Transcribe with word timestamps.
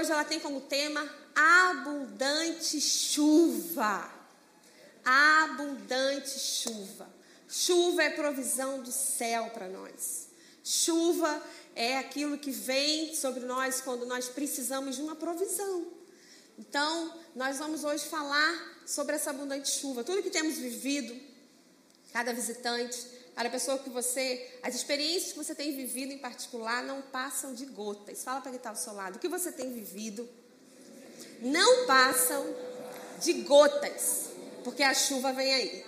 hoje 0.00 0.10
ela 0.10 0.24
tem 0.24 0.40
como 0.40 0.62
tema 0.62 1.08
abundante 1.34 2.80
chuva. 2.80 4.10
Abundante 5.04 6.38
chuva. 6.38 7.08
Chuva 7.48 8.02
é 8.04 8.10
provisão 8.10 8.82
do 8.82 8.90
céu 8.90 9.50
para 9.50 9.68
nós. 9.68 10.28
Chuva 10.64 11.42
é 11.74 11.98
aquilo 11.98 12.38
que 12.38 12.50
vem 12.50 13.14
sobre 13.14 13.44
nós 13.44 13.80
quando 13.80 14.06
nós 14.06 14.28
precisamos 14.28 14.96
de 14.96 15.02
uma 15.02 15.16
provisão. 15.16 15.86
Então, 16.58 17.18
nós 17.34 17.58
vamos 17.58 17.84
hoje 17.84 18.04
falar 18.06 18.82
sobre 18.86 19.16
essa 19.16 19.30
abundante 19.30 19.70
chuva. 19.70 20.04
Tudo 20.04 20.22
que 20.22 20.30
temos 20.30 20.56
vivido, 20.56 21.18
cada 22.12 22.32
visitante, 22.32 22.98
cada 23.40 23.48
pessoa 23.48 23.78
que 23.78 23.88
você, 23.88 24.50
as 24.62 24.74
experiências 24.74 25.32
que 25.32 25.38
você 25.38 25.54
tem 25.54 25.74
vivido 25.74 26.12
em 26.12 26.18
particular 26.18 26.84
não 26.84 27.00
passam 27.00 27.54
de 27.54 27.64
gotas. 27.64 28.22
Fala 28.22 28.42
para 28.42 28.50
quem 28.50 28.58
está 28.58 28.68
ao 28.68 28.76
seu 28.76 28.92
lado. 28.92 29.16
O 29.16 29.18
que 29.18 29.28
você 29.28 29.50
tem 29.50 29.72
vivido 29.72 30.28
não 31.40 31.86
passam 31.86 32.54
de 33.18 33.32
gotas, 33.44 34.26
porque 34.62 34.82
a 34.82 34.92
chuva 34.92 35.32
vem 35.32 35.54
aí. 35.54 35.86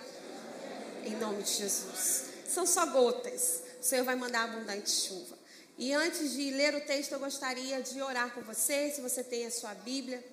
Em 1.05 1.15
nome 1.17 1.43
de 1.43 1.51
Jesus. 1.51 2.23
São 2.47 2.65
só 2.65 2.87
gotas. 2.87 3.61
O 3.79 3.83
Senhor 3.83 4.03
vai 4.03 4.15
mandar 4.15 4.45
abundante 4.45 4.89
chuva. 4.89 5.37
E 5.77 5.93
antes 5.93 6.31
de 6.31 6.49
ler 6.49 6.73
o 6.73 6.81
texto, 6.81 7.11
eu 7.11 7.19
gostaria 7.19 7.83
de 7.83 8.01
orar 8.01 8.33
com 8.33 8.41
você, 8.41 8.89
se 8.89 8.99
você 8.99 9.23
tem 9.23 9.45
a 9.45 9.51
sua 9.51 9.75
Bíblia. 9.75 10.25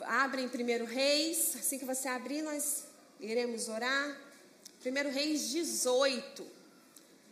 Abre 0.00 0.42
em 0.42 0.48
1 0.48 0.84
Reis. 0.86 1.54
Assim 1.54 1.78
que 1.78 1.84
você 1.84 2.08
abrir, 2.08 2.42
nós 2.42 2.82
iremos 3.20 3.68
orar. 3.68 4.25
1 4.86 5.10
Reis 5.10 5.50
18. 5.50 6.46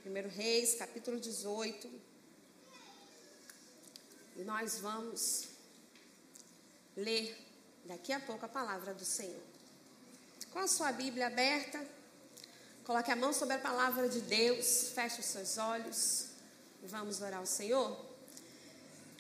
1 0.04 0.28
Reis, 0.28 0.74
capítulo 0.74 1.20
18. 1.20 1.88
E 4.36 4.42
nós 4.42 4.80
vamos 4.80 5.44
ler 6.96 7.38
daqui 7.84 8.12
a 8.12 8.18
pouco 8.18 8.44
a 8.44 8.48
palavra 8.48 8.92
do 8.92 9.04
Senhor. 9.04 9.40
Com 10.52 10.58
a 10.58 10.66
sua 10.66 10.90
Bíblia 10.90 11.28
aberta, 11.28 11.80
coloque 12.82 13.12
a 13.12 13.14
mão 13.14 13.32
sobre 13.32 13.54
a 13.54 13.60
palavra 13.60 14.08
de 14.08 14.20
Deus, 14.22 14.90
feche 14.92 15.20
os 15.20 15.26
seus 15.26 15.56
olhos 15.56 16.30
e 16.82 16.88
vamos 16.88 17.20
orar 17.20 17.38
ao 17.38 17.46
Senhor. 17.46 17.96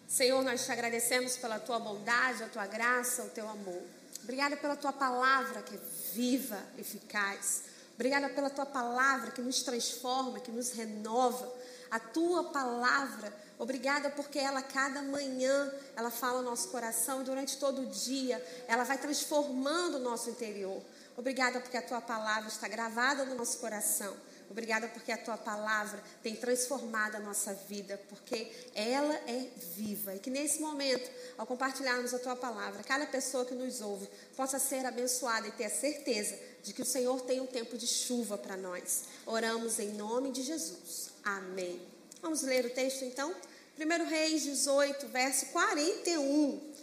Senhor, 0.08 0.42
nós 0.42 0.64
te 0.64 0.72
agradecemos 0.72 1.36
pela 1.36 1.60
tua 1.60 1.78
bondade, 1.78 2.42
a 2.42 2.48
tua 2.48 2.66
graça, 2.66 3.22
o 3.22 3.30
teu 3.30 3.48
amor. 3.48 3.84
Obrigada 4.24 4.56
pela 4.56 4.74
tua 4.74 4.92
palavra 4.92 5.62
que 5.62 5.76
é 5.76 5.80
viva, 6.12 6.60
eficaz. 6.76 7.73
Obrigada 7.94 8.28
pela 8.28 8.50
tua 8.50 8.66
palavra 8.66 9.30
que 9.30 9.40
nos 9.40 9.62
transforma, 9.62 10.40
que 10.40 10.50
nos 10.50 10.72
renova. 10.72 11.52
A 11.90 12.00
tua 12.00 12.44
palavra, 12.44 13.32
obrigada 13.56 14.10
porque 14.10 14.38
ela 14.38 14.62
cada 14.62 15.00
manhã 15.00 15.72
ela 15.94 16.10
fala 16.10 16.42
no 16.42 16.50
nosso 16.50 16.68
coração 16.68 17.20
e 17.20 17.24
durante 17.24 17.56
todo 17.56 17.82
o 17.82 17.86
dia 17.86 18.44
ela 18.66 18.82
vai 18.82 18.98
transformando 18.98 19.98
o 19.98 20.00
nosso 20.00 20.28
interior. 20.28 20.82
Obrigada 21.16 21.60
porque 21.60 21.76
a 21.76 21.82
tua 21.82 22.00
palavra 22.00 22.48
está 22.48 22.66
gravada 22.66 23.24
no 23.24 23.36
nosso 23.36 23.58
coração. 23.58 24.16
Obrigada 24.50 24.88
porque 24.88 25.10
a 25.10 25.18
tua 25.18 25.36
palavra 25.36 26.02
tem 26.22 26.36
transformado 26.36 27.16
a 27.16 27.20
nossa 27.20 27.54
vida, 27.54 28.00
porque 28.08 28.50
ela 28.74 29.14
é 29.26 29.48
viva. 29.74 30.14
E 30.14 30.18
que 30.18 30.30
nesse 30.30 30.60
momento, 30.60 31.10
ao 31.36 31.46
compartilharmos 31.46 32.14
a 32.14 32.18
tua 32.18 32.36
palavra, 32.36 32.82
cada 32.82 33.06
pessoa 33.06 33.44
que 33.44 33.54
nos 33.54 33.80
ouve 33.80 34.08
possa 34.36 34.58
ser 34.58 34.84
abençoada 34.86 35.48
e 35.48 35.52
ter 35.52 35.64
a 35.64 35.70
certeza 35.70 36.38
de 36.62 36.72
que 36.72 36.82
o 36.82 36.86
Senhor 36.86 37.20
tem 37.22 37.40
um 37.40 37.46
tempo 37.46 37.76
de 37.76 37.86
chuva 37.86 38.38
para 38.38 38.56
nós. 38.56 39.04
Oramos 39.26 39.78
em 39.78 39.92
nome 39.92 40.30
de 40.30 40.42
Jesus. 40.42 41.10
Amém. 41.22 41.80
Vamos 42.22 42.42
ler 42.42 42.64
o 42.66 42.70
texto 42.70 43.04
então? 43.04 43.34
1 43.78 44.08
Reis 44.08 44.42
18, 44.44 45.08
verso 45.08 45.46
41. 45.46 46.74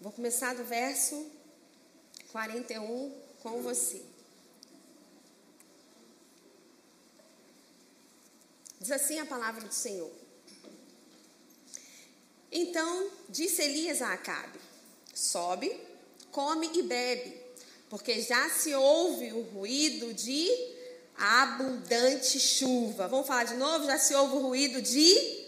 Vou 0.00 0.12
começar 0.12 0.54
do 0.54 0.64
verso 0.64 1.26
41 2.32 3.12
com 3.42 3.60
você. 3.60 4.13
Diz 8.84 8.92
assim 8.92 9.18
a 9.18 9.24
palavra 9.24 9.66
do 9.66 9.72
Senhor. 9.72 10.12
Então 12.52 13.10
disse 13.30 13.62
Elias 13.62 14.02
a 14.02 14.12
Acabe: 14.12 14.58
Sobe, 15.14 15.74
come 16.30 16.70
e 16.74 16.82
bebe, 16.82 17.34
porque 17.88 18.20
já 18.20 18.50
se 18.50 18.74
ouve 18.74 19.32
o 19.32 19.40
ruído 19.40 20.12
de 20.12 20.50
abundante 21.16 22.38
chuva. 22.38 23.08
Vamos 23.08 23.26
falar 23.26 23.44
de 23.44 23.54
novo? 23.54 23.86
Já 23.86 23.96
se 23.96 24.14
ouve 24.14 24.36
o 24.36 24.40
ruído 24.40 24.82
de 24.82 25.46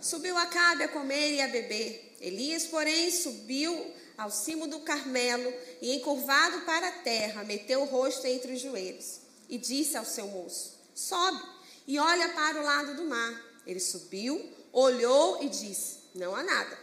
Subiu 0.00 0.38
Acabe 0.38 0.84
a 0.84 0.88
comer 0.88 1.34
e 1.34 1.42
a 1.42 1.48
beber. 1.48 2.16
Elias, 2.18 2.64
porém, 2.64 3.10
subiu 3.10 3.92
ao 4.16 4.30
cimo 4.30 4.66
do 4.66 4.80
Carmelo 4.80 5.52
e, 5.82 5.96
encurvado 5.96 6.62
para 6.62 6.88
a 6.88 6.92
terra, 7.02 7.44
meteu 7.44 7.82
o 7.82 7.84
rosto 7.84 8.26
entre 8.26 8.54
os 8.54 8.60
joelhos 8.62 9.20
e 9.50 9.58
disse 9.58 9.98
ao 9.98 10.06
seu 10.06 10.26
moço: 10.28 10.80
Sobe 10.94 11.42
e 11.86 11.98
olha 11.98 12.28
para 12.30 12.60
o 12.60 12.64
lado 12.64 12.96
do 12.96 13.04
mar. 13.04 13.40
Ele 13.66 13.80
subiu, 13.80 14.52
olhou 14.72 15.42
e 15.42 15.48
disse: 15.48 16.00
Não 16.14 16.34
há 16.34 16.42
nada. 16.42 16.78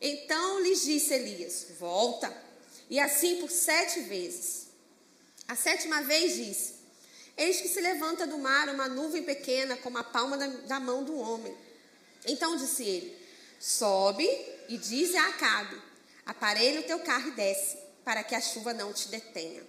Então 0.00 0.60
lhes 0.60 0.82
disse 0.82 1.14
Elias: 1.14 1.66
Volta. 1.78 2.44
E 2.88 3.00
assim 3.00 3.40
por 3.40 3.50
sete 3.50 4.00
vezes. 4.00 4.68
A 5.48 5.54
sétima 5.54 6.02
vez 6.02 6.34
disse: 6.34 6.74
Eis 7.36 7.60
que 7.60 7.68
se 7.68 7.80
levanta 7.80 8.26
do 8.26 8.38
mar 8.38 8.68
uma 8.68 8.88
nuvem 8.88 9.22
pequena, 9.22 9.76
como 9.76 9.98
a 9.98 10.04
palma 10.04 10.36
da, 10.36 10.46
da 10.46 10.80
mão 10.80 11.04
do 11.04 11.18
homem. 11.18 11.56
Então 12.26 12.56
disse 12.56 12.82
ele: 12.82 13.16
Sobe 13.60 14.28
e 14.68 14.76
diz 14.76 15.14
a 15.14 15.28
Acabe: 15.28 15.80
Aparelha 16.24 16.80
o 16.80 16.84
teu 16.84 16.98
carro 17.00 17.28
e 17.28 17.32
desce, 17.32 17.78
para 18.04 18.24
que 18.24 18.34
a 18.34 18.40
chuva 18.40 18.72
não 18.72 18.92
te 18.92 19.08
detenha. 19.08 19.62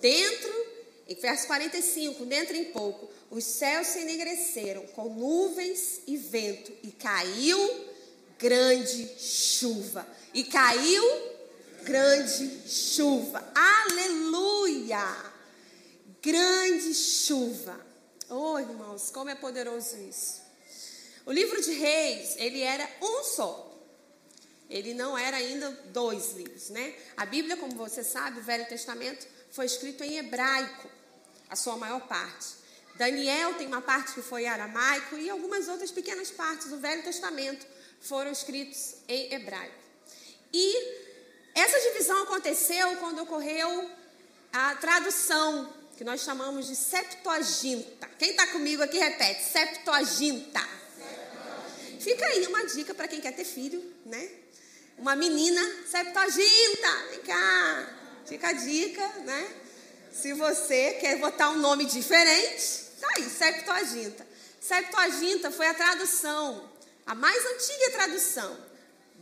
Dentro, 0.00 0.75
em 1.08 1.14
verso 1.14 1.46
45, 1.46 2.24
dentro 2.24 2.56
em 2.56 2.64
pouco, 2.66 3.08
os 3.30 3.44
céus 3.44 3.86
se 3.88 4.00
enegreceram 4.00 4.86
com 4.88 5.08
nuvens 5.08 6.00
e 6.06 6.16
vento, 6.16 6.72
e 6.82 6.90
caiu 6.90 7.86
grande 8.38 9.08
chuva. 9.18 10.06
E 10.34 10.44
caiu 10.44 11.04
grande 11.82 12.68
chuva. 12.68 13.52
Aleluia! 13.54 15.32
Grande 16.20 16.92
chuva. 16.92 17.86
Oh, 18.28 18.58
irmãos, 18.58 19.10
como 19.10 19.30
é 19.30 19.36
poderoso 19.36 19.96
isso. 19.96 20.42
O 21.24 21.32
livro 21.32 21.60
de 21.62 21.72
Reis, 21.72 22.34
ele 22.36 22.60
era 22.60 22.88
um 23.00 23.22
só. 23.22 23.62
Ele 24.68 24.94
não 24.94 25.16
era 25.16 25.36
ainda 25.36 25.70
dois 25.92 26.32
livros, 26.32 26.70
né? 26.70 26.94
A 27.16 27.24
Bíblia, 27.24 27.56
como 27.56 27.76
você 27.76 28.02
sabe, 28.02 28.40
o 28.40 28.42
Velho 28.42 28.66
Testamento 28.66 29.26
foi 29.52 29.66
escrito 29.66 30.02
em 30.02 30.18
hebraico, 30.18 30.90
a 31.50 31.56
sua 31.56 31.76
maior 31.76 32.00
parte. 32.06 32.56
Daniel 32.96 33.54
tem 33.54 33.66
uma 33.66 33.82
parte 33.82 34.14
que 34.14 34.22
foi 34.22 34.46
aramaico 34.46 35.16
e 35.16 35.28
algumas 35.28 35.68
outras 35.68 35.90
pequenas 35.90 36.30
partes 36.30 36.68
do 36.68 36.78
Velho 36.78 37.02
Testamento 37.02 37.66
foram 38.00 38.30
escritos 38.30 38.94
em 39.06 39.34
hebraico. 39.34 39.74
E 40.52 41.06
essa 41.54 41.78
divisão 41.80 42.22
aconteceu 42.22 42.96
quando 42.96 43.22
ocorreu 43.22 43.90
a 44.52 44.74
tradução, 44.76 45.72
que 45.96 46.04
nós 46.04 46.22
chamamos 46.22 46.66
de 46.66 46.76
Septuaginta. 46.76 48.08
Quem 48.18 48.30
está 48.30 48.46
comigo 48.46 48.82
aqui 48.82 48.98
repete: 48.98 49.42
Septuaginta. 49.44 50.60
Septuaginta. 50.60 52.00
Fica 52.00 52.26
aí 52.26 52.46
uma 52.46 52.64
dica 52.64 52.94
para 52.94 53.08
quem 53.08 53.20
quer 53.20 53.32
ter 53.32 53.44
filho, 53.44 53.82
né? 54.06 54.30
uma 54.98 55.14
menina 55.14 55.60
Septuaginta, 55.86 56.88
vem 57.10 57.20
cá. 57.20 57.92
Fica 58.26 58.48
a 58.48 58.52
dica, 58.52 59.06
né? 59.24 59.48
Se 60.20 60.32
você 60.32 60.94
quer 60.94 61.18
botar 61.18 61.50
um 61.50 61.58
nome 61.58 61.84
diferente, 61.84 62.84
tá 62.98 63.06
aí, 63.16 63.28
Septuaginta. 63.28 64.26
Septuaginta 64.58 65.50
foi 65.50 65.66
a 65.66 65.74
tradução, 65.74 66.70
a 67.04 67.14
mais 67.14 67.44
antiga 67.44 67.90
tradução 67.92 68.56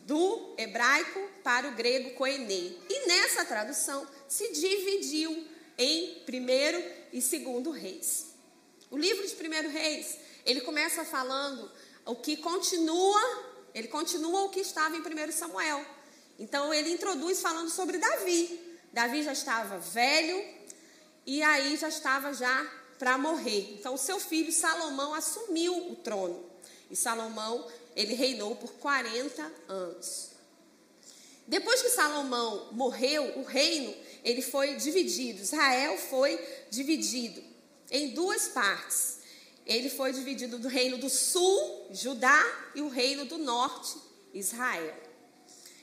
do 0.07 0.55
hebraico 0.57 1.21
para 1.43 1.67
o 1.69 1.73
grego 1.73 2.11
koiné. 2.11 2.73
E 2.89 3.07
nessa 3.09 3.45
tradução 3.45 4.07
se 4.29 4.53
dividiu 4.53 5.49
em 5.77 6.23
primeiro 6.25 6.81
e 7.13 7.21
segundo 7.21 7.73
reis. 7.73 8.27
O 8.89 8.97
livro 8.97 9.27
de 9.27 9.35
primeiro 9.35 9.69
reis, 9.71 10.17
ele 10.47 10.61
começa 10.61 11.05
falando 11.05 11.71
o 12.07 12.15
que 12.15 12.37
continua 12.37 13.53
ele 13.75 13.89
continua 13.89 14.45
o 14.45 14.51
que 14.51 14.61
estava 14.61 14.97
em 14.97 15.01
1 15.01 15.33
Samuel. 15.33 15.85
Então 16.39 16.73
ele 16.73 16.91
introduz 16.91 17.41
falando 17.41 17.69
sobre 17.69 17.99
Davi. 17.99 18.61
Davi 18.93 19.25
já 19.25 19.33
estava 19.33 19.79
velho 19.79 20.64
e 21.27 21.43
aí 21.43 21.77
já 21.77 21.89
estava 21.89 22.33
já 22.33 22.65
para 22.99 23.19
morrer. 23.19 23.77
Então 23.79 23.97
seu 23.97 24.21
filho 24.21 24.53
Salomão 24.53 25.15
assumiu 25.15 25.93
o 25.93 25.97
trono. 25.97 26.45
E 26.91 26.97
Salomão, 26.97 27.67
ele 27.97 28.15
reinou 28.15 28.55
por 28.57 28.73
40 28.75 29.53
anos. 29.69 30.31
Depois 31.47 31.83
que 31.83 31.91
Salomão 31.91 32.69
morreu, 32.73 33.39
o 33.39 33.43
reino, 33.43 33.95
ele 34.25 34.41
foi 34.41 34.77
dividido. 34.77 35.43
Israel 35.43 35.99
foi 35.99 36.39
dividido 36.71 37.43
em 37.91 38.09
duas 38.15 38.49
partes. 38.49 39.23
ele 39.67 39.89
foi 39.89 40.13
dividido 40.13 40.59
do 40.59 40.69
reino 40.69 40.99
do 40.99 41.09
sul, 41.09 41.87
Judá, 41.91 42.71
e 42.75 42.83
o 42.83 42.89
reino 42.89 43.25
do 43.25 43.39
norte, 43.39 43.97
Israel. 44.35 44.95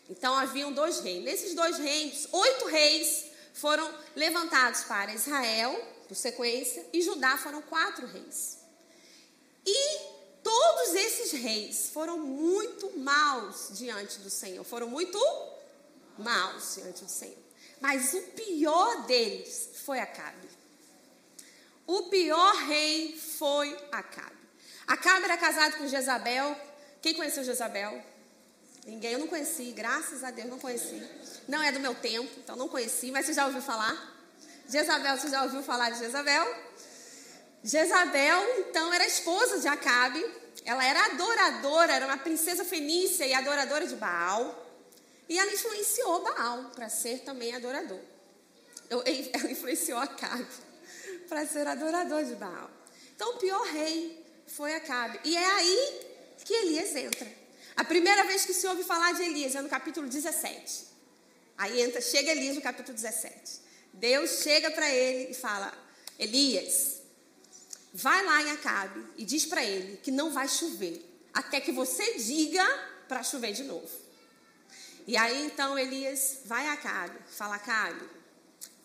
Então 0.08 0.36
haviam 0.36 0.72
dois 0.72 1.00
reinos. 1.00 1.26
Nesses 1.26 1.56
dois 1.56 1.80
reinos, 1.80 2.28
oito 2.32 2.66
reis 2.68 3.31
foram 3.54 3.94
levantados 4.16 4.84
para 4.84 5.14
Israel, 5.14 5.74
por 6.08 6.16
sequência, 6.16 6.86
e 6.94 7.02
Judá 7.02 7.38
foram 7.38 7.62
quatro 7.62 8.06
reis. 8.08 8.60
E 9.66 10.00
todos 10.44 10.96
esses 10.96 11.32
reis 11.32 11.90
foram 11.94 12.18
muito 12.18 12.98
maus 12.98 13.70
diante 13.72 14.20
do 14.20 14.30
Senhor, 14.30 14.64
foram 14.64 14.88
muito 14.88 15.20
maus 16.18 16.76
diante 16.76 17.04
do 17.04 17.10
Senhor. 17.10 17.38
Mas 17.80 18.14
o 18.14 18.22
pior 18.22 19.06
deles 19.06 19.72
foi 19.86 20.00
Acabe. 20.00 20.50
O 21.88 22.04
pior 22.04 22.56
rei 22.68 23.18
foi 23.18 23.76
Acabe. 23.92 24.42
Acabe 24.88 25.26
era 25.26 25.38
casado 25.38 25.78
com 25.78 25.88
Jezabel. 25.88 26.56
Quem 27.02 27.14
conheceu 27.14 27.44
Jezabel? 27.44 28.04
Ninguém, 28.86 29.14
eu 29.14 29.20
não 29.20 29.28
conheci, 29.28 29.72
graças 29.72 30.24
a 30.24 30.32
Deus 30.32 30.50
não 30.50 30.58
conheci. 30.58 31.02
Não 31.48 31.62
é 31.62 31.72
do 31.72 31.80
meu 31.80 31.94
tempo, 31.94 32.32
então 32.40 32.56
não 32.56 32.68
conheci, 32.68 33.12
mas 33.12 33.26
você 33.26 33.34
já 33.34 33.46
ouviu 33.46 33.62
falar? 33.62 34.20
Jezabel, 34.68 35.18
você 35.18 35.30
já 35.30 35.44
ouviu 35.44 35.62
falar 35.62 35.92
de 35.92 36.00
Jezabel? 36.00 36.48
Jezabel, 37.64 38.60
então, 38.60 38.92
era 38.94 39.06
esposa 39.06 39.60
de 39.60 39.68
Acabe. 39.68 40.26
Ela 40.66 40.84
era 40.84 41.06
adoradora, 41.06 41.94
era 41.94 42.06
uma 42.06 42.18
princesa 42.18 42.66
fenícia 42.66 43.26
e 43.26 43.34
adoradora 43.34 43.86
de 43.86 43.96
Baal. 43.96 44.68
E 45.30 45.38
ela 45.38 45.52
influenciou 45.52 46.24
Baal 46.24 46.72
para 46.76 46.90
ser 46.90 47.20
também 47.20 47.56
adorador. 47.56 48.00
Ela 48.92 49.50
influenciou 49.50 49.98
Acabe 49.98 50.46
para 51.30 51.46
ser 51.46 51.66
adorador 51.66 52.26
de 52.26 52.36
Baal. 52.36 52.70
Então, 53.16 53.36
o 53.36 53.38
pior 53.38 53.62
rei 53.68 54.22
foi 54.48 54.74
Acabe. 54.74 55.20
E 55.24 55.38
é 55.38 55.46
aí 55.46 56.02
que 56.44 56.54
Elias 56.54 56.94
entra. 56.96 57.41
A 57.76 57.84
primeira 57.84 58.24
vez 58.26 58.46
que 58.46 58.54
se 58.54 58.68
ouve 58.68 58.84
falar 58.84 59.14
de 59.14 59.24
Elias 59.24 59.56
é 59.56 59.62
no 59.62 59.70
capítulo 59.70 60.08
17. 60.08 60.86
Aí 61.58 61.82
entra, 61.82 62.02
chega 62.02 62.32
Elias 62.32 62.56
no 62.56 62.62
capítulo 62.62 62.96
17. 62.96 63.62
Deus 63.94 64.42
chega 64.42 64.72
para 64.72 64.90
ele 64.90 65.32
e 65.32 65.34
fala: 65.34 65.74
Elias, 66.18 67.02
vai 67.94 68.24
lá 68.26 68.42
em 68.42 68.52
Acabe 68.52 69.06
e 69.18 69.26
diz 69.26 69.46
para 69.46 69.64
ele 69.64 69.98
que 69.98 70.12
não 70.12 70.32
vai 70.32 70.48
chover, 70.48 71.06
até 71.34 71.60
que 71.62 71.72
você 71.72 72.16
diga 72.18 72.66
para 73.08 73.24
chover 73.24 73.54
de 73.54 73.64
novo. 73.64 73.90
E 75.08 75.18
aí 75.18 75.46
então 75.46 75.78
Elias 75.78 76.40
vai 76.46 76.68
a 76.68 76.74
Acabe, 76.74 77.18
fala: 77.30 77.56
Acabe, 77.56 78.06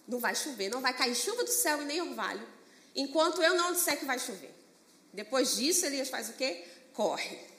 não 0.07 0.19
vai 0.19 0.35
chover, 0.35 0.69
não 0.69 0.81
vai 0.81 0.97
cair 0.97 1.15
chuva 1.15 1.45
do 1.45 1.51
céu 1.51 1.83
e 1.83 1.85
nem 1.85 2.01
orvalho, 2.01 2.47
enquanto 2.95 3.43
eu 3.43 3.55
não 3.55 3.73
disser 3.73 3.99
que 3.99 4.05
vai 4.05 4.19
chover. 4.19 4.55
Depois 5.13 5.57
disso, 5.57 5.87
Elias 5.87 6.09
faz 6.09 6.29
o 6.29 6.35
quê? 6.35 6.65
Corre. 6.93 7.56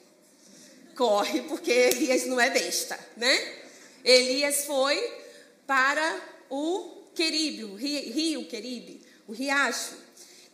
Corre, 0.98 1.42
porque 1.42 1.70
Elias 1.70 2.26
não 2.26 2.40
é 2.40 2.50
besta, 2.50 2.98
né? 3.16 3.54
Elias 4.04 4.64
foi 4.64 5.00
para 5.64 6.20
o 6.50 7.04
Queribe, 7.14 7.62
rio 7.76 8.48
Queribe, 8.48 9.00
o 9.28 9.32
riacho, 9.32 9.94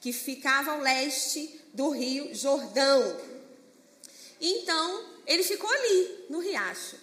que 0.02 0.12
ficava 0.12 0.72
ao 0.72 0.80
leste 0.80 1.58
do 1.72 1.88
rio 1.88 2.34
Jordão. 2.34 3.18
Então, 4.38 5.06
ele 5.26 5.42
ficou 5.42 5.70
ali, 5.70 6.26
no 6.28 6.40
riacho. 6.40 6.96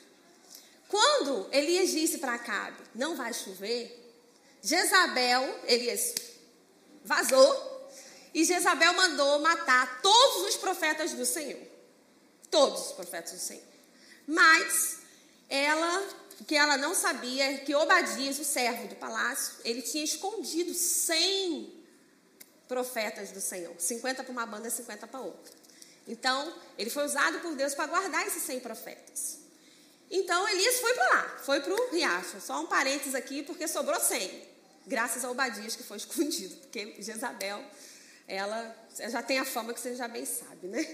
Quando 0.87 1.49
Elias 1.51 1.89
disse 1.89 2.19
para 2.19 2.35
Acabe, 2.35 2.83
não 2.93 3.15
vai 3.15 3.33
chover, 3.33 4.13
Jezabel, 4.61 5.61
Elias 5.65 6.13
vazou, 7.03 7.89
e 8.35 8.45
Jezabel 8.45 8.93
mandou 8.93 9.39
matar 9.39 9.99
todos 10.03 10.47
os 10.47 10.57
profetas 10.57 11.13
do 11.13 11.25
Senhor. 11.25 11.70
Todos 12.51 12.87
os 12.87 12.91
profetas 12.91 13.31
do 13.31 13.39
Senhor. 13.39 13.63
Mas 14.27 14.97
ela, 15.49 16.07
o 16.39 16.45
que 16.45 16.55
ela 16.55 16.77
não 16.77 16.93
sabia 16.93 17.53
é 17.53 17.57
que 17.57 17.73
Obadias, 17.73 18.37
o 18.37 18.43
servo 18.43 18.87
do 18.87 18.95
palácio, 18.95 19.55
ele 19.63 19.81
tinha 19.81 20.03
escondido 20.03 20.73
100 20.73 21.81
profetas 22.67 23.31
do 23.31 23.41
Senhor. 23.41 23.73
50 23.77 24.23
para 24.23 24.31
uma 24.31 24.45
banda, 24.45 24.69
50 24.69 25.07
para 25.07 25.19
outra. 25.19 25.53
Então, 26.07 26.53
ele 26.77 26.89
foi 26.89 27.05
usado 27.05 27.39
por 27.39 27.55
Deus 27.55 27.73
para 27.73 27.87
guardar 27.87 28.27
esses 28.27 28.43
100 28.43 28.59
profetas. 28.59 29.39
Então, 30.09 30.47
Elias 30.49 30.79
foi 30.79 30.93
para 30.93 31.09
lá, 31.09 31.39
foi 31.43 31.61
para 31.61 31.73
o 31.73 31.91
riacho. 31.91 32.41
Só 32.41 32.61
um 32.61 32.67
parênteses 32.67 33.15
aqui, 33.15 33.41
porque 33.43 33.67
sobrou 33.67 33.99
100 33.99 34.51
graças 34.85 35.23
ao 35.23 35.31
Obadias 35.31 35.75
que 35.75 35.83
foi 35.83 35.97
escondido, 35.97 36.55
porque 36.57 36.95
Jezabel, 36.99 37.63
ela 38.27 38.75
já 39.09 39.21
tem 39.21 39.39
a 39.39 39.45
fama 39.45 39.73
que 39.73 39.79
você 39.79 39.95
já 39.95 40.07
bem 40.07 40.25
sabe, 40.25 40.67
né? 40.67 40.85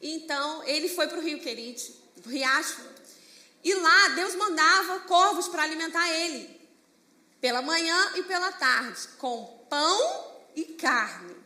Então, 0.00 0.62
ele 0.64 0.88
foi 0.88 1.08
para 1.08 1.18
o 1.18 1.22
rio 1.22 1.40
Querite, 1.40 1.94
o 2.24 2.28
riacho, 2.28 2.80
e 3.64 3.74
lá 3.74 4.08
Deus 4.08 4.34
mandava 4.34 5.00
corvos 5.00 5.48
para 5.48 5.62
alimentar 5.62 6.08
ele, 6.10 6.60
pela 7.40 7.62
manhã 7.62 8.12
e 8.16 8.22
pela 8.22 8.52
tarde, 8.52 9.08
com 9.18 9.66
pão 9.68 10.36
e 10.54 10.64
carne. 10.64 11.36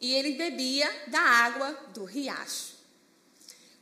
E 0.00 0.14
ele 0.14 0.32
bebia 0.32 1.04
da 1.08 1.20
água 1.20 1.72
do 1.94 2.04
riacho. 2.04 2.76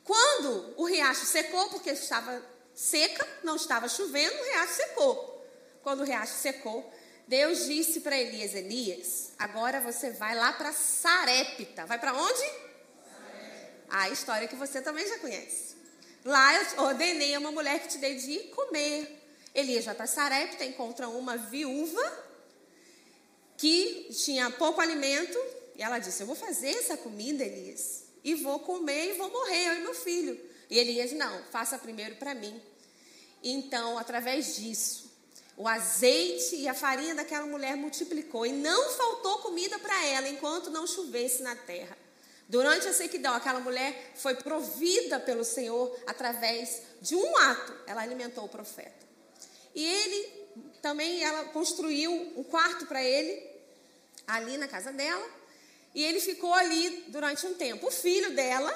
Quando 0.05 0.75
o 0.77 0.85
riacho 0.85 1.27
secou, 1.27 1.69
porque 1.71 1.91
estava 1.91 2.43
seca, 2.75 3.27
não 3.43 3.57
estava 3.57 3.89
chovendo, 3.89 4.35
o 4.35 4.45
riacho 4.45 4.75
secou 4.75 5.37
quando 5.87 6.01
o 6.01 6.05
riacho 6.05 6.35
secou, 6.35 6.93
Deus 7.29 7.67
disse 7.67 8.01
para 8.01 8.19
Elias: 8.19 8.57
Elias, 8.57 9.31
agora 9.39 9.81
você 9.81 10.11
vai 10.11 10.35
lá 10.35 10.53
para 10.53 10.73
Sarepta. 10.73 11.87
Vai 11.87 11.97
para 11.97 12.13
onde? 12.13 12.43
A 13.89 14.11
história 14.11 14.49
que 14.49 14.57
você 14.57 14.81
também 14.81 15.07
já 15.07 15.19
conhece. 15.19 15.77
Lá 16.25 16.55
eu 16.55 16.85
ordenei 16.85 17.35
a 17.35 17.39
uma 17.39 17.53
mulher 17.53 17.81
que 17.81 17.89
te 17.89 17.99
dei 17.99 18.17
de 18.17 18.39
comer. 18.49 19.23
Elias 19.55 19.85
vai 19.85 19.95
para 19.95 20.07
Sarepta, 20.07 20.65
encontra 20.65 21.09
uma 21.09 21.37
viúva 21.37 22.25
que 23.57 24.09
tinha 24.13 24.51
pouco 24.51 24.81
alimento. 24.81 25.39
E 25.77 25.83
ela 25.83 25.99
disse: 25.99 26.23
Eu 26.23 26.27
vou 26.27 26.37
fazer 26.37 26.71
essa 26.71 26.97
comida, 26.97 27.45
Elias, 27.45 28.05
e 28.25 28.35
vou 28.35 28.59
comer 28.59 29.11
e 29.11 29.19
vou 29.19 29.31
morrer, 29.31 29.69
eu 29.69 29.75
e 29.75 29.83
meu 29.83 29.95
filho. 29.95 30.39
E 30.69 30.79
Elias: 30.79 31.13
Não, 31.13 31.43
faça 31.45 31.79
primeiro 31.79 32.17
para 32.17 32.35
mim. 32.35 32.61
Então, 33.43 33.97
através 33.97 34.57
disso, 34.57 35.11
o 35.57 35.67
azeite 35.67 36.57
e 36.57 36.69
a 36.69 36.75
farinha 36.75 37.15
daquela 37.15 37.47
mulher 37.47 37.77
multiplicou 37.77 38.45
e 38.45 38.53
não 38.53 38.91
faltou 38.91 39.39
comida 39.39 39.79
para 39.79 40.05
ela 40.07 40.29
enquanto 40.29 40.71
não 40.71 40.87
chovesse 40.87 41.43
na 41.43 41.55
terra. 41.55 41.97
Durante 42.49 42.87
a 42.87 42.93
sequidão, 42.93 43.35
aquela 43.35 43.61
mulher 43.61 44.13
foi 44.15 44.37
provida 44.37 45.19
pelo 45.19 45.45
Senhor 45.45 45.99
através 46.07 46.83
de 47.01 47.17
um 47.17 47.37
ato. 47.39 47.75
Ela 47.87 48.03
alimentou 48.03 48.45
o 48.45 48.49
profeta. 48.49 49.07
E 49.75 49.85
ele 49.85 50.47
também, 50.81 51.23
ela 51.23 51.45
construiu 51.47 52.13
um 52.37 52.45
quarto 52.45 52.87
para 52.87 53.03
ele, 53.03 53.43
ali 54.27 54.57
na 54.57 54.69
casa 54.69 54.93
dela. 54.93 55.29
E 55.95 56.03
ele 56.03 56.21
ficou 56.21 56.53
ali 56.53 57.05
durante 57.09 57.47
um 57.47 57.55
tempo. 57.55 57.89
O 57.89 57.91
filho 57.91 58.35
dela, 58.35 58.73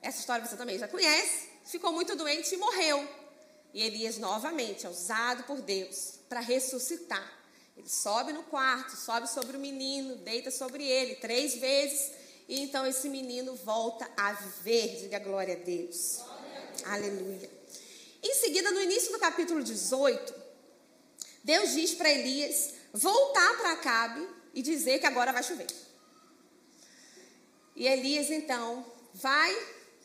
essa 0.00 0.20
história 0.20 0.46
você 0.46 0.56
também 0.56 0.78
já 0.78 0.88
conhece, 0.88 1.48
ficou 1.64 1.92
muito 1.92 2.16
doente 2.16 2.54
e 2.54 2.58
morreu. 2.58 3.06
E 3.74 3.82
Elias 3.82 4.16
novamente 4.18 4.86
é 4.86 4.88
usado 4.88 5.44
por 5.44 5.60
Deus 5.60 6.20
para 6.28 6.40
ressuscitar. 6.40 7.38
Ele 7.76 7.88
sobe 7.88 8.32
no 8.32 8.42
quarto, 8.44 8.96
sobe 8.96 9.28
sobre 9.28 9.56
o 9.56 9.60
menino, 9.60 10.16
deita 10.16 10.50
sobre 10.50 10.84
ele 10.84 11.16
três 11.16 11.54
vezes. 11.54 12.12
E 12.48 12.60
então 12.60 12.86
esse 12.86 13.08
menino 13.10 13.54
volta 13.56 14.10
a 14.16 14.32
viver. 14.32 15.00
Diga 15.00 15.18
glória 15.18 15.54
a 15.54 15.58
Deus. 15.58 16.20
Glória 16.24 16.72
a 16.86 16.94
Aleluia. 16.94 17.50
Em 18.22 18.34
seguida, 18.34 18.70
no 18.70 18.80
início 18.80 19.12
do 19.12 19.18
capítulo 19.18 19.62
18, 19.62 20.34
Deus 21.44 21.72
diz 21.72 21.94
para 21.94 22.10
Elias 22.10 22.72
voltar 22.92 23.56
para 23.58 23.72
Acabe 23.72 24.26
e 24.54 24.62
dizer 24.62 24.98
que 24.98 25.06
agora 25.06 25.32
vai 25.32 25.42
chover. 25.42 25.66
E 27.76 27.86
Elias 27.86 28.30
então 28.30 28.84
vai 29.12 29.54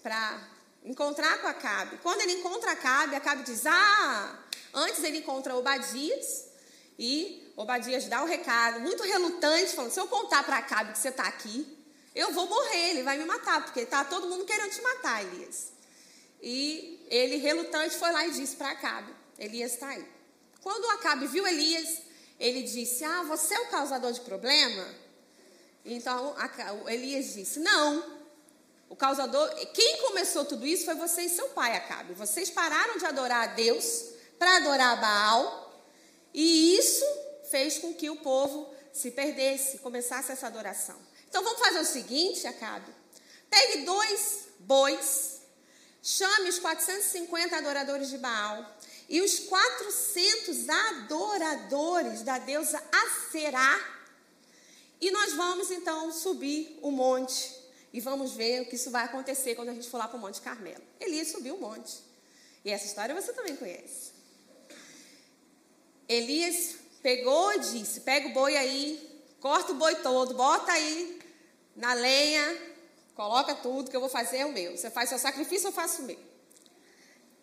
para 0.04 0.50
encontrar 0.84 1.42
com 1.42 1.48
Acabe. 1.48 1.98
Quando 2.00 2.22
ele 2.22 2.34
encontra 2.34 2.72
Acabe, 2.72 3.16
Acabe 3.16 3.44
diz: 3.44 3.66
Ah, 3.66 4.44
antes 4.74 5.02
ele 5.04 5.20
encontra 5.20 5.56
Obadias 5.56 6.50
e 7.00 7.52
Obadias 7.56 8.06
dá 8.06 8.22
o 8.22 8.28
recado, 8.28 8.82
muito 8.82 9.02
relutante, 9.02 9.74
falando: 9.74 9.92
Se 9.92 10.00
eu 10.00 10.08
contar 10.08 10.44
para 10.44 10.58
Acabe 10.58 10.92
que 10.92 11.00
você 11.00 11.10
está 11.10 11.24
aqui, 11.24 11.83
eu 12.16 12.32
vou 12.32 12.48
morrer, 12.48 12.92
ele 12.92 13.04
vai 13.04 13.18
me 13.18 13.26
matar, 13.26 13.64
porque 13.64 13.82
está 13.82 14.06
todo 14.06 14.28
mundo 14.28 14.46
querendo 14.46 14.72
te 14.72 14.82
matar, 14.82 15.24
Elias. 15.24 15.72
E 16.42 17.06
ele, 17.10 17.38
relutante, 17.38 17.98
foi 17.98 18.12
lá 18.12 18.28
e 18.28 18.32
disse 18.32 18.56
para 18.56 18.72
Acabe: 18.72 19.14
Elias 19.40 19.74
está 19.74 19.88
aí. 19.88 20.06
Quando 20.62 20.86
Acabe 20.92 21.28
viu 21.28 21.48
Elias, 21.48 22.02
ele 22.40 22.64
disse: 22.64 23.04
Ah, 23.04 23.24
você 23.24 23.54
é 23.54 23.60
o 23.62 23.68
causador 23.70 24.12
de 24.12 24.22
problema? 24.22 24.88
Então 25.86 26.36
Elias 26.88 27.34
disse: 27.34 27.60
Não, 27.60 28.22
o 28.90 28.96
causador, 28.96 29.50
quem 29.74 29.98
começou 30.02 30.46
tudo 30.46 30.68
isso 30.68 30.86
foi 30.86 30.96
você 30.96 31.24
e 31.24 31.30
seu 31.30 31.50
pai, 31.50 31.76
Acabe. 31.76 32.14
Vocês 32.14 32.50
pararam 32.50 32.98
de 32.98 33.06
adorar 33.06 33.50
a 33.50 33.54
Deus 33.54 34.12
para 34.38 34.58
adorar 34.58 34.98
a 34.98 35.02
Baal, 35.02 35.84
e 36.34 36.78
isso 36.78 37.06
fez 37.50 37.80
com 37.80 37.94
que 37.94 38.10
o 38.10 38.18
povo 38.18 38.74
se 38.92 39.12
perdesse, 39.12 39.80
começasse 39.80 40.32
essa 40.32 40.48
adoração. 40.48 41.13
Então 41.34 41.44
vamos 41.44 41.62
fazer 41.62 41.80
o 41.80 41.84
seguinte, 41.86 42.46
Acabe. 42.46 42.94
Pegue 43.50 43.86
dois 43.86 44.50
bois, 44.60 45.42
chame 46.00 46.48
os 46.48 46.60
450 46.60 47.58
adoradores 47.58 48.12
de 48.12 48.20
Baal 48.20 48.64
e 49.10 49.20
os 49.20 49.40
400 49.40 50.70
adoradores 50.70 52.22
da 52.22 52.38
deusa 52.38 52.80
Aserá. 52.92 53.84
E 55.02 55.10
nós 55.10 55.34
vamos 55.34 55.72
então 55.72 56.12
subir 56.14 56.78
o 56.84 56.92
monte 56.92 57.52
e 57.92 58.00
vamos 58.00 58.34
ver 58.34 58.62
o 58.62 58.66
que 58.68 58.76
isso 58.76 58.92
vai 58.92 59.06
acontecer 59.06 59.56
quando 59.56 59.70
a 59.70 59.74
gente 59.74 59.90
for 59.90 59.98
lá 59.98 60.08
para 60.08 60.18
o 60.18 60.22
Monte 60.22 60.40
Carmelo. 60.40 60.84
Elias 61.00 61.30
subiu 61.30 61.56
o 61.56 61.60
monte. 61.60 61.98
E 62.64 62.70
essa 62.70 62.86
história 62.86 63.20
você 63.20 63.34
também 63.34 63.56
conhece. 63.56 64.12
Elias 66.08 66.76
pegou 67.02 67.54
e 67.54 67.60
disse: 67.60 68.02
pega 68.02 68.28
o 68.28 68.34
boi 68.34 68.56
aí, 68.56 69.26
corta 69.42 69.72
o 69.72 69.76
boi 69.76 69.96
todo, 69.96 70.36
bota 70.36 70.72
aí 70.72 71.23
na 71.76 71.94
lenha, 71.94 72.58
coloca 73.16 73.56
tudo 73.56 73.90
que 73.90 73.96
eu 73.96 74.02
vou 74.02 74.10
fazer 74.10 74.38
é 74.38 74.46
o 74.46 74.52
meu. 74.54 74.78
Você 74.78 74.90
faz 74.90 75.10
seu 75.10 75.18
sacrifício, 75.18 75.68
eu 75.68 75.72
faço 75.72 76.02
o 76.02 76.06
meu. 76.06 76.20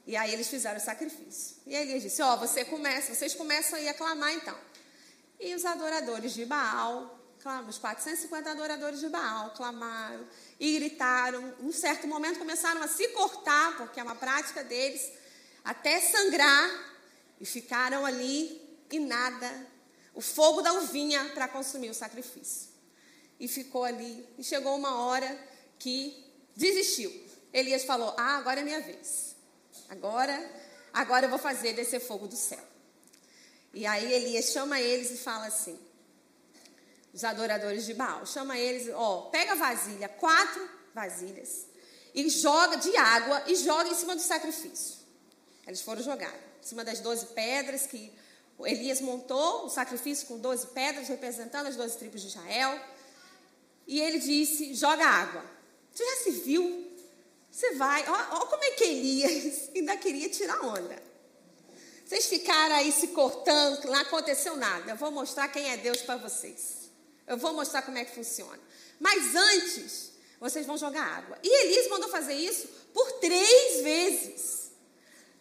E 0.07 0.17
aí 0.17 0.33
eles 0.33 0.49
fizeram 0.49 0.79
o 0.79 0.81
sacrifício. 0.81 1.57
E 1.67 1.77
aí 1.77 1.83
Elias 1.83 2.03
disse: 2.03 2.23
Ó, 2.23 2.35
oh, 2.35 2.37
você 2.39 2.65
começa, 2.65 3.15
vocês 3.15 3.35
começam 3.35 3.79
aí 3.79 3.89
a 3.89 3.95
clamar 3.95 4.33
então. 4.33 4.57
E 5.39 5.55
os 5.55 5.65
adoradores 5.65 6.35
de 6.35 6.45
Baal, 6.45 7.19
os 7.69 7.79
450 7.79 8.51
adoradores 8.51 9.01
de 9.01 9.09
Baal 9.09 9.51
clamaram 9.51 10.27
e 10.59 10.75
gritaram. 10.75 11.55
Em 11.61 11.67
um 11.67 11.73
certo 11.73 12.07
momento 12.07 12.39
começaram 12.39 12.83
a 12.83 12.89
se 12.89 13.09
cortar, 13.09 13.77
porque 13.77 14.01
é 14.01 14.03
uma 14.03 14.15
prática 14.15 14.63
deles, 14.65 15.11
até 15.65 16.01
sangrar. 16.01 16.89
E 17.41 17.47
ficaram 17.47 18.05
ali 18.05 18.61
e 18.91 18.99
nada. 18.99 19.67
O 20.15 20.21
fogo 20.21 20.61
da 20.61 20.75
uvinha 20.75 21.31
para 21.33 21.49
consumir 21.49 21.89
o 21.89 21.95
sacrifício. 21.95 22.70
E 23.41 23.49
ficou 23.49 23.83
ali. 23.85 24.25
E 24.39 24.45
chegou 24.45 24.77
uma 24.77 25.07
hora 25.07 25.37
que 25.79 26.25
desistiu. 26.55 27.11
Elias 27.53 27.83
falou: 27.85 28.15
Ah, 28.17 28.37
agora 28.37 28.61
é 28.61 28.63
minha 28.63 28.81
vez. 28.81 29.35
Agora, 29.89 30.39
agora 30.93 31.27
eu 31.27 31.31
vou 31.31 31.39
fazer 31.39 31.73
descer 31.73 32.01
fogo 32.01 32.29
do 32.29 32.37
céu. 32.37 32.71
E 33.73 33.87
aí 33.87 34.13
Elias 34.13 34.47
chama 34.47 34.81
eles 34.81 35.11
e 35.11 35.17
fala 35.17 35.47
assim: 35.47 35.79
os 37.13 37.25
adoradores 37.25 37.87
de 37.87 37.95
Baal, 37.95 38.27
chama 38.27 38.59
eles, 38.59 38.89
ó, 38.95 39.23
pega 39.31 39.53
a 39.53 39.57
vasilha, 39.57 40.09
quatro 40.09 40.69
vasilhas, 40.95 41.67
e 42.15 42.29
joga 42.29 42.77
de 42.77 42.97
água 42.97 43.45
e 43.47 43.55
joga 43.57 43.89
em 43.89 43.95
cima 43.95 44.15
do 44.15 44.23
sacrifício. 44.23 44.99
Eles 45.67 45.81
foram 45.81 46.03
jogar 46.03 46.35
em 46.35 46.67
cima 46.67 46.85
das 46.85 47.01
doze 47.01 47.27
pedras 47.27 47.87
que 47.87 48.13
Elias 48.61 49.01
montou 49.01 49.67
o 49.67 49.71
sacrifício 49.71 50.27
com 50.27 50.39
doze 50.39 50.67
pedras, 50.69 51.09
representando 51.09 51.67
as 51.67 51.77
doze 51.77 51.97
tribos 51.97 52.21
de 52.21 52.29
Israel. 52.29 52.79
E 53.91 54.01
ele 54.01 54.21
disse: 54.21 54.73
joga 54.73 55.05
água. 55.05 55.45
Você 55.93 56.05
já 56.05 56.17
se 56.23 56.31
viu? 56.31 56.89
Você 57.51 57.73
vai, 57.73 58.09
ó 58.09 58.47
como 58.47 58.63
é 58.63 58.71
que 58.71 58.85
Elias 58.85 59.69
ainda 59.75 59.97
queria 59.97 60.29
tirar 60.29 60.65
onda. 60.65 61.03
Vocês 62.07 62.27
ficaram 62.27 62.77
aí 62.77 62.93
se 62.93 63.09
cortando, 63.09 63.87
não 63.87 63.97
aconteceu 63.97 64.57
nada. 64.57 64.93
Eu 64.93 64.97
vou 64.97 65.11
mostrar 65.11 65.49
quem 65.49 65.69
é 65.73 65.77
Deus 65.77 66.03
para 66.03 66.17
vocês. 66.17 66.89
Eu 67.27 67.37
vou 67.37 67.53
mostrar 67.53 67.83
como 67.83 67.99
é 67.99 68.05
que 68.05 68.15
funciona. 68.15 68.61
Mas 69.01 69.35
antes, 69.35 70.13
vocês 70.39 70.65
vão 70.67 70.79
jogar 70.79 71.05
água. 71.05 71.37
E 71.43 71.65
Elias 71.65 71.89
mandou 71.89 72.09
fazer 72.09 72.35
isso 72.35 72.69
por 72.95 73.11
três 73.19 73.83
vezes. 73.83 74.71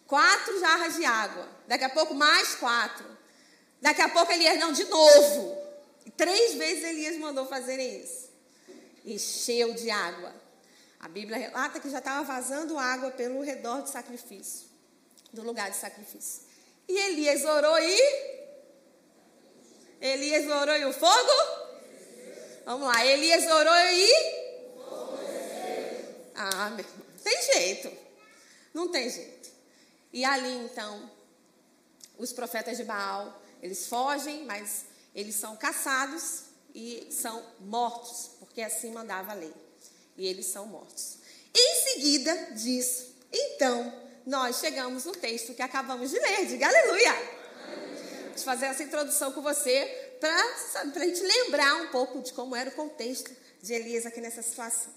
Quatro 0.08 0.58
jarras 0.58 0.96
de 0.96 1.04
água. 1.04 1.48
Daqui 1.68 1.84
a 1.84 1.90
pouco, 1.90 2.14
mais 2.14 2.56
quatro. 2.56 3.06
Daqui 3.80 4.02
a 4.02 4.08
pouco, 4.08 4.32
Elias, 4.32 4.58
não, 4.58 4.72
de 4.72 4.84
novo. 4.84 5.56
Três 6.16 6.54
vezes 6.54 6.82
Elias 6.82 7.16
mandou 7.16 7.46
fazer 7.46 7.78
isso. 7.78 8.29
Encheu 9.04 9.74
de 9.74 9.90
água. 9.90 10.34
A 11.00 11.08
Bíblia 11.08 11.38
relata 11.38 11.80
que 11.80 11.88
já 11.88 11.98
estava 11.98 12.22
vazando 12.24 12.78
água 12.78 13.10
pelo 13.10 13.42
redor 13.42 13.80
do 13.80 13.88
sacrifício, 13.88 14.68
do 15.32 15.42
lugar 15.42 15.70
de 15.70 15.76
sacrifício. 15.76 16.42
E 16.86 16.98
Elias 16.98 17.44
orou 17.44 17.78
e. 17.78 18.40
Elias 20.00 20.50
orou 20.50 20.76
e 20.76 20.84
o 20.84 20.92
fogo? 20.92 21.32
Vamos 22.66 22.86
lá, 22.86 23.04
Elias 23.06 23.50
orou 23.50 23.74
e. 23.74 24.40
Ah, 26.34 26.70
meu 26.70 26.84
irmão, 26.84 27.06
tem 27.24 27.42
jeito. 27.54 27.90
Não 28.74 28.88
tem 28.88 29.08
jeito. 29.08 29.50
E 30.12 30.24
ali 30.24 30.52
então, 30.64 31.10
os 32.18 32.32
profetas 32.32 32.76
de 32.76 32.84
Baal, 32.84 33.40
eles 33.62 33.86
fogem, 33.86 34.44
mas 34.44 34.84
eles 35.14 35.34
são 35.34 35.56
caçados 35.56 36.49
e 36.74 37.08
são 37.10 37.44
mortos, 37.60 38.30
porque 38.38 38.62
assim 38.62 38.92
mandava 38.92 39.32
a 39.32 39.34
lei. 39.34 39.52
E 40.16 40.26
eles 40.26 40.46
são 40.46 40.66
mortos. 40.66 41.18
Em 41.54 41.90
seguida 41.90 42.34
disso, 42.52 43.14
então, 43.32 43.92
nós 44.26 44.58
chegamos 44.58 45.04
no 45.04 45.12
texto 45.12 45.54
que 45.54 45.62
acabamos 45.62 46.10
de 46.10 46.18
ler. 46.18 46.46
Diga 46.46 46.66
aleluia! 46.66 47.40
Vou 48.34 48.44
fazer 48.44 48.66
essa 48.66 48.82
introdução 48.82 49.32
com 49.32 49.42
você 49.42 50.16
para 50.20 51.02
a 51.02 51.04
gente 51.04 51.22
lembrar 51.22 51.82
um 51.82 51.88
pouco 51.88 52.20
de 52.20 52.32
como 52.32 52.54
era 52.54 52.70
o 52.70 52.74
contexto 52.74 53.30
de 53.62 53.72
Elias 53.72 54.06
aqui 54.06 54.20
nessa 54.20 54.42
situação. 54.42 54.92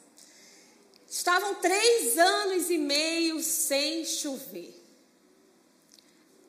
Estavam 1.10 1.56
três 1.56 2.18
anos 2.18 2.70
e 2.70 2.78
meio 2.78 3.42
sem 3.42 4.06
chover. 4.06 4.82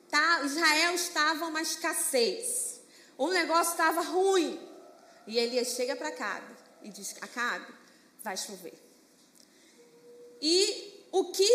Tá? 0.09 0.41
Israel 0.43 0.95
estava 0.95 1.45
uma 1.45 1.61
escassez. 1.61 2.79
O 3.17 3.29
negócio 3.29 3.71
estava 3.71 4.01
ruim. 4.01 4.59
E 5.27 5.37
Elias 5.37 5.69
chega 5.69 5.95
para 5.95 6.09
Acabe 6.09 6.53
e 6.83 6.89
diz: 6.89 7.15
Acabe, 7.21 7.73
vai 8.23 8.37
chover. 8.37 8.73
E 10.41 11.07
o 11.11 11.25
que 11.31 11.51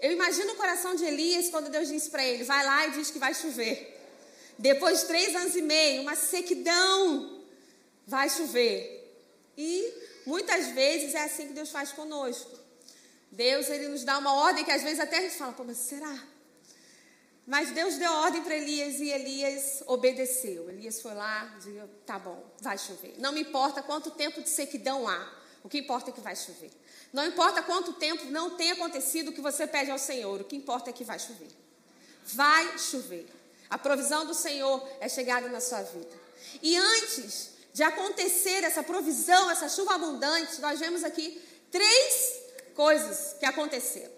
eu 0.00 0.12
imagino 0.12 0.52
o 0.52 0.56
coração 0.56 0.94
de 0.94 1.04
Elias 1.04 1.48
quando 1.48 1.70
Deus 1.70 1.88
disse 1.88 2.10
para 2.10 2.24
ele: 2.24 2.44
vai 2.44 2.64
lá 2.64 2.86
e 2.86 2.92
diz 2.92 3.10
que 3.10 3.18
vai 3.18 3.34
chover. 3.34 3.96
Depois 4.58 5.00
de 5.00 5.06
três 5.06 5.34
anos 5.36 5.54
e 5.54 5.62
meio, 5.62 6.02
uma 6.02 6.16
sequidão, 6.16 7.42
vai 8.06 8.28
chover. 8.28 8.98
E 9.56 9.92
muitas 10.26 10.68
vezes 10.68 11.14
é 11.14 11.22
assim 11.24 11.48
que 11.48 11.52
Deus 11.52 11.70
faz 11.70 11.92
conosco. 11.92 12.58
Deus, 13.30 13.68
ele 13.68 13.88
nos 13.88 14.04
dá 14.04 14.18
uma 14.18 14.34
ordem 14.34 14.64
que 14.64 14.70
às 14.70 14.82
vezes 14.82 15.00
até 15.00 15.18
a 15.18 15.20
gente 15.20 15.36
fala, 15.36 15.52
pô, 15.52 15.64
mas 15.64 15.76
será? 15.78 16.16
Mas 17.48 17.70
Deus 17.70 17.94
deu 17.94 18.12
ordem 18.12 18.42
para 18.42 18.54
Elias 18.54 19.00
e 19.00 19.08
Elias 19.08 19.82
obedeceu. 19.86 20.68
Elias 20.68 21.00
foi 21.00 21.14
lá 21.14 21.50
e 21.56 21.58
disse, 21.60 21.80
tá 22.04 22.18
bom, 22.18 22.44
vai 22.60 22.76
chover. 22.76 23.14
Não 23.16 23.32
me 23.32 23.40
importa 23.40 23.82
quanto 23.82 24.10
tempo 24.10 24.42
de 24.42 24.50
sequidão 24.50 25.08
há. 25.08 25.32
O 25.64 25.68
que 25.68 25.78
importa 25.78 26.10
é 26.10 26.12
que 26.12 26.20
vai 26.20 26.36
chover. 26.36 26.70
Não 27.10 27.24
importa 27.26 27.62
quanto 27.62 27.94
tempo 27.94 28.26
não 28.26 28.50
tem 28.50 28.72
acontecido 28.72 29.28
o 29.28 29.32
que 29.32 29.40
você 29.40 29.66
pede 29.66 29.90
ao 29.90 29.98
Senhor. 29.98 30.42
O 30.42 30.44
que 30.44 30.56
importa 30.56 30.90
é 30.90 30.92
que 30.92 31.04
vai 31.04 31.18
chover. 31.18 31.48
Vai 32.26 32.78
chover. 32.78 33.26
A 33.70 33.78
provisão 33.78 34.26
do 34.26 34.34
Senhor 34.34 34.86
é 35.00 35.08
chegada 35.08 35.48
na 35.48 35.62
sua 35.62 35.80
vida. 35.80 36.20
E 36.62 36.76
antes 36.76 37.52
de 37.72 37.82
acontecer 37.82 38.62
essa 38.62 38.82
provisão, 38.82 39.50
essa 39.50 39.70
chuva 39.70 39.94
abundante, 39.94 40.60
nós 40.60 40.78
vemos 40.78 41.02
aqui 41.02 41.40
três 41.70 42.42
coisas 42.74 43.36
que 43.40 43.46
aconteceram. 43.46 44.12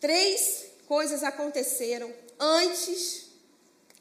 Três 0.00 0.66
coisas 0.86 1.24
aconteceram 1.24 2.27
antes 2.38 3.26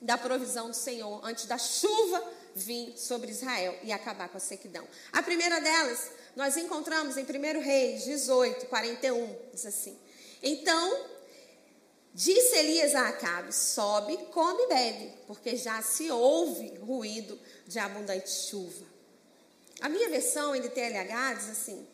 da 0.02 0.18
provisão 0.18 0.70
do 0.70 0.76
Senhor, 0.76 1.20
antes 1.24 1.46
da 1.46 1.58
chuva 1.58 2.24
vir 2.56 2.98
sobre 2.98 3.32
Israel 3.32 3.78
e 3.84 3.92
acabar 3.92 4.30
com 4.30 4.38
a 4.38 4.40
sequidão. 4.40 4.88
A 5.12 5.22
primeira 5.22 5.60
delas, 5.60 6.12
nós 6.36 6.58
encontramos 6.58 7.18
em 7.18 7.24
1 7.24 7.62
Reis 7.62 8.04
18, 8.04 8.66
41, 8.68 9.36
diz 9.54 9.66
assim: 9.66 9.98
Então 10.42 11.18
Disse 12.18 12.56
Elias 12.58 12.96
a 12.96 13.10
Acabe: 13.10 13.54
Sobe, 13.54 14.18
come 14.32 14.64
e 14.64 14.68
bebe, 14.68 15.14
porque 15.28 15.56
já 15.56 15.84
se 15.84 16.10
ouve 16.10 16.76
ruído 16.80 17.40
de 17.68 17.78
abundante 17.78 18.32
chuva. 18.32 18.88
A 19.80 19.88
minha 19.88 20.10
versão 20.10 20.56
NTLH 20.56 21.34
diz 21.36 21.50
assim: 21.52 21.88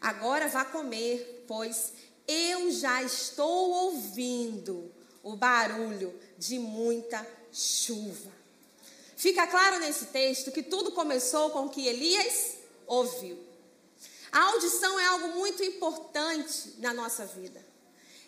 Agora 0.00 0.48
vá 0.48 0.64
comer, 0.64 1.44
pois 1.46 1.92
eu 2.26 2.72
já 2.72 3.00
estou 3.04 3.70
ouvindo 3.70 4.92
o 5.22 5.36
barulho 5.36 6.14
de 6.38 6.58
muita 6.58 7.26
chuva. 7.52 8.30
Fica 9.16 9.46
claro 9.46 9.78
nesse 9.78 10.06
texto 10.06 10.50
que 10.50 10.62
tudo 10.62 10.92
começou 10.92 11.50
com 11.50 11.66
o 11.66 11.68
que 11.68 11.86
Elias 11.86 12.54
ouviu. 12.86 13.38
A 14.32 14.40
audição 14.52 14.98
é 14.98 15.06
algo 15.06 15.28
muito 15.28 15.62
importante 15.62 16.74
na 16.78 16.94
nossa 16.94 17.26
vida 17.26 17.70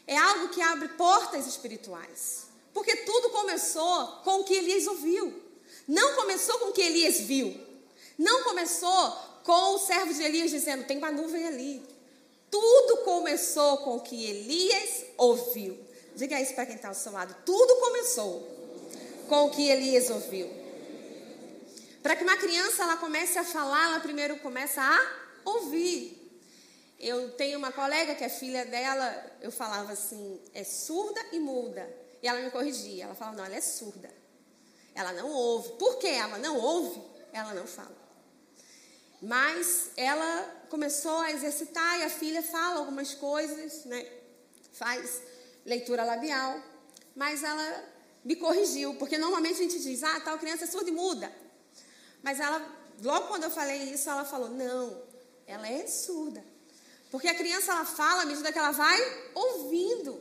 é 0.06 0.16
algo 0.16 0.48
que 0.48 0.60
abre 0.60 0.88
portas 0.88 1.46
espirituais. 1.46 2.46
Porque 2.72 2.96
tudo 2.96 3.30
começou 3.30 4.06
com 4.24 4.40
o 4.40 4.44
que 4.44 4.54
Elias 4.54 4.86
ouviu. 4.86 5.42
Não 5.86 6.14
começou 6.14 6.58
com 6.58 6.66
o 6.66 6.72
que 6.72 6.80
Elias 6.80 7.20
viu. 7.20 7.54
Não 8.18 8.44
começou 8.44 9.10
com 9.44 9.74
o 9.74 9.78
servo 9.78 10.12
de 10.14 10.22
Elias 10.22 10.50
dizendo: 10.50 10.86
tem 10.86 10.98
uma 10.98 11.10
nuvem 11.10 11.46
ali. 11.46 11.82
Tudo 12.50 12.98
começou 12.98 13.78
com 13.78 13.96
o 13.96 14.00
que 14.00 14.26
Elias 14.26 15.04
ouviu. 15.16 15.78
Diga 16.14 16.40
isso 16.40 16.54
para 16.54 16.66
quem 16.66 16.76
está 16.76 16.88
ao 16.88 16.94
seu 16.94 17.12
lado. 17.12 17.34
Tudo 17.44 17.80
começou 17.80 18.48
com 19.28 19.46
o 19.46 19.50
que 19.50 19.68
Elias 19.68 20.10
ouviu. 20.10 20.48
Para 22.02 22.16
que 22.16 22.24
uma 22.24 22.36
criança 22.36 22.82
ela 22.82 22.96
comece 22.96 23.38
a 23.38 23.44
falar, 23.44 23.90
ela 23.90 24.00
primeiro 24.00 24.36
começa 24.38 24.82
a 24.82 25.48
ouvir. 25.48 26.18
Eu 26.98 27.30
tenho 27.32 27.58
uma 27.58 27.72
colega 27.72 28.14
que 28.14 28.24
é 28.24 28.28
filha 28.28 28.64
dela, 28.64 29.32
eu 29.40 29.50
falava 29.50 29.92
assim, 29.92 30.40
é 30.52 30.64
surda 30.64 31.20
e 31.32 31.38
muda. 31.38 31.88
E 32.22 32.28
ela 32.28 32.40
me 32.40 32.50
corrigia, 32.50 33.04
ela 33.04 33.14
falava, 33.14 33.36
não, 33.36 33.44
ela 33.44 33.56
é 33.56 33.60
surda. 33.60 34.10
Ela 34.94 35.12
não 35.12 35.30
ouve. 35.30 35.70
Por 35.78 35.98
que 35.98 36.06
ela 36.06 36.38
não 36.38 36.56
ouve? 36.58 37.02
Ela 37.32 37.54
não 37.54 37.66
fala. 37.66 37.96
Mas 39.20 39.90
ela 39.96 40.64
começou 40.68 41.18
a 41.18 41.30
exercitar 41.30 42.00
e 42.00 42.04
a 42.04 42.10
filha 42.10 42.42
fala 42.42 42.80
algumas 42.80 43.14
coisas, 43.14 43.84
né? 43.84 44.06
Faz 44.72 45.22
leitura 45.64 46.04
labial, 46.04 46.60
mas 47.14 47.42
ela 47.42 47.84
me 48.24 48.36
corrigiu, 48.36 48.94
porque 48.94 49.18
normalmente 49.18 49.54
a 49.54 49.62
gente 49.62 49.80
diz, 49.80 50.02
ah, 50.02 50.20
tal 50.20 50.38
criança 50.38 50.64
é 50.64 50.66
surda 50.66 50.90
e 50.90 50.92
muda. 50.92 51.32
Mas 52.22 52.38
ela, 52.38 52.64
logo 53.02 53.28
quando 53.28 53.44
eu 53.44 53.50
falei 53.50 53.82
isso, 53.92 54.08
ela 54.08 54.24
falou, 54.24 54.48
não, 54.48 55.02
ela 55.46 55.68
é 55.68 55.86
surda. 55.86 56.44
Porque 57.10 57.28
a 57.28 57.34
criança 57.34 57.72
ela 57.72 57.84
fala 57.84 58.22
à 58.22 58.24
medida 58.24 58.52
que 58.52 58.58
ela 58.58 58.70
vai 58.70 58.98
ouvindo. 59.34 60.20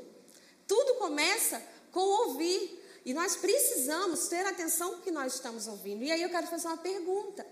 Tudo 0.67 0.95
começa 0.95 1.61
com 1.91 2.01
ouvir. 2.01 2.79
E 3.05 3.13
nós 3.13 3.35
precisamos 3.35 4.27
ter 4.27 4.45
atenção 4.45 4.97
no 4.97 5.01
que 5.01 5.09
nós 5.09 5.35
estamos 5.35 5.67
ouvindo. 5.67 6.03
E 6.03 6.11
aí 6.11 6.21
eu 6.21 6.29
quero 6.29 6.47
fazer 6.47 6.67
uma 6.67 6.77
pergunta: 6.77 7.47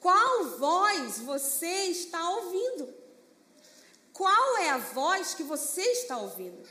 qual 0.00 0.56
voz 0.58 1.18
você 1.18 1.84
está 1.84 2.30
ouvindo? 2.30 2.94
Qual 4.12 4.56
é 4.56 4.70
a 4.70 4.78
voz 4.78 5.34
que 5.34 5.44
você 5.44 5.82
está 5.82 6.16
ouvindo? 6.16 6.66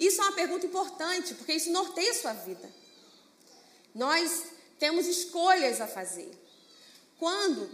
Isso 0.00 0.22
é 0.22 0.24
uma 0.24 0.32
pergunta 0.32 0.64
importante, 0.64 1.34
porque 1.34 1.52
isso 1.52 1.70
norteia 1.70 2.10
a 2.10 2.14
sua 2.14 2.32
vida. 2.32 2.72
Nós 3.94 4.44
temos 4.78 5.06
escolhas 5.06 5.78
a 5.78 5.86
fazer. 5.86 6.30
Quando 7.18 7.70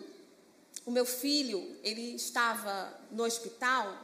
o 0.84 0.90
meu 0.90 1.06
filho, 1.06 1.78
ele 1.84 2.16
estava 2.16 2.92
no 3.12 3.24
hospital, 3.24 3.96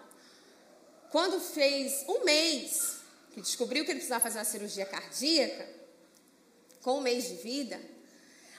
quando 1.10 1.40
fez 1.40 2.04
um 2.08 2.24
mês 2.24 2.98
que 3.32 3.40
descobriu 3.40 3.84
que 3.84 3.90
ele 3.90 3.98
precisava 3.98 4.22
fazer 4.22 4.38
uma 4.38 4.44
cirurgia 4.44 4.86
cardíaca, 4.86 5.68
com 6.80 6.98
um 6.98 7.00
mês 7.00 7.28
de 7.28 7.36
vida, 7.36 7.80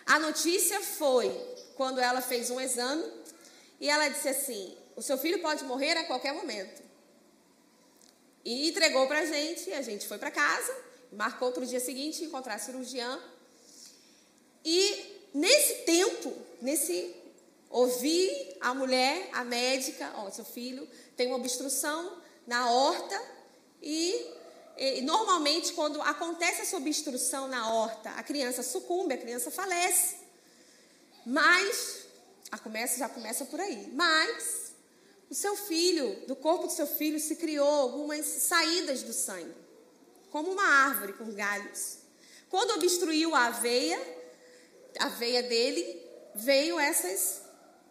a 0.06 0.20
notícia 0.20 0.82
foi 0.82 1.30
quando 1.76 2.00
ela 2.00 2.22
fez 2.22 2.50
um 2.50 2.60
exame 2.60 3.10
e 3.80 3.90
ela 3.90 4.10
disse 4.10 4.28
assim: 4.28 4.78
o 4.96 5.02
seu 5.02 5.18
filho 5.18 5.42
pode 5.42 5.64
morrer 5.64 5.98
a 5.98 6.04
qualquer 6.04 6.34
momento. 6.34 6.84
E 8.44 8.70
entregou 8.70 9.08
para 9.08 9.20
a 9.20 9.26
gente, 9.26 9.72
a 9.72 9.82
gente 9.82 10.08
foi 10.08 10.18
para 10.18 10.30
casa, 10.30 10.76
marcou 11.12 11.52
para 11.52 11.64
o 11.64 11.66
dia 11.66 11.80
seguinte 11.80 12.24
encontrar 12.24 12.60
cirurgião. 12.60 13.22
E 14.66 15.28
nesse 15.34 15.84
tempo, 15.84 16.34
nesse 16.62 17.16
ouvir 17.70 18.58
a 18.62 18.74
mulher, 18.74 19.30
a 19.34 19.44
médica, 19.44 20.12
ó, 20.18 20.30
seu 20.30 20.46
filho 20.46 20.88
tem 21.18 21.28
uma 21.28 21.38
obstrução 21.38 22.22
na 22.46 22.70
horta 22.70 23.20
e, 23.82 24.28
e, 24.78 25.02
normalmente 25.02 25.74
quando 25.74 26.02
acontece 26.02 26.62
essa 26.62 26.78
obstrução 26.78 27.48
na 27.48 27.74
horta, 27.74 28.12
a 28.12 28.24
criança 28.24 28.62
sucumbe, 28.62 29.14
a 29.14 29.18
criança 29.18 29.50
falece. 29.50 30.18
Mas 31.26 32.06
a 32.52 32.60
começa 32.60 33.00
já 33.00 33.10
começa 33.10 33.46
por 33.46 33.60
aí. 33.60 33.90
Mas 33.94 34.63
o 35.34 35.36
seu 35.36 35.56
filho, 35.56 36.28
do 36.28 36.36
corpo 36.36 36.68
do 36.68 36.72
seu 36.72 36.86
filho, 36.86 37.20
se 37.20 37.36
criou 37.38 37.68
algumas 37.68 38.24
saídas 38.24 39.02
do 39.02 39.12
sangue, 39.12 39.56
como 40.30 40.52
uma 40.52 40.64
árvore 40.64 41.14
com 41.14 41.34
galhos. 41.34 41.98
Quando 42.52 42.76
obstruiu 42.76 43.34
a 43.34 43.46
aveia, 43.46 44.00
a 45.00 45.10
veia 45.10 45.42
dele, 45.42 46.00
veio 46.36 46.80
essas, 46.80 47.42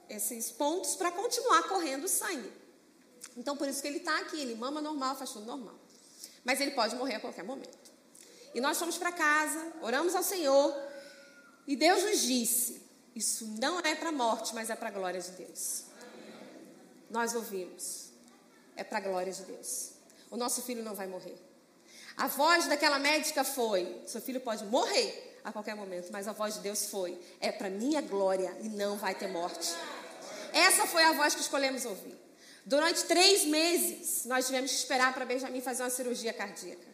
esses 0.09 0.53
pontos 0.53 0.95
para 0.95 1.11
continuar 1.11 1.65
correndo 1.65 2.05
o 2.05 2.09
sangue. 2.09 2.49
Então, 3.37 3.57
por 3.57 3.69
isso 3.69 3.83
que 3.83 3.89
ele 3.89 3.99
está 3.99 4.21
aqui, 4.21 4.41
ele 4.41 4.55
mama 4.55 4.81
normal, 4.81 5.17
faz 5.17 5.31
tudo 5.31 5.45
normal. 5.45 5.75
Mas 6.45 6.61
ele 6.61 6.71
pode 6.71 6.95
morrer 6.95 7.17
a 7.17 7.21
qualquer 7.21 7.43
momento. 7.43 7.91
E 8.55 8.61
nós 8.61 8.79
fomos 8.79 8.97
para 8.99 9.11
casa, 9.11 9.73
oramos 9.83 10.15
ao 10.15 10.23
Senhor, 10.23 10.73
e 11.67 11.75
Deus 11.75 12.05
nos 12.05 12.21
disse: 12.21 12.81
Isso 13.17 13.49
não 13.61 13.81
é 13.81 13.97
para 13.97 14.11
a 14.11 14.13
morte, 14.13 14.55
mas 14.55 14.71
é 14.71 14.77
para 14.77 14.91
a 14.91 14.93
glória 14.93 15.21
de 15.21 15.33
Deus 15.33 15.82
nós 17.13 17.35
ouvimos. 17.35 18.11
É 18.75 18.83
para 18.83 18.99
a 18.99 19.01
glória 19.03 19.33
de 19.33 19.43
Deus. 19.43 19.93
O 20.31 20.37
nosso 20.37 20.63
filho 20.63 20.83
não 20.83 20.95
vai 20.95 21.07
morrer. 21.07 21.37
A 22.17 22.27
voz 22.27 22.67
daquela 22.67 22.99
médica 22.99 23.45
foi: 23.45 24.03
seu 24.07 24.21
filho 24.21 24.41
pode 24.41 24.65
morrer 24.65 25.39
a 25.45 25.53
qualquer 25.53 25.75
momento, 25.75 26.11
mas 26.11 26.27
a 26.27 26.33
voz 26.33 26.55
de 26.55 26.61
Deus 26.61 26.87
foi: 26.87 27.21
é 27.39 27.53
para 27.53 27.69
minha 27.69 28.01
glória 28.01 28.57
e 28.63 28.69
não 28.69 28.97
vai 28.97 29.15
ter 29.15 29.29
morte. 29.29 29.75
Essa 30.53 30.87
foi 30.87 31.05
a 31.05 31.13
voz 31.13 31.35
que 31.35 31.43
escolhemos 31.43 31.85
ouvir. 31.85 32.19
Durante 32.65 33.05
três 33.05 33.45
meses, 33.45 34.25
nós 34.25 34.47
tivemos 34.47 34.71
que 34.71 34.77
esperar 34.79 35.13
para 35.13 35.25
Benjamin 35.25 35.61
fazer 35.61 35.83
uma 35.83 35.91
cirurgia 35.91 36.33
cardíaca. 36.33 36.87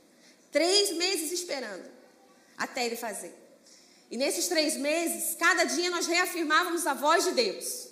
Três 0.50 0.96
meses 0.96 1.30
esperando 1.30 1.88
até 2.56 2.86
ele 2.86 2.96
fazer. 2.96 3.34
E 4.10 4.16
nesses 4.16 4.48
três 4.48 4.76
meses, 4.76 5.36
cada 5.36 5.64
dia 5.64 5.90
nós 5.90 6.06
reafirmávamos 6.06 6.86
a 6.86 6.94
voz 6.94 7.24
de 7.24 7.32
Deus. 7.32 7.87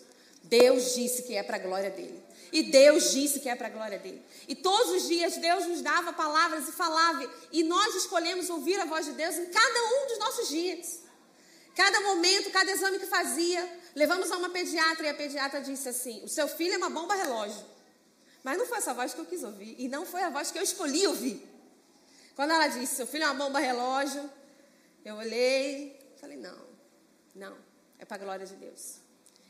Deus 0.49 0.95
disse 0.95 1.23
que 1.23 1.37
é 1.37 1.43
para 1.43 1.57
a 1.57 1.61
glória 1.61 1.91
dele. 1.91 2.23
E 2.53 2.63
Deus 2.63 3.13
disse 3.13 3.41
que 3.41 3.49
é 3.49 3.57
para 3.57 3.67
a 3.67 3.71
glória 3.71 3.99
dele. 3.99 4.23
E 4.47 4.55
todos 4.55 5.03
os 5.03 5.09
dias 5.09 5.37
Deus 5.37 5.67
nos 5.67 5.83
dava 5.83 6.13
palavras 6.13 6.69
e 6.69 6.73
falava. 6.73 7.29
E 7.51 7.63
nós 7.65 7.95
escolhemos 7.97 8.49
ouvir 8.49 8.79
a 8.81 8.85
voz 8.85 9.07
de 9.07 9.13
Deus 9.13 9.37
em 9.37 9.47
cada 9.47 9.85
um 9.85 10.07
dos 10.09 10.19
nossos 10.19 10.49
dias. 10.49 11.01
Cada 11.75 12.01
momento, 12.01 12.51
cada 12.51 12.71
exame 12.71 12.99
que 12.99 13.07
fazia. 13.07 13.81
Levamos 13.95 14.31
a 14.31 14.37
uma 14.37 14.49
pediatra 14.51 15.07
e 15.07 15.11
a 15.11 15.15
pediatra 15.15 15.61
disse 15.61 15.89
assim: 15.89 16.23
O 16.25 16.29
seu 16.29 16.47
filho 16.47 16.75
é 16.75 16.77
uma 16.79 16.91
bomba 16.91 17.15
relógio. 17.15 17.65
Mas 18.45 18.57
não 18.57 18.67
foi 18.67 18.79
essa 18.79 18.95
voz 18.95 19.13
que 19.13 19.21
eu 19.21 19.27
quis 19.27 19.43
ouvir. 19.43 19.75
E 19.79 19.89
não 19.89 20.07
foi 20.07 20.23
a 20.23 20.31
voz 20.31 20.51
que 20.51 20.59
eu 20.59 20.63
escolhi 20.63 21.07
ouvir. 21.07 21.45
Quando 22.37 22.53
ela 22.53 22.69
disse: 22.69 22.95
Seu 22.95 23.07
filho 23.07 23.25
é 23.25 23.27
uma 23.27 23.45
bomba 23.45 23.59
relógio. 23.59 24.31
Eu 25.05 25.17
olhei. 25.17 25.99
Falei: 26.21 26.37
Não, 26.37 26.59
não. 27.35 27.57
É 27.99 28.05
para 28.05 28.17
a 28.17 28.21
glória 28.21 28.47
de 28.47 28.55
Deus 28.55 29.06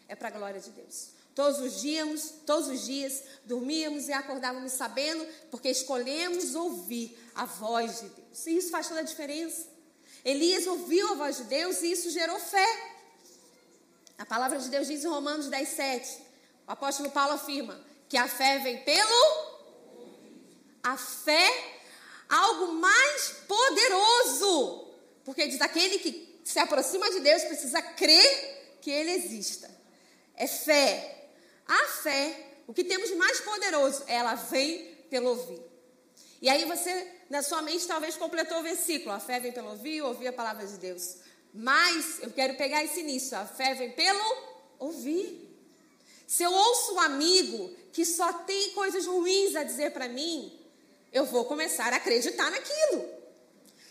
é 0.09 0.15
para 0.15 0.29
a 0.29 0.31
glória 0.31 0.61
de 0.61 0.71
Deus. 0.71 1.09
Todos 1.35 1.61
os 1.61 1.83
dias, 1.83 2.33
todos 2.47 2.69
os 2.69 2.87
dias, 2.87 3.23
dormíamos 3.45 4.09
e 4.09 4.13
acordávamos 4.13 4.73
sabendo, 4.73 5.27
porque 5.51 5.69
escolhemos 5.69 6.55
ouvir 6.55 7.15
a 7.35 7.45
voz 7.45 8.01
de 8.01 8.09
Deus. 8.09 8.47
E 8.47 8.57
isso 8.57 8.71
faz 8.71 8.89
toda 8.89 9.01
a 9.01 9.03
diferença. 9.03 9.67
Elias 10.25 10.67
ouviu 10.67 11.13
a 11.13 11.15
voz 11.15 11.37
de 11.37 11.45
Deus 11.45 11.83
e 11.83 11.93
isso 11.93 12.11
gerou 12.11 12.41
fé. 12.41 12.67
A 14.17 14.25
palavra 14.25 14.59
de 14.59 14.71
Deus 14.71 14.87
diz 14.87 15.05
em 15.05 15.09
Romanos 15.09 15.49
10, 15.49 15.69
7. 15.69 16.23
O 16.67 16.73
apóstolo 16.73 17.11
Paulo 17.11 17.35
afirma 17.35 17.79
que 18.09 18.17
a 18.17 18.27
fé 18.27 18.59
vem 18.61 18.83
pelo. 18.83 19.57
A 20.83 20.97
fé, 20.97 21.49
algo 22.31 22.73
mais 22.73 23.35
poderoso. 23.47 24.89
Porque 25.23 25.47
diz 25.49 25.61
aquele 25.61 25.99
que 25.99 26.41
se 26.45 26.59
aproxima 26.59 27.11
de 27.11 27.21
Deus 27.21 27.43
precisa 27.43 27.83
crer 27.83 28.79
que 28.81 28.91
ele 28.91 29.11
exista 29.11 29.76
é 30.37 30.47
fé. 30.47 31.31
A 31.67 31.87
fé, 32.03 32.59
o 32.67 32.75
que 32.75 32.85
temos 32.85 33.11
mais 33.13 33.41
poderoso, 33.41 34.05
ela 34.07 34.35
vem 34.35 34.95
pelo 35.11 35.31
ouvir. 35.31 35.61
E 36.41 36.49
aí 36.49 36.65
você, 36.65 37.11
na 37.31 37.43
sua 37.43 37.63
mente, 37.63 37.87
talvez 37.87 38.17
completou 38.17 38.59
o 38.59 38.63
versículo. 38.63 39.13
A 39.13 39.21
fé 39.21 39.41
vem 39.41 39.53
pelo 39.53 39.71
ouvir, 39.71 40.03
ouvir 40.03 40.29
a 40.29 40.33
palavra 40.33 40.67
de 40.67 40.77
Deus. 40.77 41.17
Mas 41.53 42.21
eu 42.21 42.31
quero 42.31 42.55
pegar 42.57 42.85
esse 42.85 43.01
início. 43.01 43.37
A 43.37 43.47
fé 43.47 43.75
vem 43.75 43.93
pelo 43.93 44.37
ouvir. 44.79 45.43
Se 46.27 46.43
eu 46.43 46.53
ouço 46.53 46.95
um 46.95 47.01
amigo 47.01 47.75
que 47.93 48.05
só 48.05 48.33
tem 48.33 48.71
coisas 48.73 49.07
ruins 49.07 49.57
a 49.57 49.63
dizer 49.63 49.93
para 49.93 50.09
mim, 50.09 50.53
eu 51.13 51.25
vou 51.25 51.45
começar 51.47 51.93
a 51.93 51.97
acreditar 51.97 52.51
naquilo. 52.51 53.16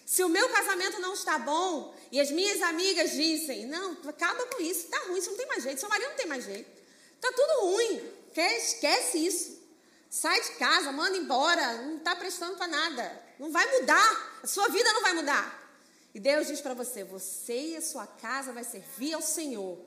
Se 0.06 0.24
o 0.24 0.30
meu 0.30 0.48
casamento 0.50 1.02
não 1.02 1.14
está 1.14 1.40
bom 1.40 1.96
e 2.12 2.22
as 2.22 2.30
minhas 2.30 2.62
amigas 2.62 3.12
dizem, 3.12 3.66
não, 3.66 3.98
acaba 4.08 4.46
com 4.46 4.62
isso, 4.62 4.86
está 4.86 5.00
ruim, 5.08 5.18
isso 5.18 5.32
não 5.32 5.38
tem 5.38 5.48
mais 5.48 5.64
jeito, 5.64 5.80
seu 5.80 5.90
marido 5.90 6.10
não 6.10 6.16
tem 6.16 6.28
mais 6.28 6.46
jeito. 6.46 6.70
Está 7.16 7.32
tudo 7.32 7.72
ruim, 7.72 8.14
esquece 8.36 9.18
isso. 9.18 9.66
Sai 10.10 10.40
de 10.42 10.52
casa, 10.52 10.92
manda 10.92 11.18
embora, 11.18 11.82
não 11.82 11.98
está 11.98 12.16
prestando 12.16 12.56
para 12.56 12.68
nada. 12.68 13.24
Não 13.40 13.52
vai 13.52 13.80
mudar, 13.80 14.40
a 14.44 14.48
sua 14.48 14.68
vida 14.70 14.94
não 14.94 15.02
vai 15.02 15.14
mudar. 15.14 15.66
E 16.14 16.20
Deus 16.20 16.48
diz 16.48 16.62
para 16.62 16.74
você: 16.74 17.04
você 17.04 17.72
e 17.72 17.76
a 17.76 17.82
sua 17.82 18.08
casa 18.08 18.54
vai 18.54 18.64
servir 18.64 19.14
ao 19.14 19.22
Senhor. 19.22 19.78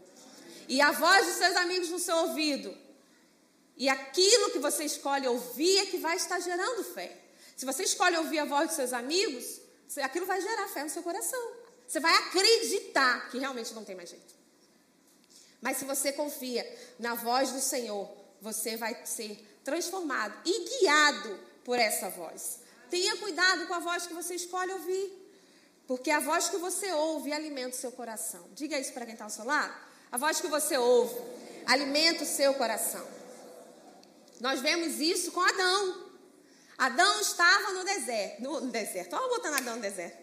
E 0.68 0.81
a 0.83 0.90
voz 0.90 1.26
dos 1.26 1.37
seus 1.37 1.57
amigos 1.57 1.88
no 1.88 1.98
seu 1.98 2.16
ouvido. 2.16 2.76
E 3.76 3.88
aquilo 3.88 4.50
que 4.50 4.59
você 4.59 4.85
escolhe 4.85 5.26
ouvir 5.26 5.78
é 5.78 5.87
que 5.87 5.96
vai 5.96 6.16
estar 6.16 6.40
gerando 6.40 6.85
fé. 6.85 7.16
Se 7.57 7.64
você 7.64 7.85
escolhe 7.85 8.16
ouvir 8.16 8.40
a 8.40 8.44
voz 8.44 8.66
dos 8.66 8.76
seus 8.76 8.92
amigos, 8.92 9.61
aquilo 9.96 10.27
vai 10.27 10.40
gerar 10.40 10.68
fé 10.68 10.83
no 10.83 10.90
seu 10.90 11.03
coração. 11.03 11.53
Você 11.87 12.01
vai 12.01 12.14
acreditar 12.14 13.31
que 13.31 13.38
realmente 13.38 13.72
não 13.72 13.85
tem 13.85 13.96
mais 13.96 14.11
jeito. 14.11 14.35
Mas 15.61 15.79
se 15.79 15.85
você 15.85 16.12
confia 16.12 16.64
na 16.98 17.14
voz 17.14 17.51
do 17.51 17.61
Senhor, 17.61 18.09
você 18.40 18.77
vai 18.77 19.05
ser 19.07 19.37
transformado 19.64 20.35
e 20.44 20.81
guiado 20.81 21.40
por 21.64 21.79
essa 21.79 22.09
voz. 22.11 22.61
Tenha 22.90 23.16
cuidado 23.16 23.66
com 23.66 23.74
a 23.74 23.81
voz 23.81 24.07
que 24.07 24.14
você 24.14 24.35
escolhe 24.35 24.72
ouvir. 24.72 25.29
Porque 25.87 26.11
a 26.11 26.20
voz 26.20 26.48
que 26.48 26.59
você 26.59 26.92
ouve 26.92 27.33
alimenta 27.33 27.74
o 27.74 27.81
seu 27.81 27.90
coração. 27.90 28.46
Diga 28.53 28.79
isso 28.79 28.92
para 28.92 29.07
quem 29.07 29.14
está 29.14 29.24
ao 29.24 29.31
seu 29.31 29.44
lado. 29.44 29.74
A 30.12 30.18
voz 30.18 30.40
que 30.40 30.46
você 30.46 30.77
ouve 30.77 31.18
alimenta 31.66 32.24
o 32.24 32.27
seu 32.27 32.55
coração. 32.55 33.07
Nós 34.40 34.61
vemos 34.61 35.01
isso 35.01 35.33
com 35.33 35.40
Adão. 35.40 36.08
Adão 36.79 37.21
estava 37.21 37.73
no 37.73 37.85
deserto. 37.85 38.41
No, 38.41 38.61
deserto. 38.71 39.17
Olha 39.17 39.29
botando 39.29 39.55
Adão 39.55 39.75
no 39.77 39.83
deserto. 39.83 40.17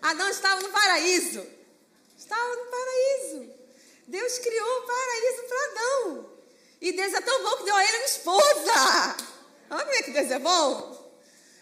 Adão 0.00 0.28
estava 0.28 0.60
no 0.60 0.70
paraíso. 0.70 1.44
Estava 2.16 2.56
no 2.56 2.64
paraíso. 2.70 3.50
Deus 4.06 4.38
criou 4.38 4.78
o 4.78 4.86
paraíso 4.86 5.42
para 5.48 5.64
Adão. 5.64 6.30
E 6.80 6.92
Deus 6.92 7.12
é 7.12 7.20
tão 7.20 7.42
bom 7.42 7.56
que 7.56 7.64
deu 7.64 7.74
a 7.74 7.84
ele 7.84 7.96
uma 7.96 8.06
esposa. 8.06 9.16
Olha 9.70 9.84
como 9.84 9.90
é 9.96 10.02
que 10.02 10.10
Deus 10.12 10.30
é 10.30 10.38
bom. 10.38 11.12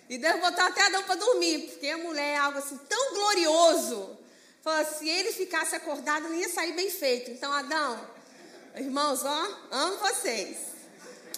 E 0.08 0.18
Deus 0.18 0.40
botou 0.40 0.64
até 0.64 0.82
Adão 0.82 1.02
para 1.02 1.16
dormir, 1.16 1.70
porque 1.70 1.88
a 1.88 1.98
mulher 1.98 2.34
é 2.34 2.36
algo 2.36 2.58
assim 2.58 2.76
tão 2.76 3.14
glorioso. 3.14 4.18
Falou, 4.62 4.84
se 4.84 5.08
ele 5.08 5.32
ficasse 5.32 5.74
acordado, 5.74 6.24
não 6.24 6.34
ia 6.34 6.48
sair 6.48 6.72
bem 6.72 6.90
feito. 6.90 7.30
Então, 7.30 7.50
Adão, 7.52 8.08
irmãos, 8.76 9.24
ó, 9.24 9.48
amo 9.70 9.96
vocês. 9.96 10.58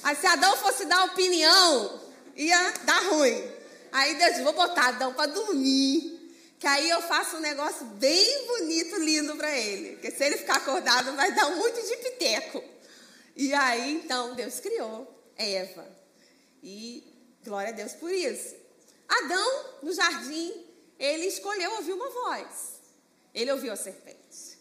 Aí 0.02 0.16
se 0.16 0.26
Adão 0.26 0.56
fosse 0.56 0.84
dar 0.84 1.04
opinião, 1.04 2.07
ia 2.38 2.70
dar 2.84 3.02
ruim. 3.10 3.52
Aí 3.90 4.14
Deus 4.14 4.30
disse, 4.30 4.42
vou 4.42 4.52
botar 4.52 4.88
Adão 4.88 5.12
para 5.12 5.26
dormir. 5.26 6.16
Que 6.58 6.66
aí 6.66 6.88
eu 6.90 7.00
faço 7.02 7.36
um 7.36 7.40
negócio 7.40 7.84
bem 7.86 8.46
bonito, 8.46 8.96
lindo 8.96 9.36
para 9.36 9.56
ele. 9.56 9.92
Porque 9.92 10.10
se 10.10 10.24
ele 10.24 10.38
ficar 10.38 10.56
acordado, 10.56 11.14
vai 11.14 11.32
dar 11.32 11.50
muito 11.50 11.80
de 11.80 11.96
piteco. 11.96 12.62
E 13.36 13.54
aí, 13.54 13.94
então, 13.94 14.34
Deus 14.34 14.58
criou 14.58 15.06
Eva. 15.36 15.86
E 16.62 17.04
glória 17.44 17.68
a 17.70 17.72
Deus 17.72 17.92
por 17.92 18.10
isso. 18.10 18.56
Adão, 19.08 19.64
no 19.82 19.92
jardim, 19.92 20.52
ele 20.98 21.26
escolheu 21.26 21.72
ouvir 21.76 21.92
uma 21.92 22.10
voz. 22.10 22.80
Ele 23.32 23.52
ouviu 23.52 23.72
a 23.72 23.76
serpente. 23.76 24.58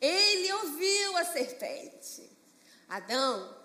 Ele 0.00 0.52
ouviu 0.52 1.16
a 1.16 1.24
serpente. 1.24 2.30
Adão, 2.88 3.57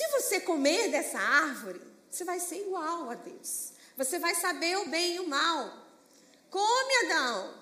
se 0.00 0.08
você 0.08 0.40
comer 0.40 0.90
dessa 0.90 1.18
árvore, 1.18 1.78
você 2.10 2.24
vai 2.24 2.40
ser 2.40 2.62
igual 2.62 3.10
a 3.10 3.14
Deus. 3.14 3.72
Você 3.98 4.18
vai 4.18 4.34
saber 4.34 4.78
o 4.78 4.88
bem 4.88 5.16
e 5.16 5.20
o 5.20 5.28
mal. 5.28 5.76
Come, 6.48 6.94
Adão. 7.04 7.54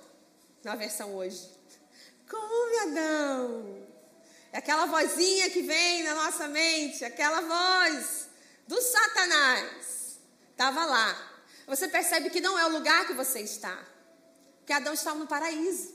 Na 0.62 0.76
versão 0.76 1.16
hoje. 1.16 1.50
Come, 2.30 2.78
Adão. 2.90 3.86
É 4.52 4.58
aquela 4.58 4.86
vozinha 4.86 5.50
que 5.50 5.62
vem 5.62 6.04
na 6.04 6.14
nossa 6.14 6.46
mente, 6.46 7.04
aquela 7.04 7.40
voz 7.40 8.28
do 8.68 8.80
Satanás. 8.80 10.20
Estava 10.52 10.84
lá. 10.84 11.42
Você 11.66 11.88
percebe 11.88 12.30
que 12.30 12.40
não 12.40 12.56
é 12.56 12.66
o 12.66 12.72
lugar 12.72 13.04
que 13.08 13.14
você 13.14 13.40
está. 13.40 13.76
Porque 14.58 14.72
Adão 14.72 14.94
estava 14.94 15.18
no 15.18 15.26
paraíso. 15.26 15.92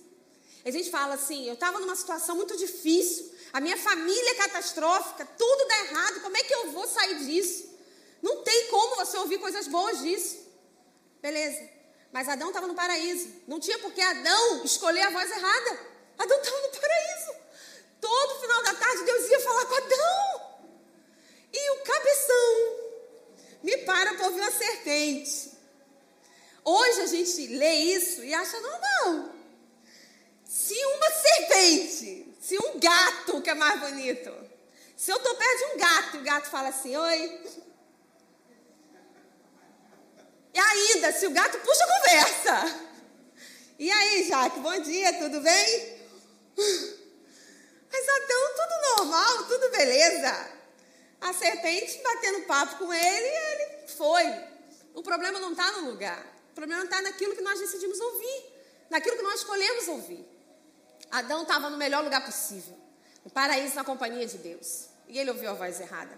A 0.66 0.72
gente 0.72 0.92
fala 0.92 1.14
assim: 1.14 1.48
eu 1.48 1.54
estava 1.54 1.80
numa 1.80 1.96
situação 1.96 2.36
muito 2.36 2.58
difícil, 2.58 3.33
a 3.54 3.62
minha 3.62 3.78
família 3.78 4.32
é 4.32 4.36
catastrófica, 4.36 5.26
tudo 5.38 5.68
dá 5.68 5.80
errado, 5.86 6.22
como 6.22 6.36
é 6.36 6.44
que 6.44 6.54
eu 6.54 6.72
vou 6.72 6.88
sair 6.88 7.20
disso? 7.20 7.72
Não 8.20 8.42
tem 8.44 8.68
como 8.70 8.96
você 8.96 9.16
ouvir 9.18 9.38
coisas 9.38 9.68
boas 9.68 10.02
disso. 10.02 10.39
Beleza. 11.22 11.70
Mas 12.12 12.28
Adão 12.28 12.48
estava 12.48 12.66
no 12.66 12.74
paraíso. 12.74 13.30
Não 13.48 13.60
tinha 13.60 13.78
por 13.78 13.94
que 13.94 14.02
Adão 14.02 14.63
escolher 14.63 15.02
a 15.02 15.10
voz 15.12 15.30
errada. 15.30 15.80
Adão 16.18 16.38
estava 16.39 16.62
no 16.62 16.70
paraíso. 16.70 17.36
Todo 18.02 18.42
final 18.42 18.63
da 18.63 18.74
tarde 18.74 19.04
Deus 19.04 19.30
ia 19.30 19.39
falar 19.42 19.66
com 19.66 19.76
Adão. 19.76 20.60
E 21.54 21.72
o 21.72 21.84
cabeção 21.84 22.84
me 23.62 23.78
para 23.80 24.16
para 24.16 24.26
ouvir 24.26 24.42
uma 24.42 24.52
serpente. 24.52 25.52
Hoje 26.66 27.02
a 27.02 27.08
gente 27.08 27.48
lê 27.48 27.74
isso 27.76 28.24
e 28.24 28.34
acha 28.34 28.60
normal. 28.60 29.30
Se 30.44 30.76
uma 30.86 31.12
serpente, 31.12 32.33
se 32.44 32.58
um 32.58 32.78
gato 32.78 33.42
que 33.42 33.50
é 33.50 33.54
mais 33.54 33.80
bonito, 33.80 34.30
se 34.98 35.10
eu 35.10 35.16
estou 35.16 35.34
perto 35.34 35.58
de 35.60 35.64
um 35.64 35.78
gato 35.78 36.18
e 36.18 36.20
o 36.20 36.24
gato 36.24 36.50
fala 36.50 36.68
assim, 36.68 36.94
oi. 36.94 37.42
E 40.54 40.60
ainda, 40.60 41.14
se 41.14 41.26
o 41.26 41.32
gato 41.32 41.58
puxa 41.60 41.84
a 41.86 41.88
conversa. 41.88 42.90
E 43.80 43.90
aí, 43.90 44.28
Jaque, 44.28 44.60
bom 44.60 44.78
dia, 44.82 45.14
tudo 45.20 45.40
bem? 45.40 46.04
Mas 47.90 48.10
Adão, 48.10 48.50
tudo 48.58 48.98
normal, 48.98 49.46
tudo 49.46 49.72
beleza. 49.72 50.52
A 51.22 51.32
serpente 51.32 52.02
batendo 52.04 52.42
papo 52.42 52.76
com 52.76 52.94
ele, 52.94 53.28
ele 53.28 53.88
foi. 53.88 54.26
O 54.94 55.02
problema 55.02 55.40
não 55.40 55.54
está 55.54 55.72
no 55.72 55.92
lugar. 55.92 56.22
O 56.52 56.54
problema 56.54 56.84
está 56.84 57.02
naquilo 57.02 57.38
que 57.38 57.42
nós 57.42 57.58
decidimos 57.58 57.98
ouvir, 58.02 58.54
naquilo 58.90 59.16
que 59.16 59.24
nós 59.24 59.36
escolhemos 59.36 59.88
ouvir. 59.88 60.33
Adão 61.13 61.43
estava 61.43 61.69
no 61.69 61.78
melhor 61.78 62.04
lugar 62.04 62.26
possível, 62.26 62.76
no 63.23 63.30
paraíso 63.30 63.76
na 63.76 63.84
companhia 63.84 64.26
de 64.26 64.39
Deus. 64.39 64.86
E 65.08 65.19
ele 65.19 65.30
ouviu 65.30 65.52
a 65.52 65.54
voz 65.54 65.80
errada. 65.80 66.17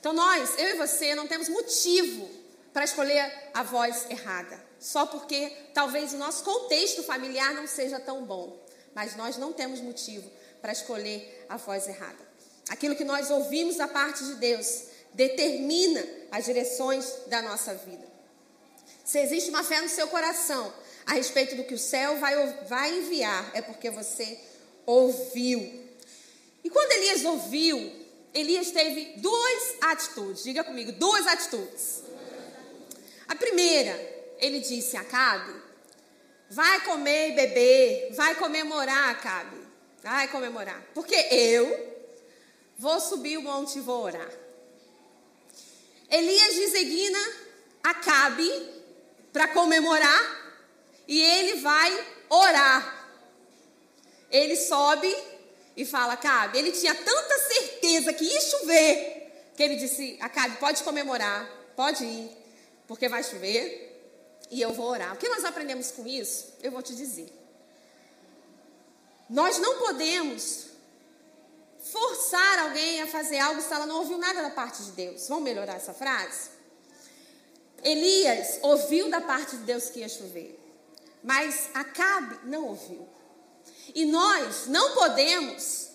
Então 0.00 0.14
nós, 0.14 0.58
eu 0.58 0.70
e 0.70 0.78
você, 0.78 1.14
não 1.14 1.26
temos 1.26 1.50
motivo 1.50 2.26
para 2.72 2.84
escolher 2.84 3.50
a 3.52 3.62
voz 3.62 4.06
errada. 4.08 4.58
Só 4.78 5.04
porque 5.04 5.50
talvez 5.74 6.14
o 6.14 6.16
nosso 6.16 6.42
contexto 6.42 7.02
familiar 7.02 7.52
não 7.52 7.66
seja 7.66 8.00
tão 8.00 8.24
bom. 8.24 8.58
Mas 8.94 9.14
nós 9.14 9.36
não 9.36 9.52
temos 9.52 9.78
motivo 9.80 10.30
para 10.62 10.72
escolher 10.72 11.44
a 11.46 11.58
voz 11.58 11.86
errada. 11.86 12.26
Aquilo 12.70 12.96
que 12.96 13.04
nós 13.04 13.30
ouvimos 13.30 13.76
da 13.76 13.86
parte 13.86 14.24
de 14.24 14.36
Deus 14.36 14.84
determina 15.12 16.02
as 16.30 16.46
direções 16.46 17.04
da 17.26 17.42
nossa 17.42 17.74
vida. 17.74 18.08
Se 19.04 19.18
existe 19.18 19.50
uma 19.50 19.62
fé 19.62 19.82
no 19.82 19.88
seu 19.88 20.08
coração 20.08 20.72
a 21.10 21.14
respeito 21.14 21.56
do 21.56 21.64
que 21.64 21.74
o 21.74 21.78
céu 21.78 22.18
vai, 22.18 22.36
vai 22.68 22.98
enviar, 22.98 23.50
é 23.52 23.60
porque 23.60 23.90
você 23.90 24.38
ouviu. 24.86 25.58
E 26.62 26.70
quando 26.70 26.92
Elias 26.92 27.24
ouviu, 27.24 27.92
Elias 28.32 28.70
teve 28.70 29.14
duas 29.16 29.74
atitudes. 29.80 30.44
Diga 30.44 30.62
comigo, 30.62 30.92
duas 30.92 31.26
atitudes. 31.26 32.04
A 33.26 33.34
primeira, 33.34 33.90
ele 34.38 34.60
disse 34.60 34.96
a 34.96 35.00
Acabe: 35.00 35.52
vai 36.48 36.80
comer 36.82 37.30
e 37.30 37.32
beber, 37.32 38.10
vai 38.12 38.36
comemorar, 38.36 39.10
Acabe. 39.10 39.58
Vai 40.04 40.28
comemorar. 40.28 40.80
Porque 40.94 41.16
eu 41.32 42.06
vou 42.78 43.00
subir 43.00 43.36
o 43.36 43.42
monte 43.42 43.78
e 43.78 43.80
vou 43.80 44.04
orar. 44.04 44.30
Elias 46.08 46.54
designa 46.54 47.18
Acabe 47.82 48.48
para 49.32 49.48
comemorar 49.48 50.39
e 51.10 51.20
ele 51.20 51.60
vai 51.60 52.06
orar. 52.28 53.08
Ele 54.30 54.54
sobe 54.54 55.12
e 55.76 55.84
fala, 55.84 56.12
Acabe, 56.12 56.56
ele 56.56 56.70
tinha 56.70 56.94
tanta 56.94 57.38
certeza 57.48 58.12
que 58.12 58.24
ia 58.24 58.40
chover, 58.40 59.50
que 59.56 59.62
ele 59.62 59.74
disse, 59.74 60.16
Acabe, 60.20 60.56
pode 60.58 60.84
comemorar, 60.84 61.50
pode 61.74 62.04
ir, 62.04 62.30
porque 62.86 63.08
vai 63.08 63.24
chover 63.24 63.88
e 64.52 64.62
eu 64.62 64.72
vou 64.72 64.86
orar. 64.86 65.14
O 65.14 65.16
que 65.16 65.28
nós 65.28 65.44
aprendemos 65.44 65.90
com 65.90 66.06
isso? 66.06 66.54
Eu 66.62 66.70
vou 66.70 66.80
te 66.80 66.94
dizer. 66.94 67.28
Nós 69.28 69.58
não 69.58 69.78
podemos 69.80 70.66
forçar 71.82 72.58
alguém 72.60 73.02
a 73.02 73.08
fazer 73.08 73.38
algo 73.38 73.60
se 73.60 73.72
ela 73.72 73.86
não 73.86 73.98
ouviu 73.98 74.16
nada 74.16 74.42
da 74.42 74.50
parte 74.50 74.80
de 74.84 74.92
Deus. 74.92 75.26
Vamos 75.26 75.42
melhorar 75.42 75.74
essa 75.74 75.92
frase? 75.92 76.50
Elias 77.82 78.60
ouviu 78.62 79.10
da 79.10 79.20
parte 79.20 79.56
de 79.56 79.64
Deus 79.64 79.88
que 79.88 80.00
ia 80.00 80.08
chover, 80.08 80.59
mas 81.22 81.70
Acabe 81.74 82.38
não 82.44 82.66
ouviu. 82.66 83.08
E 83.94 84.04
nós 84.04 84.66
não 84.66 84.94
podemos 84.94 85.90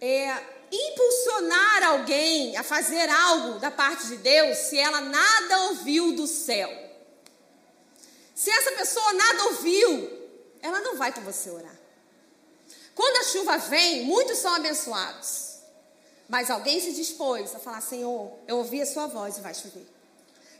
é, 0.00 0.42
impulsionar 0.70 1.84
alguém 1.84 2.56
a 2.56 2.62
fazer 2.62 3.08
algo 3.08 3.58
da 3.58 3.70
parte 3.70 4.06
de 4.08 4.16
Deus 4.16 4.56
se 4.58 4.78
ela 4.78 5.00
nada 5.00 5.58
ouviu 5.68 6.12
do 6.12 6.26
céu. 6.26 6.70
Se 8.34 8.50
essa 8.50 8.72
pessoa 8.72 9.12
nada 9.12 9.44
ouviu, 9.44 10.28
ela 10.60 10.80
não 10.80 10.96
vai 10.96 11.12
com 11.12 11.22
você 11.22 11.50
orar. 11.50 11.76
Quando 12.94 13.16
a 13.18 13.30
chuva 13.30 13.58
vem, 13.58 14.04
muitos 14.04 14.38
são 14.38 14.54
abençoados. 14.54 15.56
Mas 16.28 16.50
alguém 16.50 16.80
se 16.80 16.92
dispôs 16.92 17.54
a 17.54 17.58
falar: 17.58 17.80
Senhor, 17.80 18.32
eu 18.48 18.56
ouvi 18.58 18.82
a 18.82 18.86
sua 18.86 19.06
voz 19.06 19.38
e 19.38 19.40
vai 19.40 19.54
chover. 19.54 19.86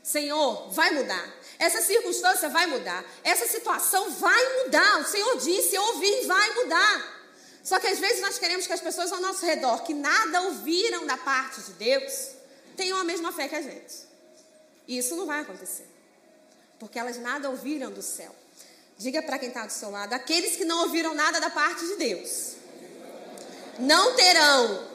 Senhor, 0.07 0.69
vai 0.69 0.91
mudar. 0.91 1.35
Essa 1.59 1.81
circunstância 1.81 2.47
vai 2.47 2.65
mudar. 2.65 3.03
Essa 3.25 3.45
situação 3.45 4.09
vai 4.11 4.63
mudar. 4.63 5.01
O 5.01 5.03
Senhor 5.05 5.37
disse, 5.37 5.75
eu 5.75 5.83
ouvi, 5.83 6.25
vai 6.25 6.53
mudar. 6.53 7.17
Só 7.61 7.77
que 7.77 7.87
às 7.87 7.99
vezes 7.99 8.21
nós 8.21 8.39
queremos 8.39 8.65
que 8.65 8.71
as 8.71 8.79
pessoas 8.79 9.11
ao 9.11 9.19
nosso 9.19 9.45
redor, 9.45 9.83
que 9.83 9.93
nada 9.93 10.43
ouviram 10.43 11.05
da 11.05 11.17
parte 11.17 11.59
de 11.59 11.73
Deus, 11.73 12.29
tenham 12.77 12.97
a 12.97 13.03
mesma 13.03 13.33
fé 13.33 13.49
que 13.49 13.55
a 13.57 13.61
gente. 13.61 14.07
E 14.87 14.97
isso 14.97 15.13
não 15.17 15.25
vai 15.25 15.41
acontecer. 15.41 15.85
Porque 16.79 16.97
elas 16.97 17.17
nada 17.17 17.49
ouviram 17.49 17.91
do 17.91 18.01
céu. 18.01 18.33
Diga 18.97 19.21
para 19.21 19.37
quem 19.37 19.49
está 19.49 19.65
do 19.65 19.73
seu 19.73 19.91
lado: 19.91 20.13
aqueles 20.13 20.55
que 20.55 20.63
não 20.63 20.83
ouviram 20.83 21.13
nada 21.13 21.41
da 21.41 21.49
parte 21.49 21.85
de 21.85 21.95
Deus 21.97 22.53
não 23.77 24.15
terão 24.15 24.87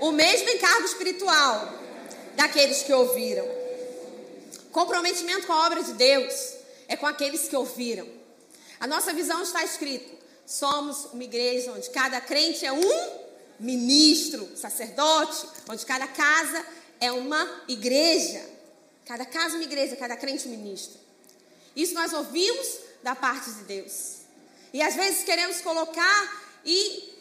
o 0.00 0.10
mesmo 0.10 0.50
encargo 0.50 0.84
espiritual 0.84 1.72
daqueles 2.34 2.82
que 2.82 2.92
ouviram. 2.92 3.57
Comprometimento 4.72 5.46
com 5.46 5.52
a 5.52 5.66
obra 5.66 5.82
de 5.82 5.92
Deus 5.94 6.54
é 6.86 6.96
com 6.96 7.06
aqueles 7.06 7.48
que 7.48 7.56
ouviram. 7.56 8.08
A 8.80 8.86
nossa 8.86 9.12
visão 9.12 9.42
está 9.42 9.64
escrito: 9.64 10.16
somos 10.46 11.06
uma 11.12 11.24
igreja 11.24 11.72
onde 11.72 11.90
cada 11.90 12.20
crente 12.20 12.64
é 12.64 12.72
um 12.72 13.28
ministro, 13.58 14.48
sacerdote, 14.56 15.46
onde 15.68 15.84
cada 15.84 16.06
casa 16.06 16.64
é 17.00 17.10
uma 17.10 17.62
igreja. 17.66 18.44
Cada 19.04 19.24
casa 19.24 19.54
uma 19.54 19.64
igreja, 19.64 19.96
cada 19.96 20.16
crente 20.16 20.46
um 20.46 20.50
ministro. 20.50 20.98
Isso 21.74 21.94
nós 21.94 22.12
ouvimos 22.12 22.78
da 23.02 23.14
parte 23.14 23.50
de 23.50 23.64
Deus. 23.64 24.18
E 24.72 24.82
às 24.82 24.94
vezes 24.94 25.24
queremos 25.24 25.60
colocar 25.60 26.44
e 26.64 27.14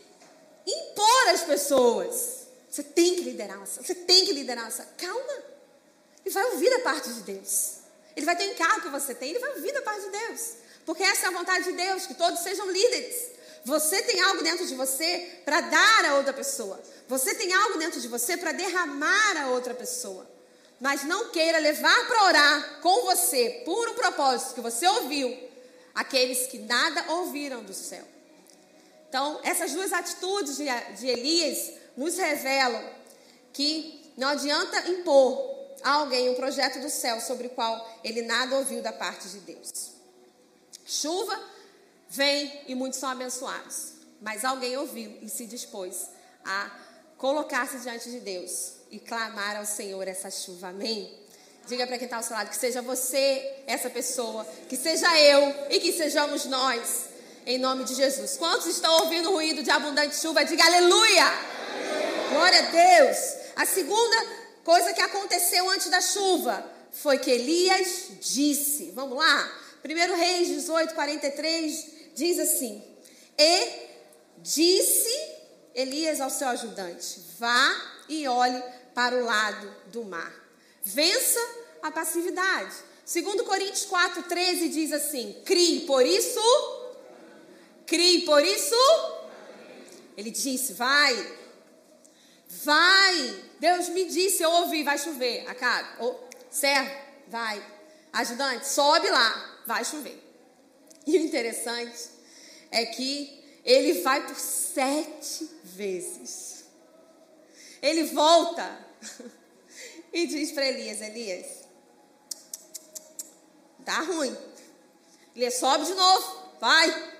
impor 0.65 1.29
às 1.29 1.41
pessoas. 1.43 2.47
Você 2.69 2.83
tem 2.83 3.15
que 3.15 3.21
liderar, 3.21 3.59
você 3.59 3.95
tem 3.95 4.25
que 4.25 4.33
liderar. 4.33 4.69
Calma. 4.97 5.56
Ele 6.27 6.33
vai 6.33 6.45
ouvir 6.51 6.69
da 6.69 6.79
parte 6.79 7.09
de 7.09 7.21
Deus. 7.21 7.75
Ele 8.13 8.25
vai 8.25 8.35
ter 8.35 8.49
um 8.49 8.51
encargo 8.51 8.81
que 8.81 8.89
você 8.89 9.15
tem, 9.15 9.29
ele 9.29 9.39
vai 9.39 9.51
ouvir 9.51 9.71
da 9.71 9.81
parte 9.81 10.01
de 10.01 10.09
Deus. 10.09 10.55
Porque 10.85 11.01
essa 11.01 11.27
é 11.27 11.29
a 11.29 11.31
vontade 11.31 11.63
de 11.63 11.71
Deus, 11.71 12.05
que 12.05 12.15
todos 12.15 12.41
sejam 12.41 12.69
líderes. 12.69 13.29
Você 13.63 14.01
tem 14.03 14.19
algo 14.19 14.43
dentro 14.43 14.67
de 14.67 14.75
você 14.75 15.39
para 15.45 15.61
dar 15.61 16.05
a 16.05 16.15
outra 16.15 16.33
pessoa. 16.33 16.81
Você 17.07 17.33
tem 17.35 17.53
algo 17.53 17.79
dentro 17.79 18.01
de 18.01 18.09
você 18.09 18.35
para 18.35 18.51
derramar 18.51 19.37
a 19.37 19.47
outra 19.51 19.73
pessoa. 19.73 20.29
Mas 20.81 21.05
não 21.05 21.29
queira 21.29 21.59
levar 21.59 22.07
para 22.07 22.23
orar 22.25 22.79
com 22.81 23.05
você, 23.05 23.61
por 23.63 23.87
um 23.87 23.93
propósito 23.93 24.55
que 24.55 24.61
você 24.61 24.85
ouviu, 24.85 25.33
aqueles 25.95 26.45
que 26.47 26.57
nada 26.59 27.05
ouviram 27.13 27.63
do 27.63 27.73
céu. 27.73 28.03
Então, 29.07 29.39
essas 29.43 29.71
duas 29.71 29.93
atitudes 29.93 30.57
de, 30.57 30.65
de 30.99 31.07
Elias 31.07 31.71
nos 31.95 32.17
revelam 32.17 32.83
que 33.53 34.11
não 34.17 34.27
adianta 34.27 34.89
impor 34.89 35.56
a 35.83 35.91
alguém 35.91 36.29
um 36.29 36.35
projeto 36.35 36.79
do 36.79 36.89
céu 36.89 37.19
sobre 37.21 37.47
o 37.47 37.49
qual 37.51 37.99
ele 38.03 38.21
nada 38.21 38.55
ouviu 38.55 38.81
da 38.81 38.91
parte 38.91 39.27
de 39.29 39.39
Deus. 39.39 39.91
Chuva 40.85 41.39
vem 42.09 42.61
e 42.67 42.75
muitos 42.75 42.99
são 42.99 43.09
abençoados, 43.09 43.93
mas 44.21 44.45
alguém 44.45 44.77
ouviu 44.77 45.17
e 45.21 45.29
se 45.29 45.45
dispôs 45.45 46.07
a 46.45 46.71
colocar-se 47.17 47.79
diante 47.79 48.09
de 48.09 48.19
Deus 48.19 48.73
e 48.89 48.99
clamar 48.99 49.57
ao 49.57 49.65
Senhor 49.65 50.07
essa 50.07 50.31
chuva. 50.31 50.69
Amém? 50.69 51.13
Diga 51.67 51.85
para 51.85 51.97
quem 51.97 52.05
está 52.05 52.17
ao 52.17 52.23
seu 52.23 52.35
lado 52.35 52.49
que 52.49 52.55
seja 52.55 52.81
você 52.81 53.63
essa 53.67 53.89
pessoa, 53.89 54.45
que 54.69 54.77
seja 54.77 55.19
eu 55.19 55.53
e 55.69 55.79
que 55.81 55.91
sejamos 55.91 56.45
nós, 56.45 57.07
em 57.45 57.57
nome 57.57 57.83
de 57.83 57.93
Jesus. 57.93 58.37
Quantos 58.37 58.67
estão 58.67 59.03
ouvindo 59.03 59.29
o 59.29 59.33
ruído 59.33 59.61
de 59.61 59.69
abundante 59.69 60.15
chuva? 60.15 60.45
Diga 60.45 60.63
aleluia! 60.63 61.25
aleluia. 61.25 62.29
Glória 62.29 62.59
a 62.59 62.71
Deus! 62.71 63.17
A 63.57 63.65
segunda 63.65 64.36
coisa 64.67 64.91
que 64.91 65.01
aconteceu 65.01 65.69
antes 65.69 65.89
da 65.89 66.01
chuva 66.01 66.61
foi 66.91 67.17
que 67.17 67.31
Elias 67.31 68.09
disse: 68.19 68.91
Vamos 68.91 69.17
lá? 69.17 69.61
1 69.81 70.15
Reis 70.17 70.49
18, 70.49 70.93
43 70.93 71.87
diz 72.13 72.37
assim: 72.37 72.83
E 73.39 73.87
disse 74.39 75.09
Elias 75.73 76.19
ao 76.19 76.29
seu 76.29 76.49
ajudante: 76.49 77.21
Vá 77.39 77.93
e 78.09 78.27
olhe 78.27 78.61
para 78.93 79.15
o 79.15 79.23
lado 79.23 79.73
do 79.85 80.03
mar. 80.03 80.33
Vença 80.83 81.39
a 81.81 81.89
passividade. 81.89 82.75
Segundo 83.05 83.45
Coríntios 83.45 83.85
4:13 83.85 84.67
diz 84.67 84.91
assim: 84.91 85.41
Crie, 85.45 85.85
por 85.85 86.05
isso 86.05 86.41
crie, 87.85 88.25
por 88.25 88.43
isso 88.43 88.75
ele 90.17 90.29
disse: 90.29 90.73
Vai. 90.73 91.37
Vai. 92.65 93.46
Deus 93.59 93.89
me 93.89 94.05
disse, 94.05 94.43
eu 94.43 94.51
ouvi, 94.51 94.83
vai 94.83 94.97
chover. 94.97 95.47
Acabe. 95.47 95.87
Oh, 95.99 96.15
servo, 96.49 96.91
vai. 97.27 97.63
Ajudante, 98.13 98.67
sobe 98.67 99.09
lá, 99.09 99.61
vai 99.65 99.83
chover. 99.83 100.23
E 101.05 101.17
o 101.17 101.21
interessante 101.21 102.09
é 102.71 102.85
que 102.85 103.43
ele 103.63 104.01
vai 104.01 104.25
por 104.25 104.35
sete 104.35 105.49
vezes. 105.63 106.65
Ele 107.81 108.03
volta 108.05 108.85
e 110.11 110.27
diz 110.27 110.51
para 110.51 110.67
Elias: 110.67 111.01
Elias, 111.01 111.45
tá 113.85 114.01
ruim. 114.01 114.35
Elias 115.35 115.55
sobe 115.55 115.85
de 115.85 115.93
novo, 115.93 116.51
vai, 116.59 117.13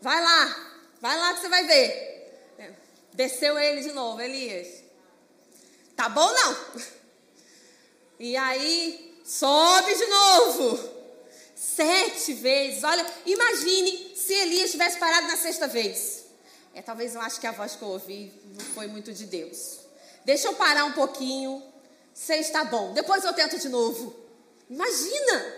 vai 0.00 0.22
lá, 0.22 0.80
vai 1.00 1.16
lá 1.16 1.34
que 1.34 1.40
você 1.40 1.48
vai 1.48 1.64
ver. 1.66 2.16
Desceu 3.12 3.58
ele 3.58 3.80
de 3.80 3.92
novo, 3.92 4.20
Elias. 4.20 4.75
Tá 5.96 6.10
bom 6.10 6.30
não? 6.30 6.56
E 8.20 8.36
aí 8.36 9.20
sobe 9.24 9.94
de 9.94 10.06
novo. 10.06 10.96
Sete 11.54 12.34
vezes. 12.34 12.84
Olha, 12.84 13.04
imagine 13.24 14.14
se 14.14 14.34
Elias 14.34 14.70
tivesse 14.70 14.98
parado 14.98 15.26
na 15.26 15.36
sexta 15.36 15.66
vez. 15.66 16.26
É, 16.74 16.82
talvez 16.82 17.14
eu 17.14 17.20
acho 17.22 17.40
que 17.40 17.46
a 17.46 17.52
voz 17.52 17.74
que 17.74 17.82
eu 17.82 17.88
ouvi 17.88 18.30
não 18.54 18.64
foi 18.66 18.86
muito 18.86 19.12
de 19.12 19.24
Deus. 19.24 19.78
Deixa 20.24 20.48
eu 20.48 20.54
parar 20.54 20.84
um 20.84 20.92
pouquinho. 20.92 21.62
Seis 22.12 22.46
está 22.46 22.64
bom. 22.64 22.92
Depois 22.92 23.24
eu 23.24 23.32
tento 23.32 23.58
de 23.58 23.68
novo. 23.68 24.14
Imagina! 24.68 25.54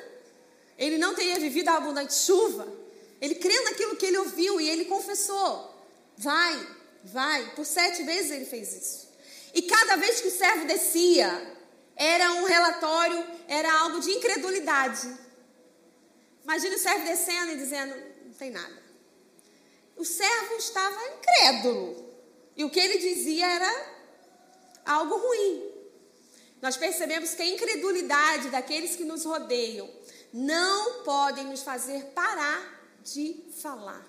Ele 0.78 0.98
não 0.98 1.14
teria 1.14 1.40
vivido 1.40 1.68
a 1.68 1.76
abundante 1.76 2.14
chuva. 2.14 2.68
Ele 3.20 3.34
crê 3.34 3.58
naquilo 3.64 3.96
que 3.96 4.06
ele 4.06 4.18
ouviu 4.18 4.60
e 4.60 4.68
ele 4.68 4.84
confessou. 4.84 5.74
Vai, 6.16 6.68
vai. 7.02 7.50
Por 7.56 7.66
sete 7.66 8.04
vezes 8.04 8.30
ele 8.30 8.44
fez 8.44 8.72
isso. 8.72 9.07
E 9.58 9.62
cada 9.62 9.96
vez 9.96 10.20
que 10.20 10.28
o 10.28 10.38
servo 10.42 10.66
descia, 10.66 11.30
era 11.96 12.26
um 12.34 12.44
relatório, 12.44 13.20
era 13.46 13.70
algo 13.80 14.00
de 14.00 14.10
incredulidade. 14.10 15.06
Imagina 16.44 16.76
o 16.76 16.78
servo 16.78 17.04
descendo 17.04 17.52
e 17.52 17.56
dizendo: 17.56 17.94
não 18.26 18.34
tem 18.34 18.50
nada 18.50 18.88
o 19.98 20.04
servo 20.04 20.54
estava 20.54 20.96
incrédulo. 21.08 22.08
E 22.56 22.64
o 22.64 22.70
que 22.70 22.78
ele 22.78 22.98
dizia 22.98 23.46
era 23.46 23.98
algo 24.86 25.16
ruim. 25.16 25.72
Nós 26.62 26.76
percebemos 26.76 27.34
que 27.34 27.42
a 27.42 27.46
incredulidade 27.46 28.48
daqueles 28.48 28.96
que 28.96 29.04
nos 29.04 29.24
rodeiam 29.24 29.88
não 30.32 31.02
podem 31.02 31.44
nos 31.44 31.62
fazer 31.62 32.04
parar 32.14 32.80
de 33.04 33.44
falar. 33.60 34.06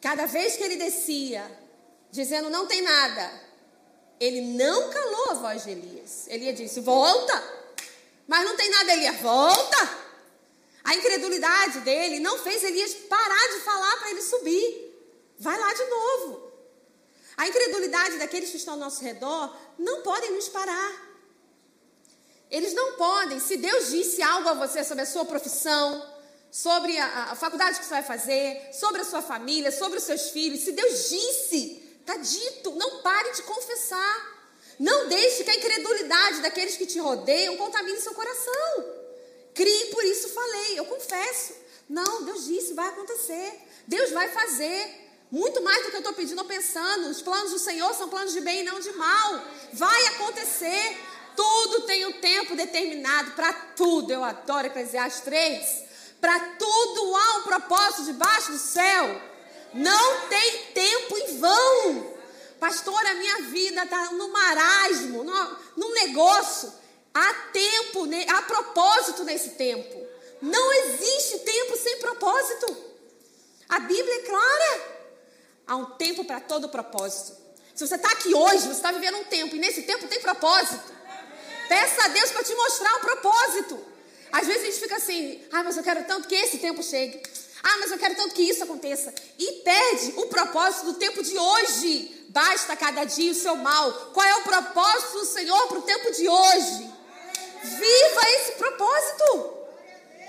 Cada 0.00 0.26
vez 0.26 0.56
que 0.56 0.64
ele 0.64 0.76
descia, 0.76 1.44
dizendo 2.12 2.50
não 2.50 2.66
tem 2.66 2.82
nada, 2.82 3.32
ele 4.20 4.40
não 4.42 4.90
calou 4.90 5.30
a 5.30 5.34
voz 5.34 5.64
de 5.64 5.70
Elias. 5.70 6.28
Elias 6.28 6.56
disse: 6.56 6.80
Volta. 6.80 7.62
Mas 8.28 8.44
não 8.44 8.54
tem 8.56 8.70
nada, 8.70 8.92
Elias, 8.92 9.20
volta. 9.20 9.98
A 10.84 10.94
incredulidade 10.94 11.80
dele 11.80 12.20
não 12.20 12.38
fez 12.38 12.62
Elias 12.62 12.94
parar 13.08 13.48
de 13.48 13.60
falar 13.60 13.96
para 13.98 14.10
ele 14.10 14.22
subir. 14.22 14.92
Vai 15.38 15.58
lá 15.58 15.74
de 15.74 15.84
novo. 15.84 16.52
A 17.36 17.48
incredulidade 17.48 18.18
daqueles 18.18 18.50
que 18.50 18.56
estão 18.58 18.74
ao 18.74 18.80
nosso 18.80 19.02
redor 19.02 19.56
não 19.78 20.02
podem 20.02 20.32
nos 20.32 20.48
parar. 20.48 20.92
Eles 22.50 22.74
não 22.74 22.92
podem. 22.92 23.40
Se 23.40 23.56
Deus 23.56 23.90
disse 23.90 24.22
algo 24.22 24.48
a 24.48 24.54
você 24.54 24.84
sobre 24.84 25.02
a 25.02 25.06
sua 25.06 25.24
profissão, 25.24 26.06
sobre 26.50 26.96
a, 26.98 27.32
a 27.32 27.34
faculdade 27.34 27.78
que 27.78 27.84
você 27.84 27.94
vai 27.94 28.02
fazer, 28.02 28.70
sobre 28.72 29.00
a 29.00 29.04
sua 29.04 29.22
família, 29.22 29.72
sobre 29.72 29.98
os 29.98 30.04
seus 30.04 30.30
filhos, 30.30 30.60
se 30.60 30.72
Deus 30.72 31.08
disse, 31.08 31.81
está 32.02 32.16
dito, 32.16 32.70
não 32.72 33.00
pare 33.00 33.32
de 33.32 33.42
confessar. 33.42 34.32
Não 34.78 35.08
deixe 35.08 35.44
que 35.44 35.50
a 35.50 35.56
incredulidade 35.56 36.40
daqueles 36.40 36.76
que 36.76 36.86
te 36.86 36.98
rodeiam 36.98 37.56
contamine 37.56 38.00
seu 38.00 38.14
coração. 38.14 39.02
Crie, 39.54 39.86
por 39.86 40.04
isso 40.04 40.28
falei, 40.28 40.78
eu 40.78 40.84
confesso. 40.86 41.54
Não, 41.88 42.24
Deus 42.24 42.46
disse, 42.46 42.74
vai 42.74 42.88
acontecer. 42.88 43.60
Deus 43.86 44.10
vai 44.10 44.28
fazer. 44.30 45.00
Muito 45.30 45.62
mais 45.62 45.84
do 45.84 45.90
que 45.90 45.96
eu 45.96 46.00
estou 46.00 46.14
pedindo 46.14 46.38
ou 46.38 46.44
pensando. 46.44 47.08
Os 47.08 47.22
planos 47.22 47.52
do 47.52 47.58
Senhor 47.58 47.94
são 47.94 48.08
planos 48.08 48.32
de 48.32 48.40
bem 48.40 48.60
e 48.60 48.64
não 48.64 48.80
de 48.80 48.92
mal. 48.92 49.44
Vai 49.72 50.06
acontecer. 50.08 50.98
Tudo 51.36 51.82
tem 51.82 52.04
um 52.06 52.12
tempo 52.20 52.56
determinado 52.56 53.32
para 53.32 53.52
tudo. 53.52 54.12
Eu 54.12 54.24
adoro 54.24 54.66
Eclesiastes 54.66 55.22
3. 55.22 55.84
Para 56.20 56.38
tudo 56.58 57.16
há 57.16 57.38
um 57.38 57.42
propósito 57.42 58.04
debaixo 58.04 58.52
do 58.52 58.58
céu. 58.58 59.31
Não 59.74 60.28
tem 60.28 60.58
tempo 60.74 61.18
em 61.18 61.38
vão. 61.38 62.12
Pastor, 62.60 63.06
a 63.06 63.14
minha 63.14 63.42
vida 63.42 63.82
está 63.82 64.12
no 64.12 64.28
marasmo, 64.28 65.24
no, 65.24 65.56
num 65.76 65.92
negócio. 65.94 66.72
Há 67.14 67.34
tempo, 67.52 68.08
há 68.28 68.42
propósito 68.42 69.24
nesse 69.24 69.50
tempo. 69.50 70.06
Não 70.40 70.72
existe 70.72 71.40
tempo 71.40 71.76
sem 71.76 71.98
propósito. 71.98 72.76
A 73.68 73.80
Bíblia 73.80 74.14
é 74.14 74.22
clara. 74.22 75.02
Há 75.66 75.76
um 75.76 75.84
tempo 75.96 76.24
para 76.24 76.40
todo 76.40 76.68
propósito. 76.68 77.40
Se 77.74 77.86
você 77.86 77.94
está 77.94 78.12
aqui 78.12 78.34
hoje, 78.34 78.68
você 78.68 78.72
está 78.72 78.92
vivendo 78.92 79.18
um 79.18 79.24
tempo, 79.24 79.56
e 79.56 79.58
nesse 79.58 79.82
tempo 79.82 80.06
tem 80.06 80.20
propósito. 80.20 80.92
Peça 81.68 82.04
a 82.04 82.08
Deus 82.08 82.30
para 82.30 82.44
te 82.44 82.54
mostrar 82.54 82.96
o 82.96 83.00
propósito. 83.00 83.82
Às 84.30 84.46
vezes 84.46 84.62
a 84.62 84.66
gente 84.66 84.80
fica 84.80 84.96
assim, 84.96 85.42
ah, 85.52 85.62
mas 85.62 85.76
eu 85.76 85.82
quero 85.82 86.04
tanto 86.04 86.28
que 86.28 86.34
esse 86.34 86.58
tempo 86.58 86.82
chegue. 86.82 87.22
Ah, 87.62 87.76
mas 87.78 87.90
eu 87.90 87.98
quero 87.98 88.14
tanto 88.16 88.34
que 88.34 88.42
isso 88.42 88.64
aconteça. 88.64 89.14
E 89.38 89.52
perde 89.62 90.14
o 90.16 90.26
propósito 90.26 90.86
do 90.86 90.94
tempo 90.94 91.22
de 91.22 91.38
hoje. 91.38 92.26
Basta 92.28 92.74
cada 92.76 93.04
dia 93.04 93.30
o 93.30 93.34
seu 93.34 93.56
mal. 93.56 93.92
Qual 94.12 94.26
é 94.26 94.36
o 94.36 94.42
propósito 94.42 95.18
do 95.20 95.24
Senhor 95.26 95.68
para 95.68 95.78
o 95.78 95.82
tempo 95.82 96.10
de 96.12 96.28
hoje? 96.28 96.90
Viva 97.62 98.30
esse 98.30 98.52
propósito. 98.52 99.62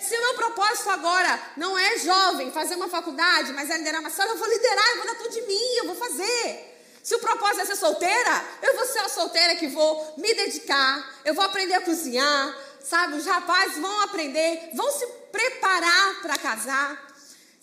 Se 0.02 0.18
o 0.18 0.22
meu 0.22 0.34
propósito 0.36 0.90
agora 0.90 1.42
não 1.56 1.78
é 1.78 1.98
jovem, 1.98 2.52
fazer 2.52 2.76
uma 2.76 2.90
faculdade, 2.90 3.54
mas 3.54 3.70
é 3.70 3.78
liderar 3.78 4.02
uma 4.02 4.10
sala, 4.10 4.32
eu 4.32 4.38
vou 4.38 4.50
liderar, 4.50 4.90
eu 4.90 4.98
vou 4.98 5.06
dar 5.08 5.16
tudo 5.16 5.30
de 5.30 5.42
mim, 5.44 5.76
eu 5.78 5.86
vou 5.86 5.96
fazer. 5.96 6.74
Se 7.02 7.16
o 7.16 7.20
propósito 7.20 7.62
é 7.62 7.66
ser 7.66 7.78
solteira, 7.78 8.46
eu 8.62 8.76
vou 8.76 8.86
ser 8.86 9.00
a 9.00 9.10
solteira 9.10 9.56
que 9.56 9.68
vou 9.68 10.14
me 10.18 10.34
dedicar, 10.34 11.22
eu 11.24 11.34
vou 11.34 11.44
aprender 11.44 11.76
a 11.76 11.82
cozinhar, 11.82 12.58
sabe? 12.82 13.16
Os 13.16 13.26
rapazes 13.26 13.78
vão 13.78 14.02
aprender, 14.02 14.72
vão 14.74 14.92
se 14.92 15.08
preparar 15.32 16.22
para 16.22 16.38
casar. 16.38 17.13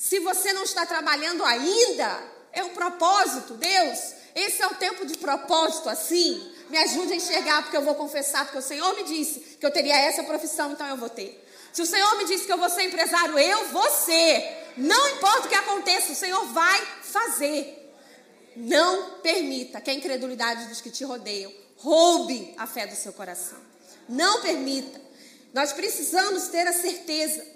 Se 0.00 0.18
você 0.20 0.54
não 0.54 0.62
está 0.62 0.86
trabalhando 0.86 1.44
ainda, 1.44 2.22
é 2.54 2.64
um 2.64 2.70
propósito, 2.70 3.52
Deus. 3.52 3.98
Esse 4.34 4.62
é 4.62 4.66
o 4.66 4.74
tempo 4.76 5.04
de 5.04 5.18
propósito 5.18 5.90
assim. 5.90 6.54
Me 6.70 6.78
ajude 6.78 7.12
a 7.12 7.16
enxergar, 7.16 7.62
porque 7.62 7.76
eu 7.76 7.82
vou 7.82 7.94
confessar, 7.94 8.46
porque 8.46 8.56
o 8.56 8.62
Senhor 8.62 8.96
me 8.96 9.04
disse 9.04 9.58
que 9.60 9.66
eu 9.66 9.70
teria 9.70 9.94
essa 9.94 10.22
profissão, 10.22 10.72
então 10.72 10.86
eu 10.86 10.96
vou 10.96 11.10
ter. 11.10 11.46
Se 11.70 11.82
o 11.82 11.86
Senhor 11.86 12.16
me 12.16 12.24
disse 12.24 12.46
que 12.46 12.52
eu 12.52 12.56
vou 12.56 12.70
ser 12.70 12.84
empresário, 12.84 13.38
eu 13.38 13.68
vou 13.68 13.90
ser. 13.90 14.72
Não 14.78 15.08
importa 15.10 15.46
o 15.46 15.48
que 15.50 15.54
aconteça, 15.54 16.12
o 16.12 16.16
Senhor 16.16 16.46
vai 16.46 16.80
fazer. 17.02 17.92
Não 18.56 19.20
permita 19.20 19.82
que 19.82 19.90
a 19.90 19.94
incredulidade 19.94 20.64
dos 20.68 20.80
que 20.80 20.90
te 20.90 21.04
rodeiam 21.04 21.52
roube 21.76 22.54
a 22.56 22.66
fé 22.66 22.86
do 22.86 22.96
seu 22.96 23.12
coração. 23.12 23.58
Não 24.08 24.40
permita. 24.40 24.98
Nós 25.52 25.74
precisamos 25.74 26.48
ter 26.48 26.66
a 26.66 26.72
certeza 26.72 27.46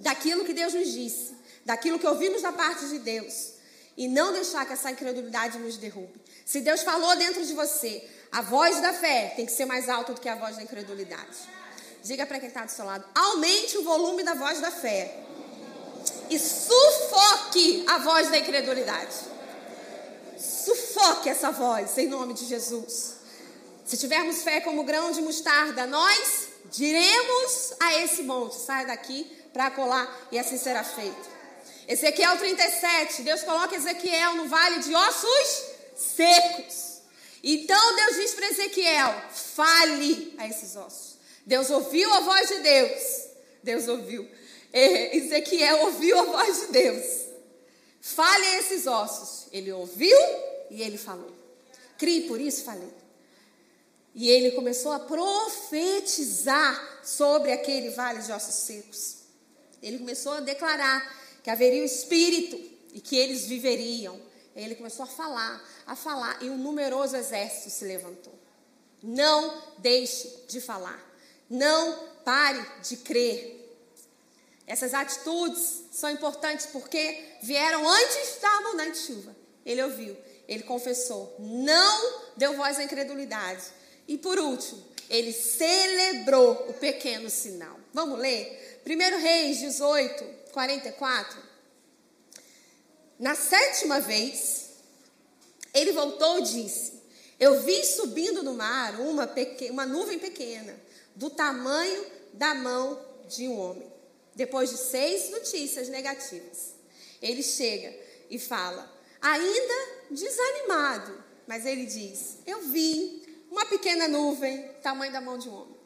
daquilo 0.00 0.46
que 0.46 0.54
Deus 0.54 0.72
nos 0.72 0.90
disse, 0.92 1.36
daquilo 1.68 1.98
que 1.98 2.06
ouvimos 2.06 2.40
da 2.40 2.50
parte 2.50 2.88
de 2.88 2.98
Deus, 2.98 3.52
e 3.94 4.08
não 4.08 4.32
deixar 4.32 4.64
que 4.64 4.72
essa 4.72 4.90
incredulidade 4.90 5.58
nos 5.58 5.76
derrube. 5.76 6.18
Se 6.46 6.62
Deus 6.62 6.82
falou 6.82 7.14
dentro 7.16 7.44
de 7.44 7.52
você, 7.52 8.08
a 8.32 8.40
voz 8.40 8.80
da 8.80 8.94
fé 8.94 9.34
tem 9.36 9.44
que 9.44 9.52
ser 9.52 9.66
mais 9.66 9.86
alta 9.86 10.14
do 10.14 10.20
que 10.20 10.30
a 10.30 10.34
voz 10.34 10.56
da 10.56 10.62
incredulidade. 10.62 11.36
Diga 12.02 12.24
para 12.24 12.40
quem 12.40 12.48
está 12.48 12.64
do 12.64 12.70
seu 12.70 12.86
lado: 12.86 13.04
aumente 13.14 13.76
o 13.76 13.84
volume 13.84 14.22
da 14.22 14.32
voz 14.32 14.60
da 14.60 14.70
fé 14.70 15.14
e 16.30 16.38
sufoque 16.38 17.84
a 17.86 17.98
voz 17.98 18.30
da 18.30 18.38
incredulidade. 18.38 19.14
Sufoque 20.38 21.28
essa 21.28 21.50
voz 21.50 21.98
em 21.98 22.08
nome 22.08 22.32
de 22.32 22.46
Jesus. 22.46 23.16
Se 23.84 23.98
tivermos 23.98 24.42
fé 24.42 24.62
como 24.62 24.84
grão 24.84 25.12
de 25.12 25.20
mostarda, 25.20 25.86
nós 25.86 26.48
diremos 26.72 27.74
a 27.78 27.98
esse 27.98 28.22
monte: 28.22 28.56
sai 28.56 28.86
daqui 28.86 29.30
para 29.52 29.70
colar, 29.70 30.08
e 30.32 30.38
assim 30.38 30.56
será 30.56 30.82
feito. 30.82 31.37
Ezequiel 31.88 32.36
37, 32.36 33.22
Deus 33.22 33.42
coloca 33.42 33.74
Ezequiel 33.74 34.34
no 34.34 34.46
vale 34.46 34.80
de 34.80 34.94
ossos 34.94 35.64
secos. 35.96 36.98
Então 37.42 37.96
Deus 37.96 38.16
diz 38.16 38.34
para 38.34 38.48
Ezequiel: 38.48 39.22
fale 39.32 40.34
a 40.36 40.46
esses 40.46 40.76
ossos. 40.76 41.16
Deus 41.46 41.70
ouviu 41.70 42.12
a 42.12 42.20
voz 42.20 42.48
de 42.48 42.60
Deus. 42.60 43.02
Deus 43.62 43.88
ouviu. 43.88 44.28
É, 44.70 45.16
Ezequiel 45.16 45.84
ouviu 45.84 46.18
a 46.18 46.24
voz 46.24 46.60
de 46.60 46.66
Deus. 46.72 47.26
Fale 48.02 48.46
a 48.46 48.58
esses 48.58 48.86
ossos. 48.86 49.46
Ele 49.50 49.72
ouviu 49.72 50.16
e 50.70 50.82
ele 50.82 50.98
falou. 50.98 51.32
Crie, 51.96 52.28
por 52.28 52.38
isso 52.38 52.64
falei. 52.64 52.92
E 54.14 54.28
ele 54.28 54.50
começou 54.50 54.92
a 54.92 55.00
profetizar 55.00 57.00
sobre 57.02 57.50
aquele 57.50 57.88
vale 57.90 58.20
de 58.20 58.30
ossos 58.30 58.54
secos. 58.54 59.16
Ele 59.82 59.98
começou 59.98 60.32
a 60.32 60.40
declarar 60.40 61.16
que 61.48 61.52
haveria 61.52 61.80
o 61.80 61.86
espírito 61.86 62.60
e 62.92 63.00
que 63.00 63.16
eles 63.16 63.46
viveriam. 63.46 64.20
Ele 64.54 64.74
começou 64.74 65.04
a 65.04 65.06
falar, 65.06 65.66
a 65.86 65.96
falar, 65.96 66.42
e 66.42 66.50
um 66.50 66.58
numeroso 66.58 67.16
exército 67.16 67.70
se 67.70 67.86
levantou. 67.86 68.38
Não 69.02 69.64
deixe 69.78 70.44
de 70.46 70.60
falar. 70.60 71.02
Não 71.48 72.06
pare 72.22 72.62
de 72.82 72.98
crer. 72.98 73.66
Essas 74.66 74.92
atitudes 74.92 75.84
são 75.90 76.10
importantes 76.10 76.66
porque 76.66 77.18
vieram 77.40 77.88
antes 77.88 78.38
da 78.42 78.58
abundante 78.58 78.98
chuva. 78.98 79.34
Ele 79.64 79.82
ouviu, 79.82 80.14
ele 80.46 80.64
confessou, 80.64 81.34
não 81.38 82.20
deu 82.36 82.58
voz 82.58 82.78
à 82.78 82.84
incredulidade. 82.84 83.64
E 84.06 84.18
por 84.18 84.38
último, 84.38 84.84
ele 85.08 85.32
celebrou 85.32 86.66
o 86.68 86.74
pequeno 86.74 87.30
sinal. 87.30 87.80
Vamos 87.94 88.18
ler? 88.18 88.82
1 88.86 89.18
Reis 89.18 89.60
18, 89.60 90.37
44. 90.52 91.42
Na 93.18 93.34
sétima 93.34 94.00
vez, 94.00 94.70
ele 95.74 95.92
voltou 95.92 96.38
e 96.38 96.42
disse: 96.42 97.02
Eu 97.38 97.60
vi 97.62 97.84
subindo 97.84 98.42
no 98.42 98.54
mar 98.54 99.00
uma, 99.00 99.26
pequena, 99.26 99.72
uma 99.72 99.86
nuvem 99.86 100.18
pequena 100.18 100.78
do 101.14 101.30
tamanho 101.30 102.06
da 102.32 102.54
mão 102.54 103.00
de 103.28 103.48
um 103.48 103.58
homem. 103.58 103.92
Depois 104.34 104.70
de 104.70 104.76
seis 104.76 105.30
notícias 105.30 105.88
negativas, 105.88 106.74
ele 107.20 107.42
chega 107.42 107.92
e 108.30 108.38
fala, 108.38 108.88
ainda 109.20 109.74
desanimado, 110.10 111.24
mas 111.46 111.66
ele 111.66 111.86
diz: 111.86 112.38
Eu 112.46 112.62
vi 112.62 113.44
uma 113.50 113.66
pequena 113.66 114.06
nuvem, 114.06 114.68
tamanho 114.82 115.12
da 115.12 115.20
mão 115.20 115.38
de 115.38 115.48
um 115.48 115.54
homem. 115.54 115.76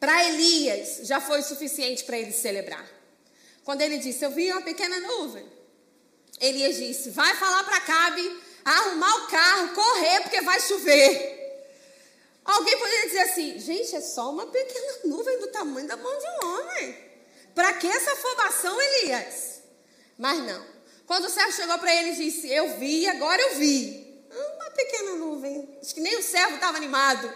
Para 0.00 0.28
Elias, 0.28 1.06
já 1.06 1.20
foi 1.20 1.42
suficiente 1.42 2.04
para 2.04 2.18
ele 2.18 2.32
celebrar. 2.32 2.95
Quando 3.66 3.80
ele 3.82 3.98
disse: 3.98 4.24
Eu 4.24 4.30
vi 4.30 4.50
uma 4.52 4.62
pequena 4.62 5.00
nuvem, 5.00 5.44
Elias 6.40 6.76
disse: 6.76 7.10
Vai 7.10 7.34
falar 7.36 7.64
para 7.64 7.80
Cabe 7.80 8.46
arrumar 8.64 9.14
o 9.16 9.26
carro, 9.26 9.74
correr, 9.74 10.20
porque 10.22 10.40
vai 10.40 10.60
chover. 10.60 11.36
Alguém 12.44 12.78
poderia 12.78 13.06
dizer 13.06 13.20
assim: 13.22 13.58
gente, 13.58 13.96
é 13.96 14.00
só 14.00 14.30
uma 14.30 14.46
pequena 14.46 14.98
nuvem 15.06 15.40
do 15.40 15.48
tamanho 15.48 15.88
da 15.88 15.96
mão 15.96 16.16
de 16.16 16.24
um 16.26 16.48
homem. 16.48 17.06
Para 17.56 17.72
que 17.72 17.88
essa 17.88 18.12
afobação, 18.12 18.80
Elias? 18.80 19.62
Mas 20.16 20.38
não. 20.44 20.64
Quando 21.04 21.24
o 21.24 21.30
servo 21.30 21.52
chegou 21.52 21.76
para 21.78 21.92
ele 21.92 22.10
e 22.10 22.16
disse: 22.16 22.48
Eu 22.48 22.78
vi, 22.78 23.08
agora 23.08 23.42
eu 23.42 23.56
vi. 23.56 24.06
Uma 24.30 24.70
pequena 24.70 25.16
nuvem. 25.16 25.76
Acho 25.82 25.92
que 25.92 26.00
nem 26.00 26.16
o 26.16 26.22
servo 26.22 26.54
estava 26.54 26.76
animado. 26.76 27.32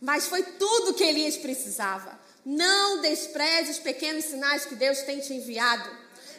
Mas 0.00 0.28
foi 0.28 0.42
tudo 0.42 0.94
que 0.94 1.04
Elias 1.04 1.36
precisava. 1.36 2.25
Não 2.46 3.00
despreze 3.00 3.72
os 3.72 3.80
pequenos 3.80 4.24
sinais 4.24 4.64
que 4.64 4.76
Deus 4.76 5.00
tem 5.00 5.18
te 5.18 5.32
enviado. 5.32 5.90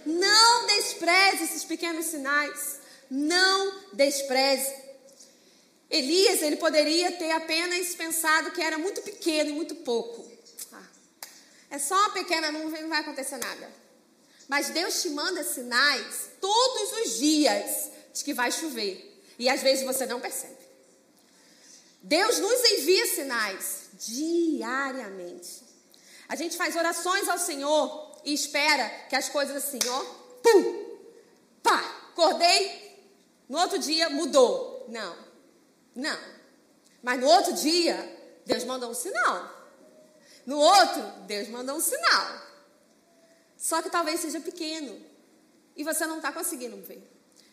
Não 0.06 0.66
despreze 0.66 1.44
esses 1.44 1.66
pequenos 1.66 2.06
sinais. 2.06 2.80
Não 3.12 3.84
despreze. 3.92 4.74
Elias, 5.90 6.42
ele 6.42 6.56
poderia 6.56 7.12
ter 7.12 7.32
apenas 7.32 7.94
pensado 7.94 8.52
que 8.52 8.62
era 8.62 8.78
muito 8.78 9.02
pequeno 9.02 9.50
e 9.50 9.54
muito 9.54 9.76
pouco. 9.76 10.26
Ah, 10.72 10.88
é 11.72 11.78
só 11.78 11.94
uma 11.94 12.12
pequena 12.12 12.54
nuvem, 12.54 12.84
não 12.84 12.90
vai 12.90 13.02
acontecer 13.02 13.38
nada. 13.38 13.70
Mas 14.48 14.70
Deus 14.70 15.02
te 15.02 15.10
manda 15.10 15.44
sinais 15.44 16.30
todos 16.40 17.00
os 17.00 17.20
dias 17.20 17.92
de 18.14 18.24
que 18.24 18.34
vai 18.34 18.50
chover. 18.50 19.22
E 19.38 19.50
às 19.50 19.62
vezes 19.62 19.84
você 19.84 20.06
não 20.06 20.22
percebe. 20.22 20.56
Deus 22.02 22.40
nos 22.40 22.64
envia 22.72 23.08
sinais 23.08 23.90
diariamente. 24.00 25.67
A 26.30 26.36
gente 26.36 26.58
faz 26.58 26.76
orações 26.76 27.28
ao 27.28 27.38
Senhor 27.38 28.20
e 28.24 28.34
espera 28.34 28.90
que 29.10 29.16
as 29.16 29.30
coisas 29.30 29.56
assim, 29.56 29.80
ó, 29.88 30.00
pum, 30.44 30.98
pá, 31.64 31.80
acordei, 32.12 32.88
no 33.48 33.58
outro 33.58 33.80
dia 33.80 34.10
mudou. 34.10 34.86
Não. 34.90 35.16
Não. 35.96 36.20
Mas 37.02 37.20
no 37.20 37.28
outro 37.28 37.54
dia, 37.54 37.96
Deus 38.46 38.64
mandou 38.64 38.92
um 38.92 38.94
sinal. 38.94 39.58
No 40.46 40.58
outro, 40.58 41.02
Deus 41.26 41.48
mandou 41.50 41.76
um 41.78 41.82
sinal. 41.82 42.42
Só 43.58 43.82
que 43.82 43.90
talvez 43.90 44.20
seja 44.20 44.40
pequeno. 44.40 45.00
E 45.76 45.84
você 45.84 46.06
não 46.06 46.18
está 46.18 46.32
conseguindo 46.32 46.78
ver. 46.78 47.02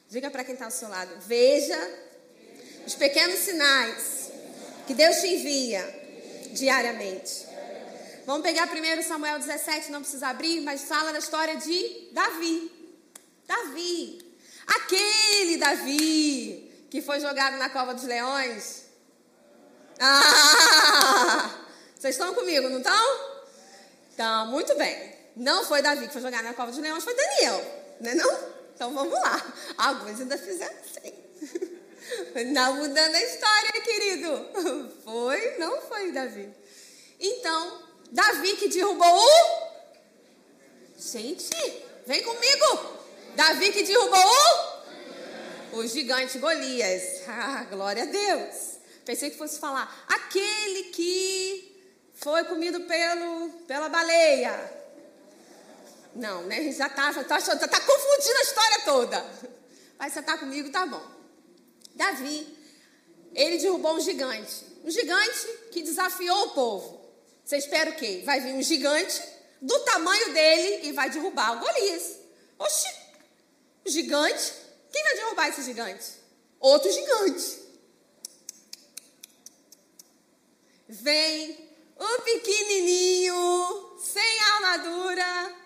Diga 0.09 0.31
para 0.31 0.45
quem 0.45 0.55
está 0.55 0.67
ao 0.67 0.71
seu 0.71 0.89
lado: 0.89 1.15
veja 1.21 1.79
os 2.87 2.95
pequenos 2.95 3.39
sinais 3.41 4.31
que 4.87 4.95
Deus 4.95 5.17
te 5.17 5.29
envia 5.29 5.83
diariamente. 6.53 7.47
Vamos 8.27 8.43
pegar 8.43 8.67
primeiro 8.69 9.03
Samuel 9.03 9.39
17, 9.39 9.91
não 9.91 10.01
precisa 10.01 10.29
abrir, 10.29 10.61
mas 10.63 10.85
fala 10.85 11.13
da 11.13 11.19
história 11.19 11.57
de 11.57 12.09
Davi. 12.13 12.71
Davi. 13.46 14.19
Aquele 14.67 15.59
Davi 15.59 16.87
que 16.90 17.03
foi 17.03 17.21
jogado 17.21 17.59
na 17.59 17.69
cova 17.69 17.92
dos 17.92 18.05
leões? 18.05 18.85
Ah! 20.01 21.51
Vocês 21.94 22.15
estão 22.15 22.35
comigo, 22.35 22.69
não 22.71 22.79
estão? 22.79 23.35
Então, 24.15 24.46
muito 24.46 24.75
bem. 24.77 25.15
Não 25.37 25.63
foi 25.65 25.83
Davi 25.83 26.07
que 26.07 26.13
foi 26.13 26.23
jogado 26.23 26.44
na 26.44 26.55
cova 26.55 26.71
dos 26.71 26.81
leões, 26.81 27.05
foi 27.05 27.15
Daniel, 27.15 27.85
não 28.01 28.11
é 28.11 28.15
não? 28.15 28.38
Então 28.75 28.94
vamos 28.94 29.21
lá. 29.21 29.55
Alguns 29.77 30.21
ainda 30.21 30.38
fizeram 30.38 30.77
assim. 30.81 31.13
Não 32.53 32.77
mudando 32.77 33.15
a 33.15 33.23
história, 33.23 33.73
querido. 33.83 34.90
Foi, 35.05 35.59
não 35.59 35.83
foi 35.83 36.11
Davi. 36.11 36.48
Então, 37.21 37.84
Davi 38.15 38.56
que 38.56 38.69
derrubou 38.69 39.06
o. 39.06 39.75
Gente, 40.96 41.50
vem 42.06 42.23
comigo. 42.23 42.94
Davi 43.35 43.73
que 43.73 43.83
derrubou 43.83 44.21
o 44.21 44.75
o 45.75 45.87
gigante 45.87 46.38
Golias. 46.38 47.23
Ah, 47.27 47.65
glória 47.65 48.04
a 48.04 48.06
Deus. 48.06 48.79
Pensei 49.04 49.31
que 49.31 49.37
fosse 49.37 49.58
falar 49.58 50.04
aquele 50.08 50.85
que 50.85 51.77
foi 52.15 52.44
comido 52.44 52.81
pelo, 52.83 53.50
pela 53.67 53.88
baleia. 53.88 54.73
Não, 56.15 56.42
né? 56.44 56.71
Já 56.71 56.88
tá, 56.88 57.12
tá, 57.12 57.40
tá 57.40 57.81
confundindo 57.81 58.38
a 58.38 58.42
história 58.42 58.81
toda. 58.85 59.31
Mas 59.98 60.12
você 60.12 60.21
está 60.21 60.38
comigo, 60.38 60.71
tá 60.71 60.87
bom. 60.87 61.04
Davi, 61.94 62.46
ele 63.35 63.58
derrubou 63.58 63.96
um 63.96 64.00
gigante. 64.00 64.65
Um 64.85 64.90
gigante 64.90 65.48
que 65.73 65.83
desafiou 65.83 66.46
o 66.46 66.50
povo. 66.50 67.04
Você 67.45 67.59
espera 67.59 67.90
o 67.90 67.97
quê? 67.97 68.23
Vai 68.25 68.40
vir 68.40 68.55
um 68.55 68.63
gigante 68.63 69.23
do 69.61 69.79
tamanho 69.81 70.33
dele 70.33 70.88
e 70.88 70.92
vai 70.92 71.11
derrubar 71.11 71.57
o 71.57 71.61
Golias. 71.61 72.19
Oxi, 72.59 72.88
gigante? 73.87 74.53
Quem 74.90 75.03
vai 75.03 75.15
derrubar 75.15 75.49
esse 75.49 75.63
gigante? 75.63 76.07
Outro 76.59 76.90
gigante. 76.90 77.63
Vem 80.88 81.69
o 81.99 82.23
pequenininho, 82.23 83.99
sem 83.99 84.40
armadura, 84.55 85.57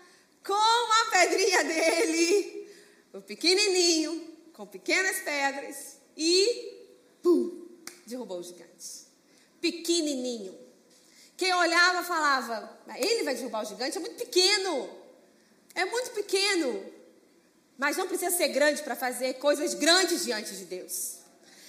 com 0.44 0.54
a 0.54 1.10
pedrinha 1.10 1.64
dele. 1.64 2.72
O 3.12 3.20
pequenininho, 3.20 4.36
com 4.52 4.66
pequenas 4.66 5.20
pedras 5.20 5.98
e 6.16 6.88
pum, 7.22 7.68
derrubou 8.06 8.40
o 8.40 8.42
gigante. 8.42 9.06
Pequenininho. 9.60 10.67
Quem 11.38 11.54
olhava 11.54 12.02
falava: 12.02 12.78
ele 12.96 13.22
vai 13.22 13.34
derrubar 13.34 13.62
o 13.62 13.64
gigante? 13.64 13.96
É 13.96 14.00
muito 14.00 14.16
pequeno. 14.16 14.90
É 15.72 15.84
muito 15.84 16.10
pequeno. 16.10 16.84
Mas 17.78 17.96
não 17.96 18.08
precisa 18.08 18.36
ser 18.36 18.48
grande 18.48 18.82
para 18.82 18.96
fazer 18.96 19.34
coisas 19.34 19.72
grandes 19.72 20.24
diante 20.24 20.54
de 20.56 20.64
Deus. 20.64 21.18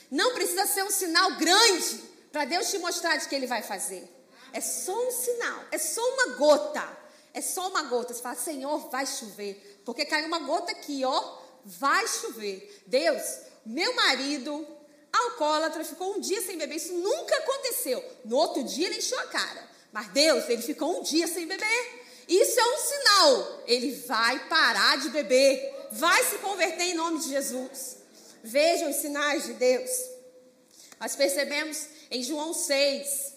Não 0.10 0.34
precisa 0.34 0.66
ser 0.66 0.84
um 0.84 0.90
sinal 0.90 1.36
grande 1.36 2.04
para 2.32 2.46
Deus 2.46 2.72
te 2.72 2.80
mostrar 2.80 3.18
de 3.18 3.30
que 3.30 3.36
Ele 3.36 3.46
vai 3.46 3.62
fazer. 3.62 4.10
É 4.52 4.60
só 4.60 5.08
um 5.08 5.12
sinal, 5.12 5.64
é 5.72 5.78
só 5.78 6.02
uma 6.16 6.36
gota. 6.36 6.98
É 7.32 7.42
só 7.42 7.70
uma 7.70 7.84
gota. 7.84 8.12
Você 8.12 8.24
fala, 8.24 8.36
Senhor, 8.36 8.90
vai 8.90 9.06
chover. 9.06 9.84
Porque 9.86 10.04
caiu 10.04 10.26
uma 10.26 10.40
gota 10.40 10.72
aqui, 10.72 11.06
ó. 11.06 11.38
Vai 11.64 12.08
chover. 12.08 12.82
Deus, 12.88 13.22
meu 13.64 13.96
marido, 13.96 14.66
alcoólatra, 15.12 15.84
ficou 15.84 16.16
um 16.16 16.20
dia 16.20 16.42
sem 16.42 16.58
beber. 16.58 16.76
Isso 16.76 16.94
nunca 16.94 17.36
aconteceu. 17.38 18.04
No 18.26 18.38
outro 18.38 18.64
dia 18.64 18.88
ele 18.88 18.98
encheu 18.98 19.20
a 19.20 19.28
cara. 19.28 19.70
Mas 19.92 20.08
Deus, 20.10 20.48
ele 20.48 20.62
ficou 20.62 21.00
um 21.00 21.04
dia 21.04 21.28
sem 21.28 21.48
beber. 21.48 22.04
Isso 22.28 22.60
é 22.60 22.64
um 22.64 22.78
sinal. 22.78 23.64
Ele 23.66 23.92
vai 24.06 24.48
parar 24.48 24.98
de 25.00 25.10
beber. 25.10 25.88
Vai 25.92 26.24
se 26.26 26.38
converter 26.38 26.84
em 26.84 26.94
nome 26.94 27.20
de 27.20 27.30
Jesus. 27.30 27.98
Vejam 28.44 28.92
os 28.92 28.98
sinais 28.98 29.46
de 29.46 29.54
Deus. 29.54 29.90
Nós 31.00 31.16
percebemos 31.16 31.88
em 32.12 32.22
João 32.22 32.54
6 32.54 33.34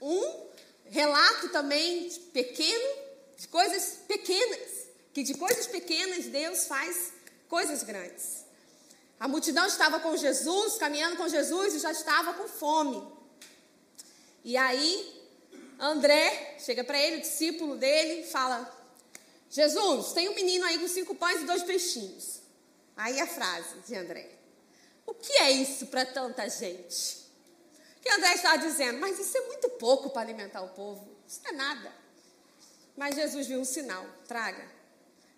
um 0.00 0.46
relato 0.84 1.48
também 1.48 2.08
de 2.08 2.20
pequeno, 2.20 2.88
de 3.36 3.48
coisas 3.48 3.98
pequenas. 4.06 4.86
Que 5.12 5.22
de 5.22 5.34
coisas 5.34 5.66
pequenas 5.66 6.26
Deus 6.26 6.66
faz 6.66 7.12
coisas 7.48 7.82
grandes. 7.82 8.45
A 9.18 9.26
multidão 9.26 9.66
estava 9.66 9.98
com 10.00 10.16
Jesus, 10.16 10.76
caminhando 10.76 11.16
com 11.16 11.28
Jesus 11.28 11.74
e 11.74 11.78
já 11.78 11.90
estava 11.90 12.34
com 12.34 12.46
fome. 12.46 13.02
E 14.44 14.56
aí 14.56 15.16
André 15.78 16.56
chega 16.58 16.84
para 16.84 17.00
ele, 17.00 17.16
o 17.16 17.20
discípulo 17.20 17.76
dele, 17.76 18.24
fala: 18.24 18.70
Jesus, 19.50 20.12
tem 20.12 20.28
um 20.28 20.34
menino 20.34 20.64
aí 20.64 20.78
com 20.78 20.88
cinco 20.88 21.14
pães 21.14 21.42
e 21.42 21.44
dois 21.44 21.62
peixinhos. 21.62 22.40
Aí 22.96 23.20
a 23.20 23.26
frase 23.26 23.80
de 23.86 23.94
André: 23.94 24.30
O 25.06 25.14
que 25.14 25.32
é 25.34 25.50
isso 25.50 25.86
para 25.86 26.04
tanta 26.04 26.48
gente? 26.48 27.26
Que 28.02 28.10
André 28.10 28.34
estava 28.34 28.58
dizendo: 28.58 28.98
Mas 28.98 29.18
isso 29.18 29.36
é 29.36 29.40
muito 29.46 29.68
pouco 29.70 30.10
para 30.10 30.22
alimentar 30.22 30.62
o 30.62 30.68
povo. 30.68 31.08
Isso 31.26 31.40
não 31.44 31.50
é 31.50 31.54
nada. 31.54 31.92
Mas 32.96 33.14
Jesus 33.14 33.46
viu 33.46 33.60
um 33.60 33.64
sinal: 33.64 34.06
traga, 34.26 34.66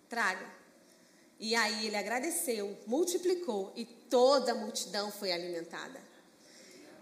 traga. 0.07 0.58
E 1.39 1.55
aí 1.55 1.87
ele 1.87 1.95
agradeceu, 1.95 2.77
multiplicou 2.85 3.71
e 3.75 3.85
toda 3.85 4.51
a 4.51 4.55
multidão 4.55 5.09
foi 5.09 5.31
alimentada. 5.31 6.01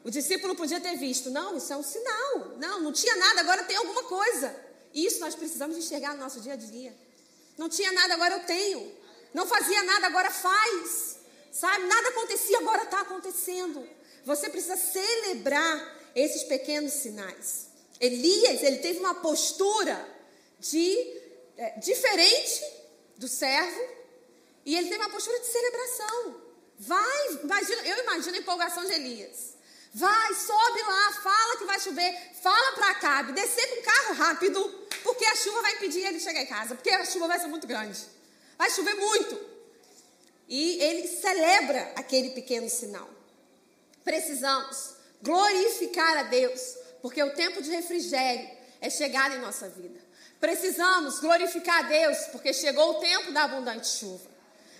O 0.03 0.11
discípulo 0.11 0.55
podia 0.55 0.79
ter 0.79 0.95
visto, 0.95 1.31
não, 1.31 1.57
isso 1.57 1.73
é 1.73 1.75
um 1.75 1.83
sinal. 1.83 2.55
Não, 2.57 2.81
não 2.81 2.93
tinha 2.93 3.15
nada, 3.15 3.41
agora 3.41 3.63
tem 3.63 3.75
alguma 3.75 4.03
coisa. 4.03 4.55
Isso 4.93 5.19
nós 5.19 5.35
precisamos 5.35 5.75
enxergar 5.75 6.13
no 6.13 6.19
nosso 6.19 6.39
dia 6.39 6.53
a 6.53 6.55
dia. 6.55 6.95
Não 7.57 7.67
tinha 7.67 7.91
nada, 7.91 8.13
agora 8.13 8.35
eu 8.35 8.45
tenho. 8.45 8.95
Não 9.33 9.47
fazia 9.47 9.81
nada, 9.83 10.05
agora 10.05 10.29
faz. 10.29 11.17
Sabe? 11.51 11.85
Nada 11.87 12.09
acontecia, 12.09 12.59
agora 12.59 12.83
está 12.83 13.01
acontecendo. 13.01 13.87
Você 14.23 14.49
precisa 14.49 14.77
celebrar 14.77 15.97
esses 16.15 16.43
pequenos 16.43 16.93
sinais. 16.93 17.67
Elias, 17.99 18.61
ele 18.61 18.77
teve 18.77 18.99
uma 18.99 19.15
postura 19.15 20.07
de 20.59 21.19
é, 21.57 21.79
diferente 21.79 22.63
do 23.17 23.27
servo 23.27 23.96
e 24.67 24.75
ele 24.75 24.89
teve 24.89 25.01
uma 25.01 25.09
postura 25.09 25.39
de 25.39 25.45
celebração. 25.45 26.41
Vai, 26.77 27.39
imagina, 27.41 27.81
eu 27.87 28.03
imagino 28.03 28.35
a 28.35 28.39
empolgação 28.39 28.83
de 28.83 28.91
Elias. 28.91 29.53
Vai, 29.93 30.33
sobe 30.35 30.81
lá, 30.81 31.11
fala 31.23 31.57
que 31.57 31.63
vai 31.63 31.79
chover, 31.79 32.31
fala 32.43 32.73
para 32.73 32.89
Acabe, 32.89 33.31
descer 33.31 33.65
com 33.65 33.79
o 33.79 33.83
carro 33.83 34.13
rápido, 34.15 34.87
porque 35.03 35.23
a 35.23 35.35
chuva 35.37 35.61
vai 35.61 35.75
impedir 35.75 36.05
ele 36.05 36.19
chegar 36.19 36.41
em 36.41 36.45
casa, 36.47 36.75
porque 36.75 36.89
a 36.89 37.05
chuva 37.05 37.29
vai 37.29 37.39
ser 37.39 37.47
muito 37.47 37.65
grande. 37.65 37.97
Vai 38.57 38.69
chover 38.69 38.93
muito. 38.95 39.39
E 40.49 40.83
ele 40.83 41.07
celebra 41.07 41.93
aquele 41.95 42.31
pequeno 42.31 42.69
sinal. 42.69 43.09
Precisamos 44.03 44.95
glorificar 45.21 46.17
a 46.17 46.23
Deus, 46.23 46.75
porque 47.01 47.23
o 47.23 47.33
tempo 47.33 47.61
de 47.61 47.71
refrigério 47.71 48.49
é 48.81 48.89
chegado 48.89 49.33
em 49.33 49.39
nossa 49.39 49.69
vida. 49.69 50.01
Precisamos 50.41 51.21
glorificar 51.21 51.85
a 51.85 51.87
Deus, 51.87 52.17
porque 52.33 52.51
chegou 52.51 52.97
o 52.97 52.99
tempo 52.99 53.31
da 53.31 53.43
abundante 53.43 53.87
chuva. 53.87 54.36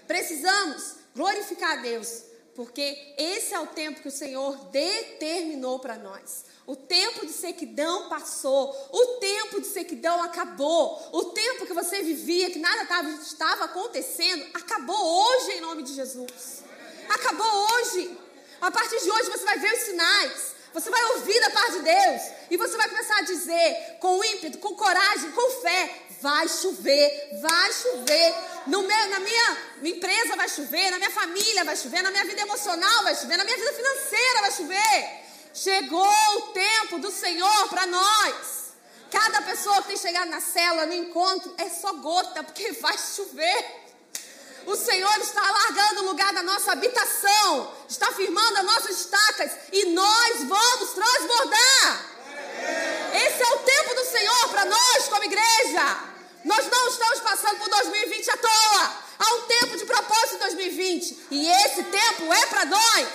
Precisamos 0.08 0.96
glorificar 1.16 1.80
a 1.80 1.82
Deus, 1.82 2.24
porque 2.56 3.14
esse 3.18 3.54
é 3.54 3.60
o 3.60 3.68
tempo 3.68 4.02
que 4.02 4.08
o 4.08 4.12
Senhor 4.12 4.56
determinou 4.72 5.80
para 5.80 5.98
nós. 5.98 6.46
O 6.66 6.76
tempo 6.76 7.26
de 7.26 7.32
sequidão 7.32 8.10
passou, 8.10 8.76
o 8.92 9.06
tempo 9.20 9.62
de 9.62 9.68
sequidão 9.68 10.22
acabou, 10.24 11.10
o 11.14 11.26
tempo 11.26 11.66
que 11.66 11.74
você 11.74 12.04
vivia, 12.04 12.50
que 12.50 12.60
nada 12.60 12.84
estava 13.22 13.66
acontecendo, 13.66 14.46
acabou 14.54 14.96
hoje 14.96 15.52
em 15.52 15.62
nome 15.62 15.84
de 15.84 15.94
Jesus. 15.94 16.64
Acabou 17.10 17.48
hoje. 17.48 18.18
A 18.60 18.72
partir 18.72 19.00
de 19.02 19.10
hoje 19.10 19.30
você 19.30 19.46
vai 19.46 19.60
ver 19.60 19.74
os 19.74 19.84
sinais, 19.84 20.56
você 20.74 20.90
vai 20.90 21.04
ouvir 21.14 21.40
da 21.40 21.50
parte 21.52 21.74
de 21.74 21.84
Deus 21.84 22.22
e 22.52 22.58
você 22.58 22.76
vai 22.76 22.90
começar 22.90 23.18
a 23.20 23.22
dizer 23.22 23.98
com 24.00 24.24
ímpeto, 24.24 24.58
com 24.58 24.76
coragem, 24.76 25.32
com 25.32 25.62
fé: 25.62 26.07
vai 26.22 26.48
chover, 26.48 27.40
vai 27.42 27.74
chover. 27.74 28.36
No 28.68 28.84
meu, 28.84 29.10
na 29.10 29.20
minha, 29.20 29.58
empresa 29.84 30.36
vai 30.36 30.50
chover, 30.50 30.92
na 30.92 30.98
minha 30.98 31.12
família 31.12 31.64
vai 31.64 31.76
chover, 31.76 32.02
na 32.02 32.12
minha 32.12 32.26
vida 32.26 32.42
emocional 32.42 33.04
vai 33.04 33.16
chover, 33.16 33.38
na 33.38 33.44
minha 33.44 33.58
vida 33.58 33.74
financeira 33.74 34.42
vai 34.42 34.52
chover. 34.52 35.28
Chegou 35.54 36.38
o 36.38 36.42
tempo 36.54 37.00
do 37.00 37.12
Senhor 37.12 37.70
para 37.70 37.86
nós. 37.86 38.68
Cada 39.10 39.42
pessoa 39.42 39.82
que 39.82 39.90
tem 39.90 39.98
chegado 39.98 40.30
na 40.30 40.42
célula, 40.42 40.86
no 40.86 40.94
encontro, 40.94 41.54
é 41.58 41.70
só 41.70 41.94
gota, 41.94 42.44
porque 42.44 42.72
vai 42.82 42.98
chover. 42.98 43.88
O 44.66 44.76
Senhor 44.76 45.18
está 45.22 45.48
alargando 45.48 46.02
o 46.02 46.06
lugar 46.08 46.34
da 46.34 46.44
nossa 46.44 46.74
habitação, 46.74 47.74
está 47.88 48.12
firmando 48.12 48.58
as 48.60 48.66
nossas 48.66 49.00
estacas 49.00 49.52
e 49.72 49.86
nós 49.86 50.44
vamos 50.44 50.90
transbordar. 50.90 52.17
Esse 53.14 53.44
é 53.44 53.56
o 53.56 53.60
tempo 53.60 53.96
do 53.96 54.06
Senhor 54.06 54.50
para 54.50 54.66
nós, 54.66 55.08
como 55.10 55.24
igreja. 55.24 55.98
Nós 56.44 56.66
não 56.70 56.88
estamos 56.88 57.20
passando 57.20 57.58
por 57.60 57.70
2020 57.70 58.32
à 58.32 58.38
toa. 58.38 59.08
Há 59.20 59.34
um 59.34 59.42
tempo 59.42 59.78
de 59.78 59.86
propósito 59.86 60.36
em 60.36 60.40
2020 60.40 61.28
e 61.32 61.50
esse 61.50 61.84
tempo 61.84 62.32
é 62.32 62.46
para 62.46 62.66
nós. 62.66 63.08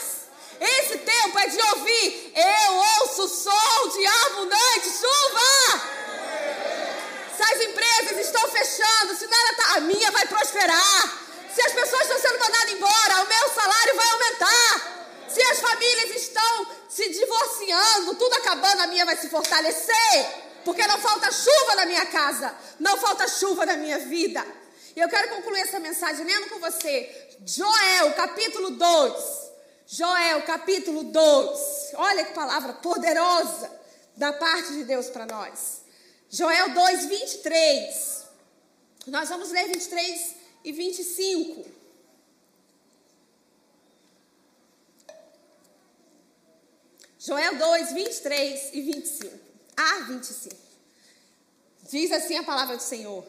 Esse 0.60 0.98
tempo 0.98 1.38
é 1.38 1.46
de 1.46 1.60
ouvir. 1.60 2.32
Eu 2.36 2.74
ouço 3.00 3.28
som 3.28 3.88
de 3.88 4.06
abundante 4.06 4.90
chuva. 4.90 6.02
Se 7.36 7.42
as 7.42 7.60
empresas 7.62 8.26
estão 8.26 8.48
fechando, 8.48 9.16
se 9.16 9.26
nada 9.26 9.54
tá, 9.56 9.76
a 9.76 9.80
minha 9.80 10.10
vai 10.10 10.26
prosperar. 10.26 11.18
Se 11.54 11.62
as 11.62 11.72
pessoas 11.72 12.02
estão 12.02 12.20
sendo 12.20 12.38
mandadas 12.38 12.72
embora, 12.72 13.22
o 13.22 13.28
meu 13.28 13.48
salário 13.54 13.96
vai 13.96 14.10
aumentar. 14.10 14.92
Se 15.28 15.42
as 15.42 15.60
famílias 15.60 16.10
estão 16.10 16.66
se 16.88 17.08
divorciando, 17.08 18.14
tudo 18.14 18.34
acabando, 18.34 18.82
a 18.82 18.86
minha 18.86 19.06
vai 19.06 19.16
se 19.16 19.21
fortalecer. 19.32 20.42
Porque 20.64 20.86
não 20.86 20.98
falta 20.98 21.32
chuva 21.32 21.74
na 21.74 21.86
minha 21.86 22.06
casa, 22.06 22.54
não 22.78 22.96
falta 22.96 23.26
chuva 23.26 23.66
na 23.66 23.76
minha 23.76 23.98
vida. 23.98 24.46
E 24.94 25.00
eu 25.00 25.08
quero 25.08 25.30
concluir 25.30 25.62
essa 25.62 25.80
mensagem 25.80 26.24
lendo 26.24 26.50
com 26.50 26.60
você 26.60 27.32
Joel, 27.44 28.12
capítulo 28.14 28.70
2. 28.70 29.14
Joel, 29.86 30.42
capítulo 30.42 31.04
2. 31.04 31.60
Olha 31.94 32.24
que 32.24 32.32
palavra 32.32 32.74
poderosa 32.74 33.70
da 34.16 34.32
parte 34.32 34.72
de 34.74 34.84
Deus 34.84 35.08
para 35.08 35.26
nós. 35.26 35.82
Joel 36.30 36.70
2, 36.70 37.06
23. 37.06 38.24
Nós 39.08 39.28
vamos 39.28 39.50
ler 39.50 39.66
23 39.66 40.36
e 40.64 40.72
25. 40.72 41.81
Joel 47.24 47.54
2, 47.54 47.92
23 47.92 48.70
e 48.72 48.80
25 48.82 49.38
a 49.76 50.00
25. 50.08 50.56
Diz 51.88 52.10
assim 52.10 52.36
a 52.36 52.42
palavra 52.42 52.76
do 52.76 52.82
Senhor: 52.82 53.24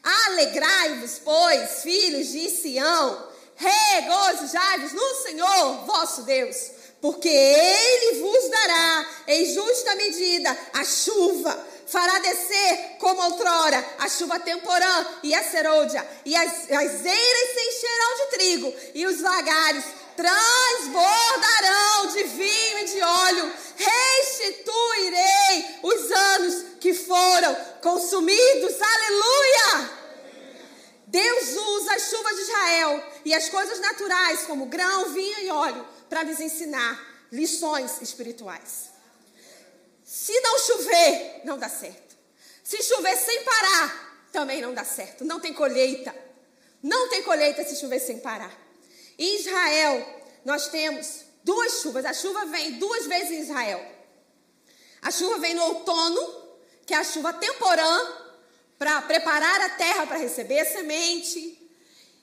Alegrai-vos, 0.00 1.18
pois, 1.24 1.82
filhos 1.82 2.28
de 2.28 2.48
Sião, 2.48 3.28
regozijai-vos 3.56 4.92
no 4.92 5.14
Senhor 5.16 5.84
vosso 5.84 6.22
Deus, 6.22 6.70
porque 7.00 7.28
Ele 7.28 8.20
vos 8.20 8.48
dará 8.48 9.10
em 9.26 9.52
justa 9.52 9.96
medida. 9.96 10.56
A 10.72 10.84
chuva, 10.84 11.66
fará 11.90 12.20
descer 12.20 12.98
como 13.00 13.20
outrora 13.20 13.84
a 13.98 14.08
chuva 14.08 14.38
temporã 14.38 15.06
e 15.24 15.34
a 15.34 15.42
serôdia, 15.42 16.08
e 16.24 16.36
as, 16.36 16.70
as 16.70 17.04
eiras 17.04 17.50
se 17.52 17.68
encherão 17.68 18.16
de 18.16 18.26
trigo, 18.30 18.74
e 18.94 19.06
os 19.06 19.20
lagares 19.20 19.84
transbordarão 20.16 22.06
de 22.12 22.22
vinho 22.24 22.78
e 22.78 22.84
de 22.84 23.02
óleo, 23.02 23.52
restituirei 23.76 25.78
os 25.82 26.10
anos 26.10 26.64
que 26.80 26.94
foram 26.94 27.54
consumidos. 27.82 28.76
Aleluia! 28.80 30.00
Deus 31.06 31.56
usa 31.56 31.94
as 31.94 32.08
chuvas 32.08 32.36
de 32.36 32.42
Israel 32.42 33.04
e 33.24 33.34
as 33.34 33.48
coisas 33.48 33.80
naturais, 33.80 34.42
como 34.42 34.66
grão, 34.66 35.12
vinho 35.12 35.40
e 35.40 35.50
óleo, 35.50 35.86
para 36.08 36.24
nos 36.24 36.38
ensinar 36.38 37.26
lições 37.32 38.00
espirituais. 38.00 38.90
Se 40.04 40.38
não 40.40 40.58
chover, 40.58 41.40
não 41.44 41.58
dá 41.58 41.68
certo. 41.68 42.16
Se 42.62 42.80
chover 42.82 43.16
sem 43.16 43.42
parar, 43.42 44.10
também 44.32 44.60
não 44.60 44.72
dá 44.72 44.84
certo. 44.84 45.24
Não 45.24 45.40
tem 45.40 45.52
colheita. 45.52 46.14
Não 46.82 47.08
tem 47.08 47.22
colheita 47.22 47.64
se 47.64 47.76
chover 47.76 47.98
sem 47.98 48.18
parar. 48.18 48.52
Em 49.20 49.36
Israel, 49.36 50.22
nós 50.46 50.68
temos 50.68 51.26
duas 51.44 51.82
chuvas. 51.82 52.06
A 52.06 52.14
chuva 52.14 52.46
vem 52.46 52.78
duas 52.78 53.06
vezes 53.06 53.30
em 53.30 53.40
Israel. 53.42 53.86
A 55.02 55.10
chuva 55.10 55.38
vem 55.38 55.52
no 55.52 55.62
outono, 55.62 56.56
que 56.86 56.94
é 56.94 56.96
a 56.96 57.04
chuva 57.04 57.30
temporã, 57.34 58.00
para 58.78 59.02
preparar 59.02 59.60
a 59.60 59.68
terra 59.68 60.06
para 60.06 60.16
receber 60.16 60.64
semente. 60.64 61.58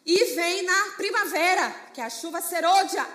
E 0.04 0.24
vem 0.34 0.64
na 0.64 0.94
primavera, 0.98 1.70
que 1.94 2.02
é 2.02 2.04
a 2.04 2.10
chuva 2.10 2.42
serôdia, 2.42 3.06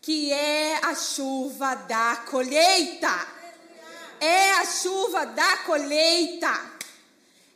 que 0.00 0.32
é 0.32 0.76
a 0.84 0.94
chuva 0.94 1.74
da 1.74 2.24
colheita. 2.30 3.28
É 4.20 4.52
a 4.52 4.64
chuva 4.64 5.26
da 5.26 5.56
colheita. 5.58 6.70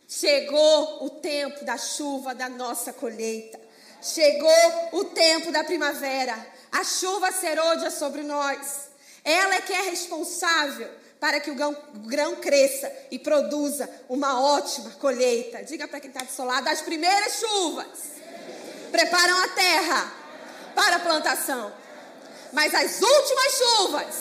Chegou 0.09 1.05
o 1.05 1.11
tempo 1.11 1.65
da 1.65 1.79
chuva 1.79 2.35
da 2.35 2.49
nossa 2.49 2.93
colheita. 2.93 3.68
Chegou 4.01 4.89
o 4.93 5.05
tempo 5.05 5.51
da 5.51 5.65
primavera. 5.65 6.35
A 6.71 6.85
chuva 6.85 7.33
serôdia 7.33 7.91
sobre 7.91 8.23
nós. 8.23 8.89
Ela 9.25 9.57
é 9.57 9.61
que 9.61 9.73
é 9.73 9.83
responsável 9.83 10.89
para 11.21 11.41
que 11.41 11.51
o 11.51 11.55
grão, 11.55 11.77
o 11.95 12.09
grão 12.09 12.37
cresça 12.37 12.91
e 13.11 13.19
produza 13.19 13.89
uma 14.09 14.41
ótima 14.41 14.91
colheita. 15.01 15.65
Diga 15.65 15.89
para 15.89 16.01
quem 16.01 16.11
está 16.11 16.23
do 16.23 16.31
seu 16.31 16.45
lado: 16.45 16.69
as 16.69 16.81
primeiras 16.81 17.41
chuvas 17.41 17.87
preparam 18.91 19.37
a 19.43 19.49
terra 19.49 20.13
para 20.75 20.97
a 20.97 21.01
plantação, 21.01 21.73
mas 22.53 22.75
as 22.75 23.01
últimas 23.01 23.53
chuvas 23.59 24.15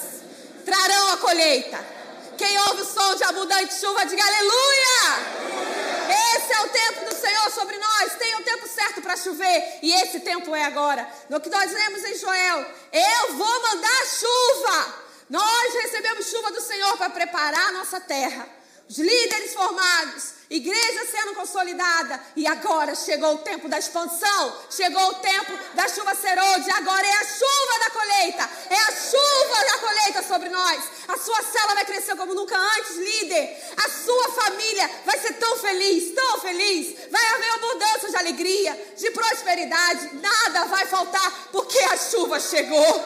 trarão 0.66 1.14
a 1.14 1.18
colheita. 1.18 1.98
Quem 2.38 2.58
ouve 2.60 2.82
o 2.82 2.86
som 2.86 3.16
de 3.16 3.24
abundante 3.24 3.74
chuva, 3.74 4.06
diga 4.06 4.24
aleluia! 4.24 5.87
Esse 6.10 6.54
é 6.54 6.62
o 6.62 6.70
tempo 6.70 7.06
do 7.10 7.16
Senhor 7.16 7.52
sobre 7.52 7.78
nós. 7.78 8.16
Tem 8.16 8.36
o 8.36 8.44
tempo 8.44 8.68
certo 8.68 9.02
para 9.02 9.18
chover. 9.18 9.80
E 9.82 9.94
esse 9.94 10.20
tempo 10.22 10.56
é 10.56 10.64
agora. 10.64 11.08
No 11.30 11.40
que 11.40 11.50
nós 11.50 11.72
lemos 11.72 12.04
em 12.04 12.18
Joel: 12.18 12.66
Eu 12.92 13.34
vou 13.36 13.62
mandar 13.62 14.06
chuva 14.06 15.08
nós 15.30 15.74
recebemos 15.74 16.28
chuva 16.28 16.52
do 16.52 16.62
Senhor 16.62 16.98
para 16.98 17.10
preparar 17.10 17.68
a 17.68 17.72
nossa 17.74 18.00
terra. 18.00 18.48
Os 18.90 18.98
líderes 18.98 19.54
formados, 19.54 20.32
igreja 20.50 21.06
sendo 21.12 21.36
consolidada. 21.36 22.22
E 22.38 22.48
agora 22.48 22.96
chegou 22.96 23.34
o 23.34 23.40
tempo 23.40 23.68
da 23.68 23.78
expansão. 23.78 24.62
Chegou 24.70 25.10
o 25.10 25.16
tempo 25.16 25.52
da 25.74 25.90
chuva 25.90 26.16
serode. 26.16 26.72
Agora 26.72 27.06
é 27.06 27.12
a 27.12 27.26
chuva 27.26 27.80
da 27.80 27.90
colheita. 27.90 28.50
É 28.70 28.80
a 28.80 28.92
chuva 28.96 29.66
da 29.66 29.78
colheita 29.80 30.24
sobre 30.24 30.48
nós. 30.48 30.84
A 31.10 31.18
sua 31.18 31.44
cela 31.44 31.74
vai 31.74 31.84
crescer 31.84 32.16
como 32.16 32.34
nunca 32.34 32.58
antes, 32.58 32.96
líder. 32.96 33.62
A 33.76 33.90
sua 33.90 34.32
família 34.32 34.90
vai 35.06 35.20
ser 35.20 35.34
tão 35.34 35.58
feliz, 35.58 36.16
tão 36.16 36.40
feliz. 36.40 36.96
Vai 37.12 37.26
haver 37.28 37.50
abundância 37.56 38.10
de 38.10 38.16
alegria, 38.16 38.94
de 38.96 39.12
prosperidade. 39.12 40.16
Nada 40.16 40.66
vai 40.66 40.86
faltar 40.86 41.50
porque 41.52 41.80
a 41.80 41.98
chuva 41.98 42.40
chegou. 42.40 43.06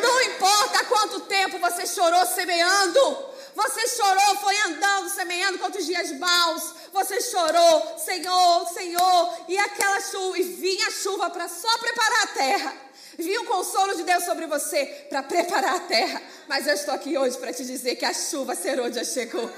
Não 0.00 0.22
importa 0.22 0.84
quanto 0.84 1.20
tempo 1.20 1.58
você 1.58 1.84
chorou 1.84 2.24
semeando. 2.26 3.33
Você 3.54 3.88
chorou, 3.88 4.36
foi 4.36 4.56
andando, 4.62 5.08
semeando 5.08 5.58
quantos 5.58 5.86
dias 5.86 6.10
maus. 6.18 6.74
Você 6.92 7.20
chorou, 7.20 7.98
Senhor, 7.98 8.68
Senhor. 8.72 9.38
E 9.48 9.58
aquela 9.58 10.00
chuva, 10.00 10.38
e 10.38 10.42
vinha 10.42 10.88
a 10.88 10.90
chuva 10.90 11.30
para 11.30 11.48
só 11.48 11.78
preparar 11.78 12.22
a 12.22 12.26
terra. 12.28 12.76
Vinha 13.16 13.40
o 13.42 13.46
consolo 13.46 13.94
de 13.94 14.02
Deus 14.02 14.24
sobre 14.24 14.46
você 14.46 15.06
para 15.08 15.22
preparar 15.22 15.76
a 15.76 15.80
terra. 15.80 16.20
Mas 16.48 16.66
eu 16.66 16.74
estou 16.74 16.94
aqui 16.94 17.16
hoje 17.16 17.38
para 17.38 17.52
te 17.52 17.64
dizer 17.64 17.96
que 17.96 18.04
a 18.04 18.12
chuva 18.12 18.54
serôdia 18.54 19.04
chegou. 19.04 19.48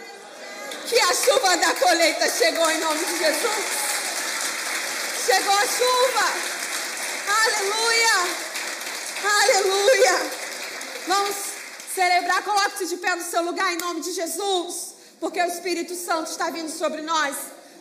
Que 0.86 0.99
a 1.01 1.14
chuva 1.14 1.57
da 1.57 1.74
colheita 1.74 2.28
chegou 2.28 2.70
em 2.70 2.78
nome 2.78 3.05
de 3.05 3.18
Jesus. 3.18 3.64
Chegou 5.24 5.55
a 5.55 5.66
chuva. 5.66 6.57
Aleluia. 7.28 8.47
Aleluia! 9.24 10.30
Vamos 11.09 11.55
celebrar, 11.97 12.44
coloque-se 12.44 12.86
de 12.86 12.99
pé 12.99 13.16
no 13.16 13.22
seu 13.22 13.42
lugar 13.42 13.72
em 13.72 13.78
nome 13.78 14.03
de 14.03 14.12
Jesus, 14.12 14.94
porque 15.18 15.40
o 15.40 15.47
Espírito 15.47 15.94
Santo 15.94 16.30
está 16.30 16.51
vindo 16.51 16.68
sobre 16.68 17.01
nós. 17.01 17.34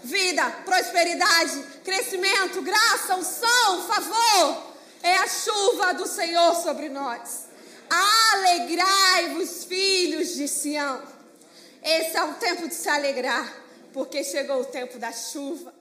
Vida, 0.04 0.50
prosperidade, 0.64 1.62
crescimento, 1.84 2.62
graça, 2.62 3.16
unção, 3.16 3.84
favor. 3.84 4.74
É 5.04 5.18
a 5.18 5.28
chuva 5.28 5.94
do 5.96 6.08
Senhor 6.08 6.56
sobre 6.56 6.88
nós. 6.88 7.48
Alegrai-vos, 7.90 9.66
filhos 9.66 10.30
de 10.30 10.48
Sião. 10.48 11.02
Esse 11.84 12.16
é 12.16 12.24
o 12.24 12.36
tempo 12.36 12.68
de 12.70 12.74
se 12.74 12.88
alegrar, 12.88 13.54
porque 13.94 14.24
chegou 14.24 14.62
o 14.62 14.66
tempo 14.66 14.98
da 14.98 15.12
chuva. 15.12 15.75